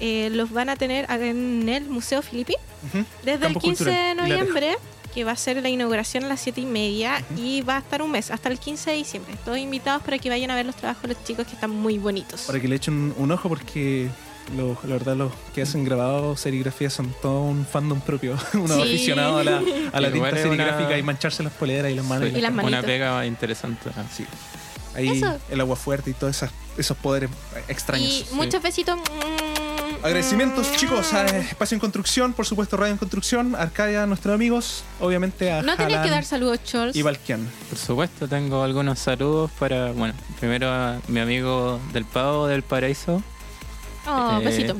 eh, 0.00 0.28
los 0.32 0.50
van 0.50 0.68
a 0.68 0.76
tener 0.76 1.10
en 1.10 1.68
el 1.68 1.88
Museo 1.88 2.22
Filippi 2.22 2.54
Ujú. 2.88 3.04
desde 3.24 3.40
Campo 3.40 3.58
el 3.58 3.62
15 3.62 3.84
de 3.84 3.90
Cultural, 3.90 4.16
noviembre 4.16 4.76
que 5.14 5.24
va 5.24 5.32
a 5.32 5.36
ser 5.36 5.62
la 5.62 5.68
inauguración 5.68 6.24
a 6.24 6.28
las 6.28 6.40
7 6.40 6.60
y 6.60 6.66
media 6.66 7.24
y 7.36 7.62
va 7.62 7.76
a 7.76 7.78
estar 7.78 8.02
un 8.02 8.10
mes 8.10 8.30
hasta 8.30 8.48
el 8.48 8.58
15 8.58 8.90
de 8.90 8.96
diciembre. 8.96 9.34
Todos 9.44 9.58
invitados 9.58 10.02
para 10.02 10.18
que 10.18 10.28
vayan 10.28 10.50
a 10.50 10.54
ver 10.54 10.66
los 10.66 10.76
trabajos 10.76 11.02
de 11.02 11.08
los 11.08 11.24
chicos 11.24 11.46
que 11.46 11.54
están 11.54 11.70
muy 11.70 11.98
bonitos. 11.98 12.42
Para 12.42 12.60
que 12.60 12.68
le 12.68 12.76
echen 12.76 12.94
un, 12.94 13.14
un 13.16 13.32
ojo 13.32 13.48
porque 13.48 14.10
lo- 14.56 14.78
la 14.84 14.94
verdad 14.94 15.16
los 15.16 15.32
que 15.54 15.62
hacen 15.62 15.84
grabado 15.84 16.36
serigrafía 16.36 16.90
son 16.90 17.14
todo 17.22 17.42
un 17.42 17.66
fandom 17.66 18.00
propio, 18.00 18.36
unos 18.54 18.76
Sí. 18.76 18.82
aficionados 18.82 19.40
a 19.40 19.44
la, 19.44 19.56
a 19.92 20.00
la 20.00 20.10
tinta 20.12 20.30
una- 20.48 20.98
y 20.98 21.02
mancharse 21.02 21.42
las 21.42 21.52
poleras 21.52 21.90
y 21.90 21.94
las 21.94 22.04
manos. 22.04 22.28
Y 22.34 22.40
las 22.40 22.52
Una 22.52 22.82
pega 22.82 23.24
interesante. 23.26 23.90
Sí. 24.14 24.24
Ahí 24.94 25.08
Eso. 25.18 25.38
el 25.50 25.60
agua 25.60 25.76
fuerte 25.76 26.10
y 26.10 26.14
todos 26.14 26.34
esas- 26.36 26.50
esos 26.76 26.96
poderes 26.96 27.30
extraños. 27.68 28.26
y 28.30 28.34
muchos 28.34 28.62
besitos 28.62 28.98
Agradecimientos, 30.02 30.70
chicos, 30.76 31.12
a 31.12 31.26
Espacio 31.26 31.74
en 31.74 31.80
Construcción, 31.80 32.32
por 32.32 32.46
supuesto, 32.46 32.76
Radio 32.76 32.92
en 32.92 32.98
Construcción, 32.98 33.56
Arcadia, 33.56 34.06
nuestros 34.06 34.32
amigos, 34.32 34.84
obviamente 35.00 35.50
a 35.50 35.60
no 35.62 35.76
tenías 35.76 36.04
que 36.04 36.10
dar 36.10 36.24
saludos 36.24 36.60
Charles 36.64 36.94
y 36.94 37.02
Valkian. 37.02 37.48
Por 37.68 37.78
supuesto, 37.78 38.28
tengo 38.28 38.62
algunos 38.62 39.00
saludos 39.00 39.50
para, 39.58 39.90
bueno, 39.90 40.14
primero 40.38 40.70
a 40.70 41.00
mi 41.08 41.18
amigo 41.18 41.80
del 41.92 42.04
Pavo 42.04 42.46
del 42.46 42.62
Paraíso. 42.62 43.22
Oh, 44.08 44.38
Eh, 44.40 44.44
besito. 44.44 44.76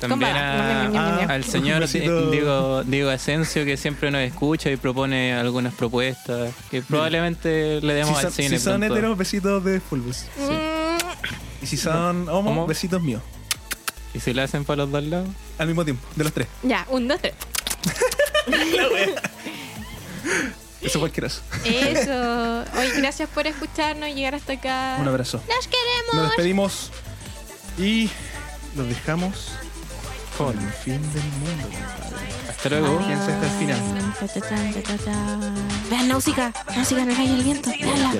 También 0.00 0.36
a- 0.36 1.24
al 1.28 1.44
señor 1.44 1.80
besito. 1.80 2.30
Diego, 2.30 2.82
Diego 2.84 3.10
Asensio 3.10 3.64
que 3.64 3.76
siempre 3.76 4.10
nos 4.10 4.20
escucha 4.22 4.70
y 4.70 4.76
propone 4.76 5.32
algunas 5.34 5.74
propuestas 5.74 6.52
que 6.70 6.82
probablemente 6.82 7.80
le 7.80 7.92
Si 7.92 7.98
demos 7.98 8.16
son, 8.16 8.26
al 8.26 8.32
cine. 8.32 8.48
si 8.50 8.58
son 8.58 8.78
pronto. 8.80 8.94
heteros, 8.94 9.18
besitos 9.18 9.64
de 9.64 9.80
Fulbus. 9.80 10.24
Y 11.62 11.66
si 11.66 11.76
son 11.76 12.28
homo, 12.28 12.50
Homo. 12.50 12.66
besitos 12.66 13.02
míos. 13.02 13.22
Y 14.14 14.20
si 14.20 14.32
lo 14.32 14.42
hacen 14.42 14.64
para 14.64 14.78
los 14.84 14.90
dos 14.92 15.02
lados, 15.04 15.28
Al 15.58 15.66
mismo 15.66 15.84
tiempo, 15.84 16.06
de 16.14 16.24
los 16.24 16.32
tres. 16.32 16.46
Ya, 16.62 16.86
un, 16.90 17.08
dos, 17.08 17.20
tres. 17.20 17.34
Eso 20.80 21.00
cualquiera. 21.00 21.26
Eso. 21.28 21.40
Oye, 22.78 22.92
gracias 23.00 23.28
por 23.30 23.46
escucharnos 23.46 24.08
y 24.10 24.14
llegar 24.14 24.34
hasta 24.36 24.52
acá. 24.52 24.96
Un 25.00 25.08
abrazo. 25.08 25.42
Nos 25.48 25.66
queremos. 25.66 26.14
Nos 26.14 26.22
despedimos 26.28 26.90
y 27.78 28.08
los 28.76 28.88
dejamos 28.88 29.52
con 30.36 30.58
el 30.58 30.70
fin 30.72 31.00
del 31.12 31.24
mundo, 31.24 31.68
compadre. 31.68 32.28
hasta 32.48 32.68
luego. 32.68 32.98
Quédense 32.98 33.32
hasta 33.32 33.46
el 33.46 33.52
final. 33.58 33.80
Vean 35.90 36.08
Náusica, 36.08 36.52
Náusica 36.74 37.02
en 37.02 37.10
el 37.10 37.16
rayo 37.16 37.32
del 37.34 37.44
viento. 37.44 37.70
Veanla. 37.70 38.12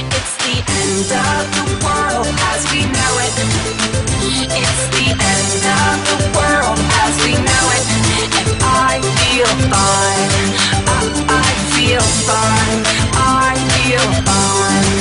It's 0.00 0.36
the 0.36 0.54
end 0.54 1.10
of 1.12 1.44
the 1.56 1.64
world 1.84 2.26
as 2.52 2.72
we 2.72 2.80
know 2.84 3.18
it. 3.74 3.77
It's 4.60 4.82
the 4.94 5.06
end 5.14 5.62
of 5.78 5.96
the 6.08 6.18
world 6.36 6.78
as 7.02 7.14
we 7.24 7.32
know 7.48 7.64
it. 7.76 7.84
And 8.38 8.50
I 8.62 9.00
feel 9.18 9.52
fine. 9.72 10.30
I, 10.86 11.00
I 11.28 11.48
feel 11.74 12.04
fine. 12.26 12.80
I 13.14 13.54
feel 13.74 14.08
fine. 14.26 14.98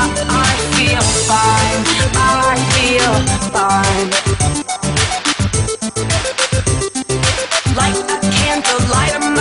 I, 0.00 0.02
I 0.28 0.52
feel 0.74 1.04
fine. 1.30 1.80
I 2.14 2.56
feel 2.74 3.14
fine. 3.54 4.08
Light 7.76 7.98
a 8.10 8.18
candle, 8.30 8.80
light 8.90 9.14
a. 9.14 9.35